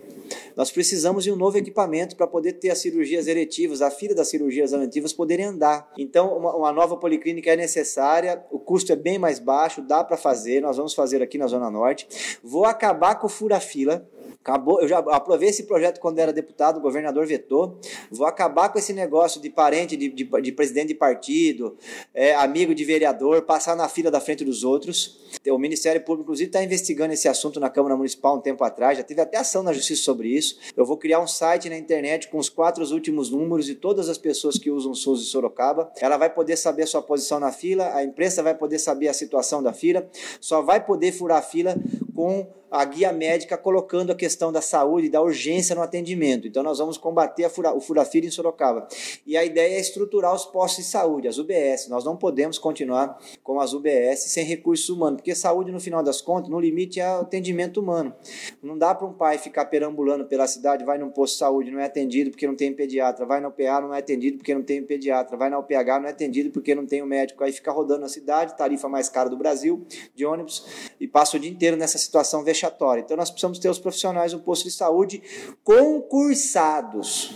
Nós 0.56 0.70
precisamos 0.70 1.24
de 1.24 1.30
um 1.30 1.36
novo 1.36 1.58
equipamento 1.58 2.16
para 2.16 2.26
poder 2.26 2.54
ter 2.54 2.70
as 2.70 2.78
cirurgias 2.78 3.26
eletivas, 3.26 3.82
a 3.82 3.90
fila 3.90 4.14
das 4.14 4.28
cirurgias 4.28 4.72
eletivas 4.72 5.12
poderem 5.12 5.46
andar. 5.46 5.92
Então, 5.98 6.36
uma, 6.36 6.54
uma 6.56 6.72
nova 6.72 6.96
policlínica 6.96 7.50
é 7.50 7.56
necessária, 7.56 8.23
o 8.50 8.58
custo 8.58 8.92
é 8.92 8.96
bem 8.96 9.18
mais 9.18 9.38
baixo, 9.38 9.82
dá 9.82 10.02
para 10.02 10.16
fazer, 10.16 10.60
nós 10.60 10.76
vamos 10.76 10.94
fazer 10.94 11.22
aqui 11.22 11.38
na 11.38 11.46
Zona 11.46 11.70
Norte. 11.70 12.38
Vou 12.42 12.64
acabar 12.64 13.16
com 13.16 13.26
o 13.26 13.30
fura-fila, 13.30 14.08
Acabou, 14.44 14.78
eu 14.82 14.86
já 14.86 14.98
aprovei 14.98 15.48
esse 15.48 15.62
projeto 15.62 15.98
quando 15.98 16.18
era 16.18 16.30
deputado, 16.30 16.76
o 16.76 16.80
governador 16.80 17.26
vetou. 17.26 17.78
Vou 18.10 18.26
acabar 18.26 18.68
com 18.68 18.78
esse 18.78 18.92
negócio 18.92 19.40
de 19.40 19.48
parente 19.48 19.96
de, 19.96 20.10
de, 20.10 20.22
de 20.22 20.52
presidente 20.52 20.88
de 20.88 20.94
partido, 20.94 21.78
é, 22.12 22.34
amigo 22.34 22.74
de 22.74 22.84
vereador, 22.84 23.40
passar 23.40 23.74
na 23.74 23.88
fila 23.88 24.10
da 24.10 24.20
frente 24.20 24.44
dos 24.44 24.62
outros. 24.62 25.18
O 25.48 25.58
Ministério 25.58 25.98
Público, 26.02 26.24
inclusive, 26.24 26.48
está 26.50 26.62
investigando 26.62 27.14
esse 27.14 27.26
assunto 27.26 27.58
na 27.58 27.70
Câmara 27.70 27.96
Municipal 27.96 28.36
um 28.36 28.40
tempo 28.40 28.62
atrás, 28.64 28.98
já 28.98 29.02
teve 29.02 29.22
até 29.22 29.38
ação 29.38 29.62
na 29.62 29.72
Justiça 29.72 30.02
sobre 30.02 30.28
isso. 30.28 30.58
Eu 30.76 30.84
vou 30.84 30.98
criar 30.98 31.20
um 31.20 31.26
site 31.26 31.70
na 31.70 31.78
internet 31.78 32.28
com 32.28 32.36
os 32.36 32.50
quatro 32.50 32.84
últimos 32.92 33.30
números 33.30 33.64
de 33.64 33.74
todas 33.74 34.10
as 34.10 34.18
pessoas 34.18 34.58
que 34.58 34.70
usam 34.70 34.92
SUS 34.92 35.20
de 35.20 35.26
Sorocaba. 35.30 35.90
Ela 35.98 36.18
vai 36.18 36.28
poder 36.28 36.58
saber 36.58 36.82
a 36.82 36.86
sua 36.86 37.00
posição 37.00 37.40
na 37.40 37.50
fila, 37.50 37.94
a 37.94 38.04
imprensa 38.04 38.42
vai 38.42 38.54
poder 38.54 38.78
saber 38.78 39.08
a 39.08 39.14
situação 39.14 39.62
da 39.62 39.72
fila, 39.72 40.06
só 40.38 40.60
vai 40.60 40.84
poder 40.84 41.12
furar 41.12 41.38
a 41.38 41.42
fila 41.42 41.74
com 42.14 42.46
a 42.74 42.84
guia 42.84 43.12
médica 43.12 43.56
colocando 43.56 44.10
a 44.10 44.16
questão 44.16 44.50
da 44.50 44.60
saúde 44.60 45.08
da 45.08 45.22
urgência 45.22 45.76
no 45.76 45.82
atendimento. 45.82 46.48
Então, 46.48 46.60
nós 46.60 46.78
vamos 46.78 46.98
combater 46.98 47.48
fura, 47.48 47.72
o 47.72 47.80
furafira 47.80 48.26
em 48.26 48.30
Sorocaba. 48.32 48.88
E 49.24 49.36
a 49.36 49.44
ideia 49.44 49.76
é 49.76 49.80
estruturar 49.80 50.34
os 50.34 50.44
postos 50.44 50.84
de 50.84 50.90
saúde, 50.90 51.28
as 51.28 51.38
UBS. 51.38 51.86
Nós 51.88 52.04
não 52.04 52.16
podemos 52.16 52.58
continuar 52.58 53.16
com 53.44 53.60
as 53.60 53.72
UBS 53.72 54.24
sem 54.24 54.44
recursos 54.44 54.88
humanos, 54.88 55.18
porque 55.18 55.36
saúde, 55.36 55.70
no 55.70 55.78
final 55.78 56.02
das 56.02 56.20
contas, 56.20 56.50
no 56.50 56.58
limite 56.58 56.98
é 56.98 57.04
atendimento 57.04 57.78
humano. 57.80 58.12
Não 58.60 58.76
dá 58.76 58.92
para 58.92 59.06
um 59.06 59.12
pai 59.12 59.38
ficar 59.38 59.66
perambulando 59.66 60.24
pela 60.24 60.48
cidade, 60.48 60.84
vai 60.84 60.98
num 60.98 61.10
posto 61.10 61.34
de 61.34 61.38
saúde, 61.38 61.70
não 61.70 61.78
é 61.78 61.84
atendido 61.84 62.30
porque 62.30 62.46
não 62.46 62.56
tem 62.56 62.72
pediatra, 62.72 63.24
vai 63.24 63.40
na 63.40 63.48
UPA, 63.48 63.82
não 63.82 63.94
é 63.94 63.98
atendido 64.00 64.38
porque 64.38 64.52
não 64.52 64.64
tem 64.64 64.82
pediatra, 64.82 65.36
vai 65.36 65.48
na 65.48 65.60
UPH, 65.60 66.00
não 66.00 66.06
é 66.06 66.10
atendido 66.10 66.50
porque 66.50 66.74
não 66.74 66.86
tem 66.86 67.02
o 67.02 67.06
médico. 67.06 67.44
Aí 67.44 67.52
fica 67.52 67.70
rodando 67.70 68.00
na 68.00 68.08
cidade, 68.08 68.56
tarifa 68.56 68.88
mais 68.88 69.08
cara 69.08 69.30
do 69.30 69.36
Brasil, 69.36 69.86
de 70.12 70.26
ônibus, 70.26 70.90
e 70.98 71.06
passa 71.06 71.36
o 71.36 71.40
dia 71.40 71.50
inteiro 71.50 71.76
nessa 71.76 71.98
situação 71.98 72.42
vexatória 72.42 72.63
vexatória. 72.64 73.02
Então 73.02 73.16
nós 73.16 73.30
precisamos 73.30 73.58
ter 73.58 73.68
os 73.68 73.78
profissionais 73.78 74.32
do 74.32 74.40
posto 74.40 74.64
de 74.64 74.70
saúde 74.70 75.22
concursados 75.62 77.34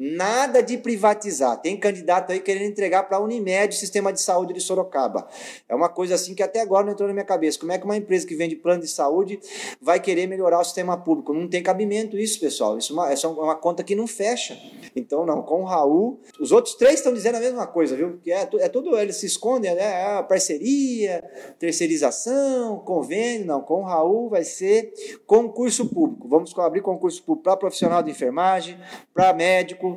Nada 0.00 0.62
de 0.62 0.78
privatizar. 0.78 1.60
Tem 1.60 1.76
candidato 1.76 2.30
aí 2.30 2.38
querendo 2.38 2.66
entregar 2.66 3.02
para 3.02 3.16
a 3.16 3.20
Unimed 3.20 3.74
o 3.74 3.76
sistema 3.76 4.12
de 4.12 4.20
saúde 4.20 4.54
de 4.54 4.60
Sorocaba. 4.60 5.26
É 5.68 5.74
uma 5.74 5.88
coisa 5.88 6.14
assim 6.14 6.36
que 6.36 6.42
até 6.42 6.60
agora 6.60 6.84
não 6.84 6.92
entrou 6.92 7.08
na 7.08 7.12
minha 7.12 7.24
cabeça. 7.24 7.58
Como 7.58 7.72
é 7.72 7.78
que 7.78 7.84
uma 7.84 7.96
empresa 7.96 8.24
que 8.24 8.36
vende 8.36 8.54
plano 8.54 8.80
de 8.80 8.86
saúde 8.86 9.40
vai 9.82 9.98
querer 9.98 10.28
melhorar 10.28 10.60
o 10.60 10.64
sistema 10.64 10.96
público? 10.96 11.34
Não 11.34 11.48
tem 11.48 11.64
cabimento 11.64 12.16
isso, 12.16 12.38
pessoal. 12.38 12.78
Isso 12.78 12.92
é 12.92 12.94
uma, 12.94 13.12
é 13.12 13.26
uma 13.26 13.56
conta 13.56 13.82
que 13.82 13.96
não 13.96 14.06
fecha. 14.06 14.56
Então, 14.94 15.26
não, 15.26 15.42
com 15.42 15.62
o 15.62 15.64
Raul. 15.64 16.20
Os 16.38 16.52
outros 16.52 16.76
três 16.76 16.94
estão 16.94 17.12
dizendo 17.12 17.38
a 17.38 17.40
mesma 17.40 17.66
coisa, 17.66 17.96
viu? 17.96 18.20
Que 18.22 18.30
é, 18.30 18.48
é 18.60 18.68
tudo, 18.68 18.96
eles 18.96 19.16
se 19.16 19.26
escondem, 19.26 19.74
né? 19.74 20.18
É 20.18 20.22
parceria, 20.22 21.24
terceirização, 21.58 22.78
convênio. 22.78 23.46
Não, 23.48 23.62
com 23.62 23.80
o 23.80 23.84
Raul 23.84 24.28
vai 24.28 24.44
ser 24.44 24.92
concurso 25.26 25.86
público. 25.86 26.28
Vamos 26.28 26.56
abrir 26.56 26.82
concurso 26.82 27.20
público 27.20 27.42
para 27.42 27.56
profissional 27.56 28.00
de 28.00 28.12
enfermagem, 28.12 28.78
para 29.12 29.32
médico 29.32 29.87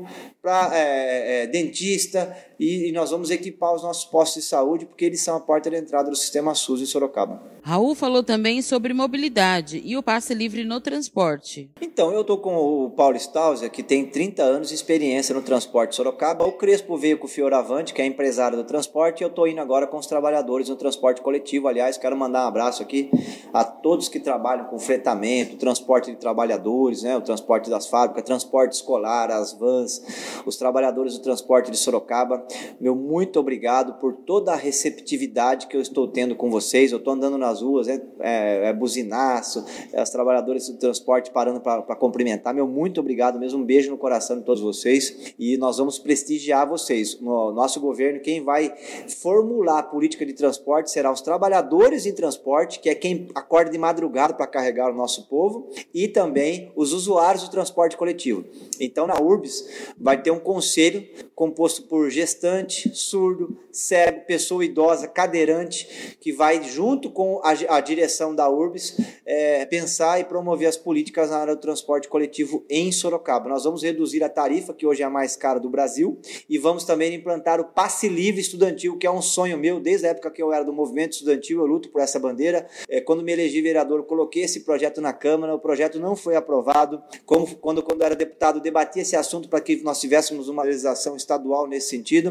para 0.41 0.71
é, 0.77 1.43
é, 1.43 1.47
dentista, 1.47 2.35
e, 2.61 2.89
e, 2.89 2.91
nós 2.91 3.09
vamos 3.09 3.31
equipar 3.31 3.73
os 3.73 3.81
nossos 3.81 4.05
postos 4.05 4.43
de 4.43 4.47
saúde, 4.47 4.85
porque 4.85 5.03
eles 5.03 5.19
são 5.19 5.35
a 5.35 5.39
porta 5.39 5.67
de 5.67 5.77
entrada 5.77 6.11
do 6.11 6.15
sistema 6.15 6.53
SUS 6.53 6.79
em 6.79 6.85
Sorocaba. 6.85 7.41
Raul 7.63 7.95
falou 7.95 8.21
também 8.21 8.61
sobre 8.61 8.93
mobilidade 8.93 9.81
e 9.83 9.97
o 9.97 10.03
passe 10.03 10.35
livre 10.35 10.63
no 10.63 10.79
transporte. 10.79 11.71
Então, 11.81 12.11
eu 12.11 12.21
estou 12.21 12.37
com 12.37 12.55
o 12.55 12.91
Paulo 12.91 13.17
Stauser, 13.17 13.71
que 13.71 13.81
tem 13.81 14.05
30 14.05 14.43
anos 14.43 14.69
de 14.69 14.75
experiência 14.75 15.33
no 15.33 15.41
transporte 15.41 15.95
Sorocaba. 15.95 16.45
O 16.45 16.51
Crespo 16.51 16.95
veio 16.97 17.17
com 17.17 17.25
o 17.25 17.29
Fioravante, 17.29 17.95
que 17.95 18.01
é 18.01 18.05
empresário 18.05 18.55
do 18.55 18.63
transporte, 18.63 19.21
e 19.21 19.23
eu 19.23 19.29
estou 19.29 19.47
indo 19.47 19.59
agora 19.59 19.87
com 19.87 19.97
os 19.97 20.05
trabalhadores 20.05 20.69
no 20.69 20.75
transporte 20.75 21.19
coletivo. 21.19 21.67
Aliás, 21.67 21.97
quero 21.97 22.15
mandar 22.15 22.45
um 22.45 22.47
abraço 22.47 22.83
aqui 22.83 23.09
a 23.51 23.63
todos 23.63 24.07
que 24.07 24.19
trabalham 24.19 24.65
com 24.65 24.77
fretamento, 24.77 25.57
transporte 25.57 26.11
de 26.11 26.17
trabalhadores, 26.17 27.01
né, 27.01 27.17
o 27.17 27.21
transporte 27.21 27.71
das 27.71 27.87
fábricas, 27.87 28.23
transporte 28.23 28.73
escolar, 28.73 29.31
as 29.31 29.51
vans, 29.53 30.01
os 30.45 30.57
trabalhadores 30.57 31.13
do 31.13 31.23
transporte 31.23 31.71
de 31.71 31.77
Sorocaba. 31.77 32.45
Meu 32.79 32.95
muito 32.95 33.39
obrigado 33.39 33.99
por 33.99 34.13
toda 34.13 34.51
a 34.51 34.55
receptividade 34.55 35.67
que 35.67 35.77
eu 35.77 35.81
estou 35.81 36.07
tendo 36.07 36.35
com 36.35 36.49
vocês. 36.49 36.91
Eu 36.91 36.97
estou 36.97 37.13
andando 37.13 37.37
na 37.37 37.51
nas 37.51 37.61
ruas, 37.61 37.87
é, 37.87 38.01
é, 38.19 38.69
é 38.69 38.73
buzinaço, 38.73 39.65
é 39.91 40.01
os 40.01 40.09
trabalhadores 40.09 40.69
do 40.69 40.77
transporte 40.77 41.29
parando 41.31 41.59
para 41.59 41.95
cumprimentar. 41.95 42.53
Meu 42.53 42.67
muito 42.67 43.01
obrigado 43.01 43.37
mesmo, 43.37 43.59
um 43.59 43.65
beijo 43.65 43.91
no 43.91 43.97
coração 43.97 44.39
de 44.39 44.45
todos 44.45 44.61
vocês 44.61 45.33
e 45.37 45.57
nós 45.57 45.77
vamos 45.77 45.99
prestigiar 45.99 46.67
vocês. 46.67 47.19
No 47.19 47.51
nosso 47.51 47.79
governo, 47.79 48.21
quem 48.21 48.43
vai 48.43 48.73
formular 49.21 49.79
a 49.79 49.83
política 49.83 50.25
de 50.25 50.33
transporte 50.33 50.89
será 50.89 51.11
os 51.11 51.21
trabalhadores 51.21 52.05
em 52.05 52.13
transporte, 52.13 52.79
que 52.79 52.89
é 52.89 52.95
quem 52.95 53.27
acorda 53.35 53.69
de 53.69 53.77
madrugada 53.77 54.33
para 54.33 54.47
carregar 54.47 54.89
o 54.89 54.95
nosso 54.95 55.27
povo, 55.27 55.69
e 55.93 56.07
também 56.07 56.71
os 56.75 56.93
usuários 56.93 57.43
do 57.43 57.51
transporte 57.51 57.97
coletivo. 57.97 58.45
Então, 58.79 59.05
na 59.05 59.19
URBS, 59.19 59.67
vai 59.99 60.21
ter 60.21 60.31
um 60.31 60.39
conselho 60.39 61.07
composto 61.35 61.83
por 61.83 62.09
gestante, 62.41 62.91
surdo, 62.95 63.55
cego, 63.71 64.21
pessoa 64.21 64.65
idosa, 64.65 65.07
cadeirante, 65.07 66.17
que 66.19 66.33
vai, 66.33 66.63
junto 66.63 67.11
com 67.11 67.39
a, 67.43 67.51
a 67.77 67.79
direção 67.79 68.33
da 68.33 68.49
URBS, 68.49 68.97
é, 69.23 69.63
pensar 69.67 70.19
e 70.19 70.23
promover 70.23 70.67
as 70.67 70.75
políticas 70.75 71.29
na 71.29 71.37
área 71.37 71.55
do 71.55 71.61
transporte 71.61 72.07
coletivo 72.07 72.65
em 72.67 72.91
Sorocaba. 72.91 73.47
Nós 73.47 73.63
vamos 73.63 73.83
reduzir 73.83 74.23
a 74.23 74.29
tarifa, 74.29 74.73
que 74.73 74.87
hoje 74.87 75.03
é 75.03 75.05
a 75.05 75.09
mais 75.09 75.35
cara 75.35 75.59
do 75.59 75.69
Brasil, 75.69 76.19
e 76.49 76.57
vamos 76.57 76.83
também 76.83 77.13
implantar 77.13 77.61
o 77.61 77.65
passe 77.65 78.09
livre 78.09 78.41
estudantil, 78.41 78.97
que 78.97 79.05
é 79.05 79.11
um 79.11 79.21
sonho 79.21 79.57
meu, 79.57 79.79
desde 79.79 80.07
a 80.07 80.09
época 80.09 80.31
que 80.31 80.41
eu 80.41 80.51
era 80.51 80.65
do 80.65 80.73
movimento 80.73 81.13
estudantil, 81.13 81.59
eu 81.59 81.67
luto 81.67 81.89
por 81.89 82.01
essa 82.01 82.19
bandeira. 82.19 82.67
É, 82.89 82.99
quando 82.99 83.21
me 83.21 83.31
elegi 83.31 83.61
vereador, 83.61 84.03
coloquei 84.03 84.43
esse 84.43 84.61
projeto 84.61 84.99
na 84.99 85.13
Câmara, 85.13 85.53
o 85.53 85.59
projeto 85.59 85.99
não 85.99 86.15
foi 86.15 86.35
aprovado. 86.35 87.03
Como, 87.23 87.45
quando, 87.57 87.83
quando 87.83 88.01
eu 88.01 88.05
era 88.07 88.15
deputado, 88.15 88.59
debati 88.59 88.99
esse 88.99 89.15
assunto 89.15 89.47
para 89.47 89.61
que 89.61 89.83
nós 89.83 89.99
tivéssemos 89.99 90.49
uma 90.49 90.63
legislação 90.63 91.15
estadual 91.15 91.67
nesse 91.67 91.89
sentido. 91.89 92.30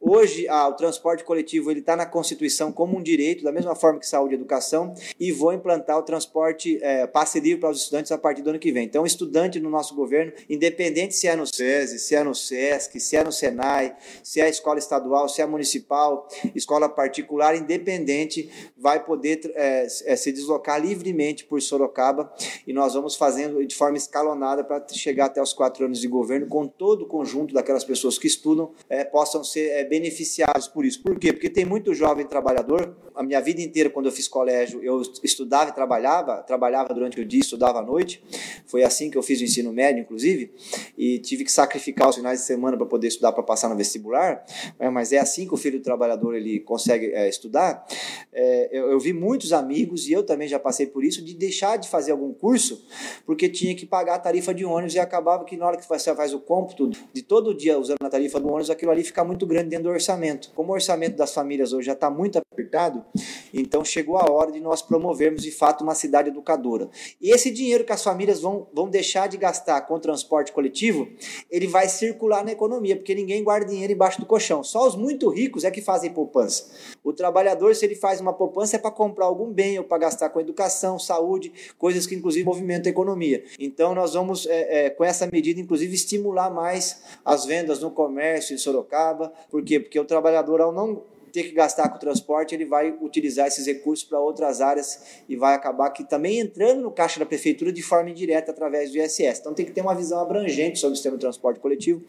Hoje, 0.00 0.48
ah, 0.48 0.68
o 0.68 0.74
transporte 0.74 1.24
coletivo 1.24 1.70
está 1.72 1.96
na 1.96 2.06
Constituição 2.06 2.72
como 2.72 2.96
um 2.98 3.02
direito, 3.02 3.44
da 3.44 3.52
mesma 3.52 3.74
forma 3.74 3.98
que 3.98 4.06
saúde 4.06 4.34
e 4.34 4.36
educação, 4.36 4.94
e 5.18 5.32
vou 5.32 5.52
implantar 5.52 5.98
o 5.98 6.02
transporte 6.02 6.78
é, 6.82 7.06
passe 7.06 7.40
livre 7.40 7.60
para 7.60 7.70
os 7.70 7.82
estudantes 7.82 8.12
a 8.12 8.18
partir 8.18 8.42
do 8.42 8.50
ano 8.50 8.58
que 8.58 8.72
vem. 8.72 8.84
Então, 8.84 9.04
estudante 9.04 9.60
no 9.60 9.70
nosso 9.70 9.94
governo, 9.94 10.32
independente 10.48 11.14
se 11.14 11.26
é 11.26 11.36
no 11.36 11.46
SESI, 11.46 11.98
se 11.98 12.14
é 12.14 12.22
no 12.22 12.34
SESC, 12.34 13.00
se 13.00 13.16
é 13.16 13.24
no 13.24 13.32
SENAI, 13.32 13.96
se 14.22 14.40
é 14.40 14.48
escola 14.48 14.78
estadual, 14.78 15.28
se 15.28 15.42
é 15.42 15.46
municipal, 15.46 16.28
escola 16.54 16.88
particular, 16.88 17.56
independente, 17.56 18.50
vai 18.76 19.04
poder 19.04 19.40
é, 19.54 19.86
é, 20.04 20.16
se 20.16 20.32
deslocar 20.32 20.80
livremente 20.80 21.44
por 21.44 21.60
Sorocaba 21.60 22.32
e 22.66 22.72
nós 22.72 22.94
vamos 22.94 23.16
fazendo 23.16 23.64
de 23.66 23.74
forma 23.74 23.96
escalonada 23.96 24.64
para 24.64 24.86
chegar 24.92 25.26
até 25.26 25.42
os 25.42 25.52
quatro 25.52 25.84
anos 25.84 26.00
de 26.00 26.08
governo 26.08 26.46
com 26.46 26.66
todo 26.66 27.02
o 27.02 27.06
conjunto 27.06 27.54
daquelas 27.54 27.84
pessoas 27.84 28.18
que 28.18 28.26
estudam 28.26 28.72
é, 28.88 29.04
possam 29.04 29.27
possam 29.28 29.44
ser 29.44 29.68
é, 29.72 29.84
beneficiados 29.84 30.66
por 30.66 30.86
isso. 30.86 31.02
Por 31.02 31.18
quê? 31.18 31.32
Porque 31.32 31.50
tem 31.50 31.64
muito 31.64 31.92
jovem 31.92 32.26
trabalhador. 32.26 32.96
A 33.14 33.22
minha 33.22 33.40
vida 33.40 33.60
inteira, 33.60 33.90
quando 33.90 34.06
eu 34.06 34.12
fiz 34.12 34.26
colégio, 34.26 34.82
eu 34.82 35.02
estudava 35.22 35.70
e 35.70 35.74
trabalhava, 35.74 36.42
trabalhava 36.42 36.94
durante 36.94 37.20
o 37.20 37.24
dia, 37.24 37.40
estudava 37.40 37.80
à 37.80 37.82
noite. 37.82 38.22
Foi 38.66 38.82
assim 38.82 39.10
que 39.10 39.18
eu 39.18 39.22
fiz 39.22 39.40
o 39.40 39.44
ensino 39.44 39.72
médio, 39.72 40.00
inclusive, 40.00 40.52
e 40.96 41.18
tive 41.18 41.44
que 41.44 41.52
sacrificar 41.52 42.08
os 42.08 42.16
finais 42.16 42.40
de 42.40 42.46
semana 42.46 42.76
para 42.76 42.86
poder 42.86 43.08
estudar 43.08 43.32
para 43.32 43.42
passar 43.42 43.68
no 43.68 43.76
vestibular. 43.76 44.44
É, 44.78 44.88
mas 44.88 45.12
é 45.12 45.18
assim 45.18 45.46
que 45.46 45.52
o 45.52 45.56
filho 45.56 45.78
do 45.78 45.82
trabalhador 45.82 46.34
ele 46.34 46.60
consegue 46.60 47.12
é, 47.12 47.28
estudar. 47.28 47.84
É, 48.32 48.68
eu, 48.72 48.92
eu 48.92 49.00
vi 49.00 49.12
muitos 49.12 49.52
amigos 49.52 50.08
e 50.08 50.12
eu 50.12 50.22
também 50.22 50.48
já 50.48 50.58
passei 50.58 50.86
por 50.86 51.04
isso 51.04 51.22
de 51.22 51.34
deixar 51.34 51.76
de 51.76 51.88
fazer 51.88 52.12
algum 52.12 52.32
curso 52.32 52.86
porque 53.26 53.48
tinha 53.48 53.74
que 53.74 53.84
pagar 53.84 54.14
a 54.14 54.18
tarifa 54.18 54.54
de 54.54 54.64
ônibus 54.64 54.94
e 54.94 54.98
acabava 54.98 55.44
que 55.44 55.56
na 55.56 55.66
hora 55.66 55.76
que 55.76 55.86
você 55.86 56.14
faz 56.14 56.32
o 56.32 56.38
cômputo 56.38 56.90
de 57.12 57.22
todo 57.22 57.54
dia 57.54 57.78
usando 57.78 57.98
a 58.02 58.08
tarifa 58.08 58.38
do 58.38 58.48
ônibus, 58.48 58.70
aquilo 58.70 58.92
ali 58.92 59.02
fica 59.02 59.17
muito 59.24 59.46
grande 59.46 59.70
dentro 59.70 59.84
do 59.84 59.90
orçamento. 59.90 60.50
Como 60.54 60.70
o 60.70 60.74
orçamento 60.74 61.16
das 61.16 61.32
famílias 61.32 61.72
hoje 61.72 61.86
já 61.86 61.92
está 61.92 62.10
muito 62.10 62.38
apertado, 62.38 63.04
então 63.52 63.84
chegou 63.84 64.16
a 64.16 64.30
hora 64.30 64.52
de 64.52 64.60
nós 64.60 64.82
promovermos 64.82 65.42
de 65.42 65.50
fato 65.50 65.82
uma 65.82 65.94
cidade 65.94 66.28
educadora. 66.28 66.88
E 67.20 67.30
esse 67.30 67.50
dinheiro 67.50 67.84
que 67.84 67.92
as 67.92 68.02
famílias 68.02 68.40
vão, 68.40 68.68
vão 68.72 68.88
deixar 68.88 69.28
de 69.28 69.36
gastar 69.36 69.80
com 69.82 69.98
transporte 69.98 70.52
coletivo, 70.52 71.08
ele 71.50 71.66
vai 71.66 71.88
circular 71.88 72.44
na 72.44 72.52
economia, 72.52 72.96
porque 72.96 73.14
ninguém 73.14 73.42
guarda 73.42 73.66
dinheiro 73.66 73.92
embaixo 73.92 74.20
do 74.20 74.26
colchão. 74.26 74.62
Só 74.62 74.86
os 74.86 74.96
muito 74.96 75.28
ricos 75.28 75.64
é 75.64 75.70
que 75.70 75.80
fazem 75.80 76.12
poupança. 76.12 76.70
O 77.02 77.12
trabalhador, 77.12 77.74
se 77.74 77.84
ele 77.84 77.94
faz 77.94 78.20
uma 78.20 78.32
poupança, 78.32 78.76
é 78.76 78.78
para 78.78 78.90
comprar 78.90 79.26
algum 79.26 79.52
bem 79.52 79.78
ou 79.78 79.84
para 79.84 79.98
gastar 79.98 80.30
com 80.30 80.40
educação, 80.40 80.98
saúde, 80.98 81.52
coisas 81.78 82.06
que 82.06 82.14
inclusive 82.14 82.44
movimentam 82.44 82.90
a 82.90 82.92
economia. 82.92 83.44
Então 83.58 83.94
nós 83.94 84.14
vamos, 84.14 84.46
é, 84.46 84.86
é, 84.86 84.90
com 84.90 85.04
essa 85.04 85.28
medida, 85.32 85.60
inclusive, 85.60 85.94
estimular 85.94 86.50
mais 86.50 87.02
as 87.24 87.44
vendas 87.44 87.80
no 87.80 87.90
comércio 87.90 88.54
em 88.54 88.58
Sorocaba. 88.58 89.07
Por 89.50 89.62
quê? 89.64 89.80
Porque 89.80 89.98
o 89.98 90.04
trabalhador, 90.04 90.60
ao 90.60 90.72
não 90.72 91.02
ter 91.28 91.44
que 91.44 91.52
gastar 91.52 91.88
com 91.88 91.96
o 91.96 92.00
transporte, 92.00 92.54
ele 92.54 92.64
vai 92.64 92.94
utilizar 93.00 93.46
esses 93.46 93.66
recursos 93.66 94.04
para 94.04 94.18
outras 94.18 94.60
áreas 94.60 95.22
e 95.28 95.36
vai 95.36 95.54
acabar 95.54 95.90
que 95.90 96.04
também 96.04 96.40
entrando 96.40 96.82
no 96.82 96.90
caixa 96.90 97.20
da 97.20 97.26
prefeitura 97.26 97.72
de 97.72 97.82
forma 97.82 98.10
indireta 98.10 98.50
através 98.50 98.90
do 98.90 98.98
ISS. 98.98 99.40
Então 99.40 99.54
tem 99.54 99.66
que 99.66 99.72
ter 99.72 99.80
uma 99.80 99.94
visão 99.94 100.20
abrangente 100.20 100.78
sobre 100.78 100.92
o 100.92 100.96
sistema 100.96 101.16
de 101.16 101.20
transporte 101.20 101.60
coletivo 101.60 102.02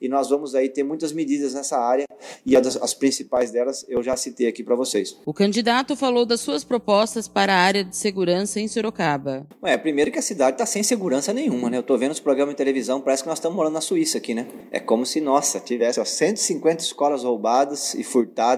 e 0.00 0.08
nós 0.08 0.28
vamos 0.30 0.54
aí 0.54 0.68
ter 0.68 0.82
muitas 0.82 1.12
medidas 1.12 1.54
nessa 1.54 1.78
área 1.78 2.06
e 2.44 2.56
as 2.56 2.94
principais 2.94 3.50
delas 3.50 3.84
eu 3.88 4.02
já 4.02 4.16
citei 4.16 4.46
aqui 4.46 4.62
para 4.62 4.74
vocês. 4.74 5.16
O 5.24 5.34
candidato 5.34 5.94
falou 5.96 6.24
das 6.24 6.40
suas 6.40 6.64
propostas 6.64 7.28
para 7.28 7.52
a 7.52 7.56
área 7.56 7.84
de 7.84 7.96
segurança 7.96 8.60
em 8.60 8.68
Sorocaba. 8.68 9.46
É, 9.62 9.76
primeiro 9.76 10.10
que 10.10 10.18
a 10.18 10.22
cidade 10.22 10.54
está 10.54 10.66
sem 10.66 10.82
segurança 10.82 11.32
nenhuma, 11.32 11.70
né? 11.70 11.76
Eu 11.76 11.82
estou 11.82 11.98
vendo 11.98 12.12
os 12.12 12.20
programas 12.20 12.54
de 12.54 12.58
televisão, 12.58 13.00
parece 13.00 13.22
que 13.22 13.28
nós 13.28 13.38
estamos 13.38 13.56
morando 13.56 13.74
na 13.74 13.80
Suíça 13.80 14.18
aqui, 14.18 14.34
né? 14.34 14.46
É 14.70 14.80
como 14.80 15.04
se, 15.04 15.20
nossa, 15.20 15.60
tivesse 15.60 16.00
ó, 16.00 16.04
150 16.04 16.82
escolas 16.82 17.24
roubadas 17.24 17.94
e 17.94 18.02
furtadas 18.02 18.49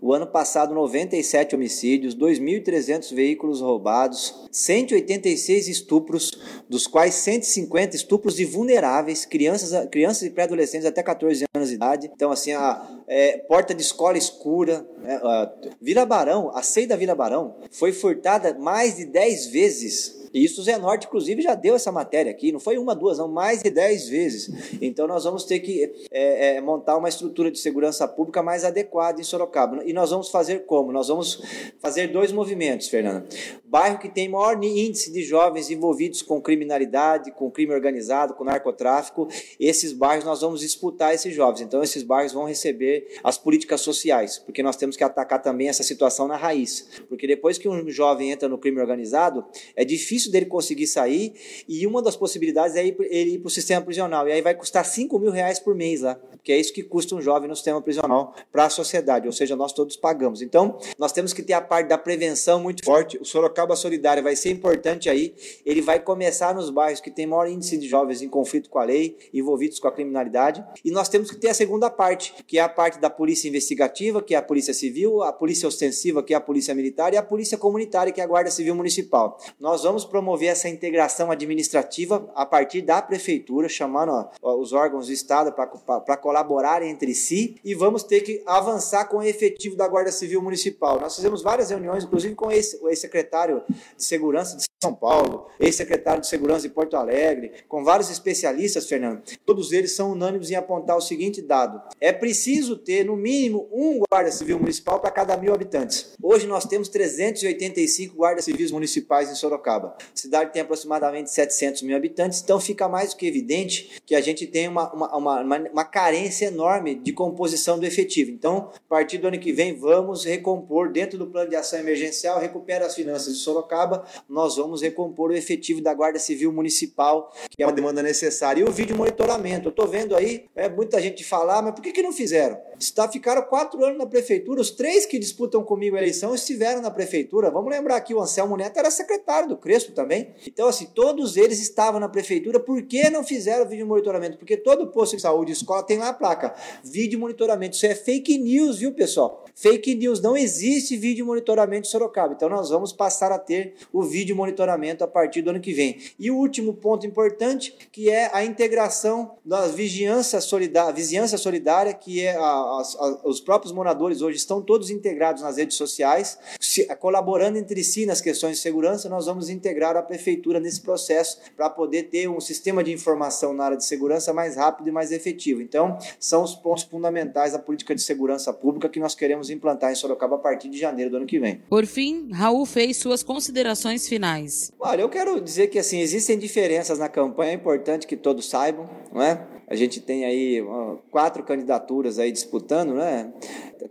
O 0.00 0.12
ano 0.12 0.26
passado, 0.26 0.74
97 0.74 1.54
homicídios, 1.54 2.14
2.300 2.14 3.14
veículos 3.14 3.60
roubados, 3.60 4.48
186 4.50 5.68
estupros, 5.68 6.32
dos 6.68 6.86
quais 6.86 7.14
150 7.14 7.96
estupros 7.96 8.36
de 8.36 8.44
vulneráveis, 8.44 9.24
crianças, 9.24 9.88
crianças 9.88 10.22
e 10.22 10.30
pré-adolescentes 10.30 10.86
até 10.86 11.02
14 11.02 11.44
anos 11.54 11.68
de 11.68 11.74
idade. 11.74 12.10
Então, 12.14 12.30
assim, 12.30 12.52
a 12.52 12.86
é, 13.06 13.38
porta 13.38 13.74
de 13.74 13.82
escola 13.82 14.18
escura. 14.18 14.86
Né? 14.98 15.16
A 15.22 15.52
Vila 15.80 16.04
Barão, 16.04 16.50
a 16.54 16.62
Sei 16.62 16.86
da 16.86 16.96
Vila 16.96 17.14
Barão, 17.14 17.56
foi 17.70 17.92
furtada 17.92 18.54
mais 18.58 18.96
de 18.96 19.04
10 19.04 19.46
vezes 19.46 20.25
e 20.36 20.44
isso 20.44 20.60
o 20.60 20.64
Zé 20.64 20.76
Norte, 20.76 21.06
inclusive, 21.06 21.40
já 21.40 21.54
deu 21.54 21.74
essa 21.74 21.90
matéria 21.90 22.30
aqui, 22.30 22.52
não 22.52 22.60
foi 22.60 22.76
uma, 22.76 22.94
duas, 22.94 23.16
não, 23.16 23.26
mais 23.26 23.62
de 23.62 23.70
dez 23.70 24.06
vezes. 24.06 24.50
Então 24.82 25.06
nós 25.06 25.24
vamos 25.24 25.44
ter 25.44 25.60
que 25.60 25.90
é, 26.10 26.56
é, 26.56 26.60
montar 26.60 26.98
uma 26.98 27.08
estrutura 27.08 27.50
de 27.50 27.58
segurança 27.58 28.06
pública 28.06 28.42
mais 28.42 28.62
adequada 28.62 29.18
em 29.18 29.24
Sorocaba. 29.24 29.82
E 29.86 29.94
nós 29.94 30.10
vamos 30.10 30.28
fazer 30.28 30.66
como? 30.66 30.92
Nós 30.92 31.08
vamos 31.08 31.42
fazer 31.80 32.08
dois 32.08 32.32
movimentos, 32.32 32.86
Fernanda. 32.88 33.26
Bairro 33.64 33.98
que 33.98 34.10
tem 34.10 34.28
maior 34.28 34.62
índice 34.62 35.10
de 35.10 35.22
jovens 35.22 35.70
envolvidos 35.70 36.20
com 36.20 36.38
criminalidade, 36.38 37.32
com 37.32 37.50
crime 37.50 37.72
organizado, 37.72 38.34
com 38.34 38.44
narcotráfico, 38.44 39.28
esses 39.58 39.94
bairros 39.94 40.26
nós 40.26 40.42
vamos 40.42 40.60
disputar 40.60 41.14
esses 41.14 41.34
jovens. 41.34 41.62
Então 41.62 41.82
esses 41.82 42.02
bairros 42.02 42.34
vão 42.34 42.44
receber 42.44 43.08
as 43.24 43.38
políticas 43.38 43.80
sociais, 43.80 44.38
porque 44.38 44.62
nós 44.62 44.76
temos 44.76 44.98
que 44.98 45.04
atacar 45.04 45.40
também 45.40 45.70
essa 45.70 45.82
situação 45.82 46.28
na 46.28 46.36
raiz. 46.36 46.86
Porque 47.08 47.26
depois 47.26 47.56
que 47.56 47.70
um 47.70 47.88
jovem 47.88 48.32
entra 48.32 48.50
no 48.50 48.58
crime 48.58 48.82
organizado, 48.82 49.42
é 49.74 49.82
difícil 49.82 50.25
difícil 50.26 50.32
dele 50.32 50.46
conseguir 50.46 50.86
sair, 50.86 51.32
e 51.68 51.86
uma 51.86 52.02
das 52.02 52.16
possibilidades 52.16 52.76
é 52.76 52.86
ele 52.86 53.34
ir 53.34 53.38
para 53.38 53.46
o 53.46 53.50
sistema 53.50 53.80
prisional. 53.82 54.28
E 54.28 54.32
aí 54.32 54.42
vai 54.42 54.54
custar 54.54 54.84
5 54.84 55.18
mil 55.18 55.30
reais 55.30 55.58
por 55.58 55.74
mês 55.74 56.00
lá, 56.02 56.18
que 56.42 56.52
é 56.52 56.58
isso 56.58 56.72
que 56.72 56.82
custa 56.82 57.14
um 57.14 57.20
jovem 57.20 57.48
no 57.48 57.56
sistema 57.56 57.80
prisional 57.80 58.34
para 58.52 58.66
a 58.66 58.70
sociedade, 58.70 59.26
ou 59.26 59.32
seja, 59.32 59.56
nós 59.56 59.72
todos 59.72 59.96
pagamos. 59.96 60.42
Então, 60.42 60.78
nós 60.98 61.12
temos 61.12 61.32
que 61.32 61.42
ter 61.42 61.54
a 61.54 61.60
parte 61.60 61.88
da 61.88 61.98
prevenção 61.98 62.60
muito 62.60 62.84
forte. 62.84 63.18
O 63.18 63.24
Sorocaba 63.24 63.76
Solidário 63.76 64.22
vai 64.22 64.36
ser 64.36 64.50
importante 64.50 65.08
aí. 65.08 65.34
Ele 65.64 65.80
vai 65.80 66.00
começar 66.00 66.54
nos 66.54 66.70
bairros 66.70 67.00
que 67.00 67.10
tem 67.10 67.26
maior 67.26 67.48
índice 67.48 67.76
de 67.76 67.88
jovens 67.88 68.22
em 68.22 68.28
conflito 68.28 68.68
com 68.68 68.78
a 68.78 68.84
lei, 68.84 69.16
envolvidos 69.32 69.78
com 69.78 69.88
a 69.88 69.92
criminalidade. 69.92 70.64
E 70.84 70.90
nós 70.90 71.08
temos 71.08 71.30
que 71.30 71.36
ter 71.36 71.48
a 71.48 71.54
segunda 71.54 71.90
parte, 71.90 72.34
que 72.46 72.58
é 72.58 72.62
a 72.62 72.68
parte 72.68 72.98
da 72.98 73.10
polícia 73.10 73.48
investigativa, 73.48 74.22
que 74.22 74.34
é 74.34 74.38
a 74.38 74.42
polícia 74.42 74.74
civil, 74.74 75.22
a 75.22 75.32
polícia 75.32 75.66
ostensiva, 75.66 76.22
que 76.22 76.34
é 76.34 76.36
a 76.36 76.40
polícia 76.40 76.74
militar, 76.74 77.12
e 77.12 77.16
a 77.16 77.22
polícia 77.22 77.58
comunitária, 77.58 78.12
que 78.12 78.20
é 78.20 78.24
a 78.24 78.26
Guarda 78.26 78.50
Civil 78.50 78.74
Municipal. 78.74 79.38
Nós 79.58 79.82
vamos 79.82 80.04
promover 80.16 80.48
essa 80.48 80.66
integração 80.66 81.30
administrativa 81.30 82.26
a 82.34 82.46
partir 82.46 82.80
da 82.80 83.02
prefeitura, 83.02 83.68
chamando 83.68 84.26
ó, 84.40 84.56
os 84.56 84.72
órgãos 84.72 85.08
do 85.08 85.12
Estado 85.12 85.52
para 85.52 86.16
colaborarem 86.16 86.90
entre 86.90 87.14
si 87.14 87.60
e 87.62 87.74
vamos 87.74 88.02
ter 88.02 88.22
que 88.22 88.42
avançar 88.46 89.04
com 89.04 89.18
o 89.18 89.22
efetivo 89.22 89.76
da 89.76 89.86
Guarda 89.86 90.10
Civil 90.10 90.40
Municipal. 90.40 90.98
Nós 90.98 91.16
fizemos 91.16 91.42
várias 91.42 91.68
reuniões, 91.68 92.04
inclusive 92.04 92.34
com 92.34 92.50
esse, 92.50 92.82
o 92.82 92.88
ex-secretário 92.88 93.62
de 93.68 94.04
Segurança 94.04 94.56
de 94.56 94.64
São 94.82 94.94
Paulo, 94.94 95.46
ex-secretário 95.58 96.20
de 96.20 96.26
Segurança 96.26 96.68
de 96.68 96.74
Porto 96.74 96.98
Alegre, 96.98 97.50
com 97.66 97.82
vários 97.82 98.10
especialistas, 98.10 98.86
Fernando. 98.86 99.22
Todos 99.46 99.72
eles 99.72 99.92
são 99.92 100.12
unânimes 100.12 100.50
em 100.50 100.54
apontar 100.54 100.98
o 100.98 101.00
seguinte 101.00 101.40
dado: 101.40 101.80
é 101.98 102.12
preciso 102.12 102.76
ter, 102.76 103.02
no 103.02 103.16
mínimo, 103.16 103.66
um 103.72 104.00
Guarda 104.06 104.30
Civil 104.30 104.58
Municipal 104.58 105.00
para 105.00 105.10
cada 105.10 105.34
mil 105.34 105.54
habitantes. 105.54 106.14
Hoje 106.22 106.46
nós 106.46 106.66
temos 106.66 106.90
385 106.90 108.14
guardas 108.14 108.44
civis 108.44 108.70
municipais 108.70 109.30
em 109.30 109.34
Sorocaba. 109.34 109.96
A 109.98 110.04
cidade 110.14 110.52
tem 110.52 110.60
aproximadamente 110.60 111.30
700 111.30 111.80
mil 111.80 111.96
habitantes, 111.96 112.42
então 112.42 112.60
fica 112.60 112.86
mais 112.86 113.14
do 113.14 113.16
que 113.16 113.26
evidente 113.26 114.02
que 114.04 114.14
a 114.14 114.20
gente 114.20 114.46
tem 114.46 114.68
uma, 114.68 114.92
uma, 114.92 115.16
uma, 115.16 115.58
uma 115.72 115.84
carência 115.84 116.46
enorme 116.46 116.96
de 116.96 117.14
composição 117.14 117.78
do 117.78 117.86
efetivo. 117.86 118.30
Então, 118.30 118.70
a 118.74 118.88
partir 118.90 119.16
do 119.16 119.28
ano 119.28 119.38
que 119.38 119.52
vem, 119.52 119.74
vamos 119.74 120.24
recompor 120.24 120.92
dentro 120.92 121.16
do 121.16 121.28
plano 121.28 121.48
de 121.48 121.56
ação 121.56 121.78
emergencial, 121.78 122.38
recupera 122.38 122.84
as 122.84 122.94
finanças 122.94 123.34
de 123.34 123.40
Sorocaba, 123.40 124.04
nós 124.28 124.56
vamos 124.56 124.65
recompor 124.74 125.30
o 125.30 125.34
efetivo 125.34 125.80
da 125.80 125.94
Guarda 125.94 126.18
Civil 126.18 126.52
Municipal, 126.52 127.32
que 127.50 127.62
é 127.62 127.66
uma 127.66 127.72
demanda 127.72 128.02
necessária. 128.02 128.60
E 128.60 128.64
o 128.64 128.70
vídeo 128.70 128.96
monitoramento, 128.96 129.68
eu 129.68 129.70
estou 129.70 129.86
vendo 129.86 130.14
aí, 130.16 130.46
é 130.54 130.68
muita 130.68 131.00
gente 131.00 131.24
falar, 131.24 131.62
mas 131.62 131.74
por 131.74 131.82
que, 131.82 131.92
que 131.92 132.02
não 132.02 132.12
fizeram? 132.12 132.58
Está, 132.78 133.08
ficaram 133.08 133.42
quatro 133.42 133.82
anos 133.84 133.98
na 133.98 134.06
prefeitura, 134.06 134.60
os 134.60 134.70
três 134.70 135.06
que 135.06 135.18
disputam 135.18 135.62
comigo 135.62 135.96
a 135.96 135.98
eleição 135.98 136.34
estiveram 136.34 136.82
na 136.82 136.90
prefeitura. 136.90 137.50
Vamos 137.50 137.70
lembrar 137.70 138.00
que 138.00 138.14
o 138.14 138.20
Anselmo 138.20 138.56
Neto 138.56 138.78
era 138.78 138.90
secretário 138.90 139.48
do 139.48 139.56
Crespo 139.56 139.92
também. 139.92 140.34
Então, 140.46 140.68
assim, 140.68 140.86
todos 140.94 141.36
eles 141.36 141.60
estavam 141.60 142.00
na 142.00 142.08
prefeitura. 142.08 142.60
Por 142.60 142.82
que 142.82 143.08
não 143.10 143.24
fizeram 143.24 143.68
vídeo 143.68 143.86
monitoramento? 143.86 144.38
Porque 144.38 144.56
todo 144.56 144.88
posto 144.88 145.16
de 145.16 145.22
saúde, 145.22 145.52
escola, 145.52 145.82
tem 145.82 145.98
lá 145.98 146.08
a 146.08 146.12
placa. 146.12 146.54
Vídeo 146.84 147.18
monitoramento. 147.18 147.76
Isso 147.76 147.86
é 147.86 147.94
fake 147.94 148.38
news, 148.38 148.78
viu, 148.78 148.92
pessoal? 148.92 149.44
Fake 149.54 149.94
news. 149.94 150.20
Não 150.20 150.36
existe 150.36 150.96
vídeo 150.96 151.24
monitoramento 151.24 151.86
em 151.86 151.90
Sorocaba. 151.90 152.34
Então, 152.34 152.48
nós 152.48 152.70
vamos 152.70 152.92
passar 152.92 153.32
a 153.32 153.38
ter 153.38 153.74
o 153.92 154.02
vídeo 154.02 154.34
monitoramento 154.34 154.55
a 154.62 155.06
partir 155.06 155.42
do 155.42 155.50
ano 155.50 155.60
que 155.60 155.72
vem. 155.72 155.98
E 156.18 156.30
o 156.30 156.36
último 156.36 156.74
ponto 156.74 157.06
importante, 157.06 157.74
que 157.90 158.10
é 158.10 158.30
a 158.32 158.44
integração 158.44 159.36
da 159.44 159.66
vigiança 159.66 160.40
solidária, 160.40 160.92
vizinhança 160.92 161.38
solidária, 161.38 161.92
que 161.94 162.24
é 162.24 162.36
a 162.36 162.56
as, 162.78 162.96
a, 162.96 163.20
os 163.24 163.40
próprios 163.40 163.72
moradores 163.72 164.22
hoje 164.22 164.36
estão 164.36 164.60
todos 164.62 164.90
integrados 164.90 165.42
nas 165.42 165.56
redes 165.56 165.76
sociais, 165.76 166.38
se, 166.60 166.84
colaborando 166.96 167.58
entre 167.58 167.82
si 167.82 168.06
nas 168.06 168.20
questões 168.20 168.56
de 168.56 168.62
segurança, 168.62 169.08
nós 169.08 169.26
vamos 169.26 169.48
integrar 169.48 169.96
a 169.96 170.02
prefeitura 170.02 170.60
nesse 170.60 170.80
processo 170.80 171.38
para 171.56 171.68
poder 171.70 172.04
ter 172.04 172.28
um 172.28 172.40
sistema 172.40 172.82
de 172.82 172.92
informação 172.92 173.52
na 173.52 173.64
área 173.64 173.76
de 173.76 173.84
segurança 173.84 174.32
mais 174.32 174.56
rápido 174.56 174.88
e 174.88 174.92
mais 174.92 175.12
efetivo. 175.12 175.60
Então, 175.60 175.98
são 176.18 176.42
os 176.42 176.54
pontos 176.54 176.84
fundamentais 176.84 177.52
da 177.52 177.58
política 177.58 177.94
de 177.94 178.02
segurança 178.02 178.52
pública 178.52 178.88
que 178.88 179.00
nós 179.00 179.14
queremos 179.14 179.50
implantar 179.50 179.92
em 179.92 179.94
Sorocaba 179.94 180.36
a 180.36 180.38
partir 180.38 180.68
de 180.68 180.78
janeiro 180.78 181.10
do 181.10 181.16
ano 181.18 181.26
que 181.26 181.38
vem. 181.38 181.60
Por 181.68 181.86
fim, 181.86 182.30
Raul 182.32 182.66
fez 182.66 182.96
suas 182.96 183.22
considerações 183.22 184.08
finais. 184.08 184.45
Olha, 184.78 185.02
eu 185.02 185.08
quero 185.08 185.40
dizer 185.40 185.68
que 185.68 185.78
assim 185.78 186.00
existem 186.00 186.38
diferenças 186.38 186.98
na 186.98 187.08
campanha, 187.08 187.52
é 187.52 187.54
importante 187.54 188.06
que 188.06 188.16
todos 188.16 188.48
saibam, 188.48 188.88
não 189.12 189.22
é? 189.22 189.46
A 189.68 189.74
gente 189.74 190.00
tem 190.00 190.24
aí 190.24 190.62
quatro 191.10 191.42
candidaturas 191.42 192.18
aí 192.18 192.30
disputando, 192.30 192.94
né? 192.94 193.32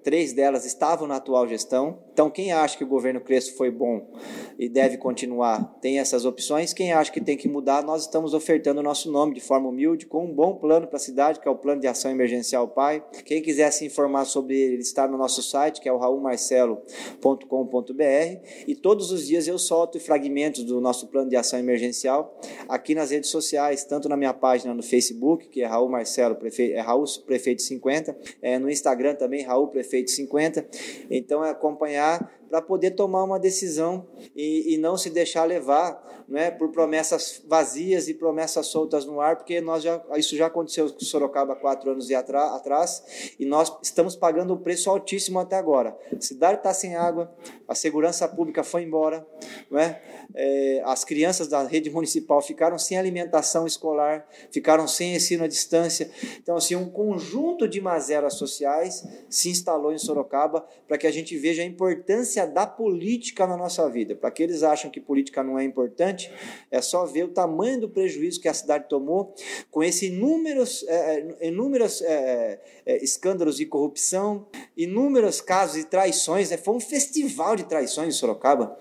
três 0.04 0.34
delas 0.34 0.66
estavam 0.66 1.08
na 1.08 1.18
atual 1.18 1.48
gestão. 1.48 2.00
Então, 2.16 2.30
quem 2.30 2.54
acha 2.54 2.78
que 2.78 2.84
o 2.86 2.88
governo 2.88 3.20
Crespo 3.20 3.58
foi 3.58 3.70
bom 3.70 4.08
e 4.58 4.70
deve 4.70 4.96
continuar, 4.96 5.76
tem 5.82 6.00
essas 6.00 6.24
opções. 6.24 6.72
Quem 6.72 6.94
acha 6.94 7.12
que 7.12 7.20
tem 7.20 7.36
que 7.36 7.50
mudar, 7.50 7.84
nós 7.84 8.04
estamos 8.04 8.34
ofertando 8.34 8.80
o 8.80 8.84
nosso 8.84 9.12
nome 9.12 9.34
de 9.34 9.42
forma 9.42 9.68
humilde, 9.68 10.06
com 10.06 10.24
um 10.24 10.34
bom 10.34 10.56
plano 10.56 10.88
para 10.88 10.96
a 10.96 11.00
cidade, 11.00 11.42
que 11.42 11.48
é 11.50 11.52
o 11.52 11.58
Plano 11.58 11.82
de 11.82 11.88
Ação 11.88 12.10
Emergencial 12.10 12.70
PAI. 12.70 13.04
Quem 13.26 13.42
quiser 13.42 13.70
se 13.72 13.86
informar 13.86 14.24
sobre 14.24 14.58
ele, 14.58 14.82
está 14.82 15.06
no 15.10 15.18
nosso 15.18 15.44
site, 15.44 15.82
que 15.82 15.90
é 15.90 15.92
o 15.92 15.98
raulmarcelo.com.br. 15.98 18.64
E 18.66 18.76
todos 18.76 19.12
os 19.12 19.28
dias 19.28 19.46
eu 19.46 19.60
solto 19.60 20.00
fragmentos 20.00 20.64
do 20.64 20.80
nosso 20.80 21.08
plano 21.08 21.30
de 21.30 21.36
ação 21.36 21.60
emergencial 21.60 22.40
aqui 22.70 22.96
nas 22.96 23.12
redes 23.12 23.30
sociais, 23.30 23.84
tanto 23.84 24.08
na 24.08 24.16
minha 24.16 24.34
página 24.34 24.74
no 24.74 24.84
Facebook, 24.84 25.50
que 25.50 25.62
é 25.62 25.66
Raul 25.66 25.90
Marcelo, 25.90 26.36
prefeito, 26.36 26.76
é 26.76 26.80
Raul 26.80 27.04
Prefeito 27.26 27.62
50, 27.62 28.18
é, 28.42 28.58
no 28.58 28.70
Instagram 28.70 29.16
também, 29.16 29.44
Raul 29.44 29.68
Prefeito 29.68 30.12
50. 30.12 30.66
Então 31.12 31.44
é 31.44 31.50
acompanhar 31.50 32.05
ya 32.06 32.20
para 32.50 32.62
poder 32.62 32.92
tomar 32.92 33.24
uma 33.24 33.40
decisão 33.40 34.08
e, 34.36 34.74
e, 34.74 34.78
não 34.78 34.98
se 34.98 35.10
deixar 35.10 35.44
levar 35.46 36.04
né, 36.28 36.52
por 36.52 36.72
promessas 36.72 37.44
vazias 37.48 38.08
e 38.08 38.14
promessas 38.14 38.68
soltas 38.68 39.06
no 39.06 39.22
ar, 39.22 39.36
porque 39.36 39.62
nós 39.62 39.84
já, 39.84 40.02
isso 40.16 40.36
já 40.36 40.48
aconteceu 40.48 40.92
com 40.92 41.00
Sorocaba 41.00 41.56
quatro 41.56 41.92
anos 41.92 42.12
atrás 42.12 43.36
e 43.40 43.46
nós 43.46 43.76
estamos 43.82 44.16
pagando 44.16 44.54
um 44.54 44.58
preço 44.58 44.90
altíssimo 44.90 45.40
até 45.40 45.56
agora. 45.56 45.98
A 46.16 46.22
cidade 46.22 46.58
está 46.58 46.74
sem 46.74 46.96
água, 46.96 47.34
a 47.68 47.76
segurança 47.76 48.28
pública 48.28 48.64
foi 48.64 48.84
embora, 48.84 49.26
né? 49.70 50.02
É, 50.34 50.82
as 50.86 51.04
crianças 51.04 51.48
da 51.48 51.64
rede 51.64 51.90
municipal 51.90 52.42
ficaram 52.42 52.78
sem 52.78 52.98
alimentação 52.98 53.66
escolar, 53.66 54.28
ficaram 54.52 54.88
sem 54.88 55.16
ensino 55.16 55.44
à 55.44 55.48
distância. 55.48 56.10
Então, 56.42 56.58
assim, 56.58 56.76
um 56.76 56.90
conjunto 56.90 57.68
de 57.68 57.80
mazelas 57.80 58.34
sociais 58.34 59.08
se 59.30 59.50
instalou 59.50 59.94
em 59.94 59.98
Sorocaba 59.98 60.66
para 60.88 60.98
que 60.98 61.08
a 61.08 61.12
gente 61.12 61.38
veja 61.38 61.62
a 61.62 61.66
importância 61.66 62.35
da 62.44 62.66
política 62.66 63.46
na 63.46 63.56
nossa 63.56 63.88
vida. 63.90 64.16
Para 64.16 64.30
aqueles 64.30 64.60
que 64.60 64.66
acham 64.66 64.90
que 64.92 65.00
política 65.00 65.44
não 65.44 65.60
é 65.60 65.64
importante, 65.64 66.32
é 66.72 66.82
só 66.82 67.06
ver 67.06 67.24
o 67.26 67.28
tamanho 67.28 67.82
do 67.82 67.90
prejuízo 67.90 68.42
que 68.42 68.48
a 68.48 68.54
cidade 68.54 68.90
tomou 68.90 69.34
com 69.70 69.84
esses 69.84 70.04
inúmeros, 70.04 70.84
é, 70.88 71.28
é 71.40 71.48
inúmeros 71.48 72.02
é, 72.02 72.60
é, 72.86 73.04
escândalos 73.04 73.58
de 73.58 73.66
corrupção, 73.66 74.48
inúmeros 74.76 75.40
casos 75.40 75.78
de 75.78 75.86
traições. 75.86 76.50
Né? 76.50 76.58
Foi 76.58 76.74
um 76.74 76.80
festival 76.80 77.56
de 77.56 77.64
traições 77.66 78.10
em 78.10 78.18
Sorocaba. 78.18 78.78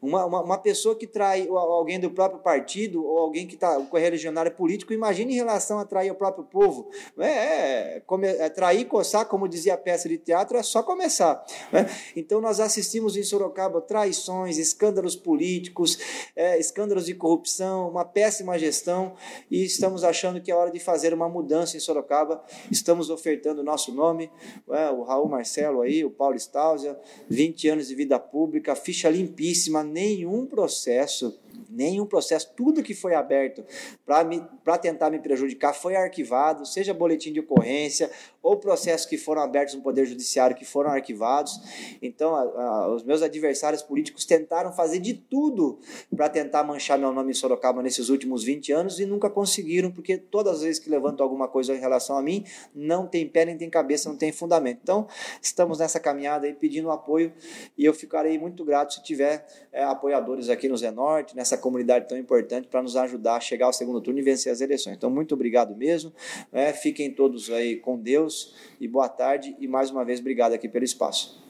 Uma, 0.00 0.24
uma, 0.24 0.42
uma 0.42 0.58
pessoa 0.58 0.94
que 0.94 1.06
trai 1.06 1.48
alguém 1.48 1.98
do 1.98 2.10
próprio 2.10 2.40
partido 2.40 3.04
ou 3.04 3.18
alguém 3.18 3.46
que 3.46 3.54
está 3.54 3.80
com 3.80 3.96
religionário 3.96 4.52
político, 4.52 4.92
imagine 4.92 5.32
em 5.32 5.36
relação 5.36 5.78
a 5.78 5.84
trair 5.84 6.10
o 6.10 6.14
próprio 6.14 6.44
povo. 6.44 6.90
É, 7.18 7.26
é, 7.26 8.02
é, 8.22 8.48
trair, 8.48 8.84
coçar, 8.86 9.26
como 9.26 9.48
dizia 9.48 9.74
a 9.74 9.78
peça 9.78 10.08
de 10.08 10.18
teatro, 10.18 10.56
é 10.56 10.62
só 10.62 10.82
começar. 10.82 11.44
Né? 11.72 11.88
Então 12.14 12.40
nós 12.40 12.60
assistimos 12.60 12.93
em 12.94 13.22
Sorocaba 13.22 13.80
traições, 13.80 14.58
escândalos 14.58 15.16
políticos, 15.16 15.98
é, 16.36 16.58
escândalos 16.58 17.06
de 17.06 17.14
corrupção, 17.14 17.88
uma 17.90 18.04
péssima 18.04 18.58
gestão 18.58 19.14
e 19.50 19.64
estamos 19.64 20.04
achando 20.04 20.40
que 20.40 20.50
é 20.50 20.54
hora 20.54 20.70
de 20.70 20.78
fazer 20.78 21.12
uma 21.12 21.28
mudança 21.28 21.76
em 21.76 21.80
Sorocaba. 21.80 22.42
Estamos 22.70 23.10
ofertando 23.10 23.60
o 23.60 23.64
nosso 23.64 23.92
nome, 23.92 24.30
é, 24.70 24.90
o 24.90 25.02
Raul 25.02 25.28
Marcelo 25.28 25.82
aí, 25.82 26.04
o 26.04 26.10
Paulo 26.10 26.36
Estáusia, 26.36 26.98
20 27.28 27.68
anos 27.68 27.88
de 27.88 27.94
vida 27.94 28.18
pública, 28.18 28.74
ficha 28.76 29.10
limpíssima, 29.10 29.82
nenhum 29.82 30.46
processo 30.46 31.38
nenhum 31.74 32.06
processo, 32.06 32.52
tudo 32.56 32.82
que 32.82 32.94
foi 32.94 33.14
aberto 33.14 33.64
para 34.06 34.78
tentar 34.78 35.10
me 35.10 35.18
prejudicar 35.18 35.74
foi 35.74 35.96
arquivado, 35.96 36.64
seja 36.64 36.94
boletim 36.94 37.32
de 37.32 37.40
ocorrência 37.40 38.10
ou 38.44 38.58
processos 38.58 39.06
que 39.06 39.16
foram 39.16 39.40
abertos 39.40 39.74
no 39.74 39.80
Poder 39.80 40.04
Judiciário 40.04 40.54
que 40.54 40.66
foram 40.66 40.90
arquivados. 40.90 41.58
Então, 42.02 42.36
a, 42.36 42.42
a, 42.42 42.94
os 42.94 43.02
meus 43.02 43.22
adversários 43.22 43.80
políticos 43.80 44.26
tentaram 44.26 44.70
fazer 44.70 45.00
de 45.00 45.14
tudo 45.14 45.78
para 46.14 46.28
tentar 46.28 46.62
manchar 46.62 46.98
meu 46.98 47.10
nome 47.10 47.30
em 47.30 47.34
Sorocaba 47.34 47.82
nesses 47.82 48.10
últimos 48.10 48.44
20 48.44 48.70
anos 48.70 49.00
e 49.00 49.06
nunca 49.06 49.30
conseguiram, 49.30 49.90
porque 49.90 50.18
todas 50.18 50.56
as 50.56 50.62
vezes 50.62 50.78
que 50.78 50.90
levantam 50.90 51.24
alguma 51.24 51.48
coisa 51.48 51.74
em 51.74 51.80
relação 51.80 52.18
a 52.18 52.22
mim, 52.22 52.44
não 52.74 53.06
tem 53.06 53.26
pé, 53.26 53.46
nem 53.46 53.56
tem 53.56 53.70
cabeça, 53.70 54.10
não 54.10 54.16
tem 54.16 54.30
fundamento. 54.30 54.80
Então, 54.82 55.08
estamos 55.40 55.78
nessa 55.78 55.98
caminhada 55.98 56.46
aí 56.46 56.52
pedindo 56.52 56.90
apoio 56.90 57.32
e 57.78 57.84
eu 57.86 57.94
ficarei 57.94 58.38
muito 58.38 58.62
grato 58.62 58.92
se 58.92 59.02
tiver 59.02 59.46
é, 59.72 59.82
apoiadores 59.84 60.50
aqui 60.50 60.68
no 60.68 60.76
Zenorte, 60.76 61.34
nessa 61.34 61.56
comunidade 61.56 62.06
tão 62.06 62.18
importante 62.18 62.68
para 62.68 62.82
nos 62.82 62.94
ajudar 62.94 63.36
a 63.36 63.40
chegar 63.40 63.66
ao 63.66 63.72
segundo 63.72 64.02
turno 64.02 64.20
e 64.20 64.22
vencer 64.22 64.52
as 64.52 64.60
eleições. 64.60 64.98
Então, 64.98 65.08
muito 65.08 65.32
obrigado 65.32 65.74
mesmo. 65.74 66.12
É, 66.52 66.74
fiquem 66.74 67.10
todos 67.10 67.50
aí 67.50 67.76
com 67.76 67.98
Deus 67.98 68.33
e 68.80 68.88
boa 68.88 69.08
tarde. 69.08 69.54
E 69.58 69.68
mais 69.68 69.90
uma 69.90 70.04
vez, 70.04 70.20
obrigado 70.20 70.52
aqui 70.52 70.68
pelo 70.68 70.84
espaço. 70.84 71.43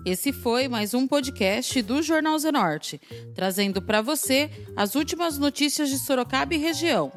Esse 0.08 0.32
foi 0.32 0.68
mais 0.68 0.94
um 0.94 1.06
podcast 1.06 1.82
do 1.82 2.02
Jornal 2.02 2.38
Zenorte, 2.38 2.98
trazendo 3.34 3.82
para 3.82 4.00
você 4.00 4.50
as 4.74 4.94
últimas 4.94 5.36
notícias 5.36 5.90
de 5.90 5.98
Sorocaba 5.98 6.54
e 6.54 6.56
região. 6.56 7.12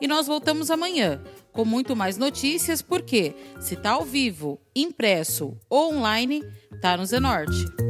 E 0.00 0.08
nós 0.08 0.26
voltamos 0.26 0.70
amanhã 0.70 1.22
com 1.52 1.66
muito 1.66 1.94
mais 1.94 2.16
notícias, 2.16 2.80
porque 2.80 3.34
se 3.60 3.74
está 3.74 3.90
ao 3.90 4.06
vivo, 4.06 4.58
impresso 4.74 5.54
ou 5.68 5.94
online, 5.94 6.42
está 6.72 6.96
no 6.96 7.04
Zenorte. 7.04 7.89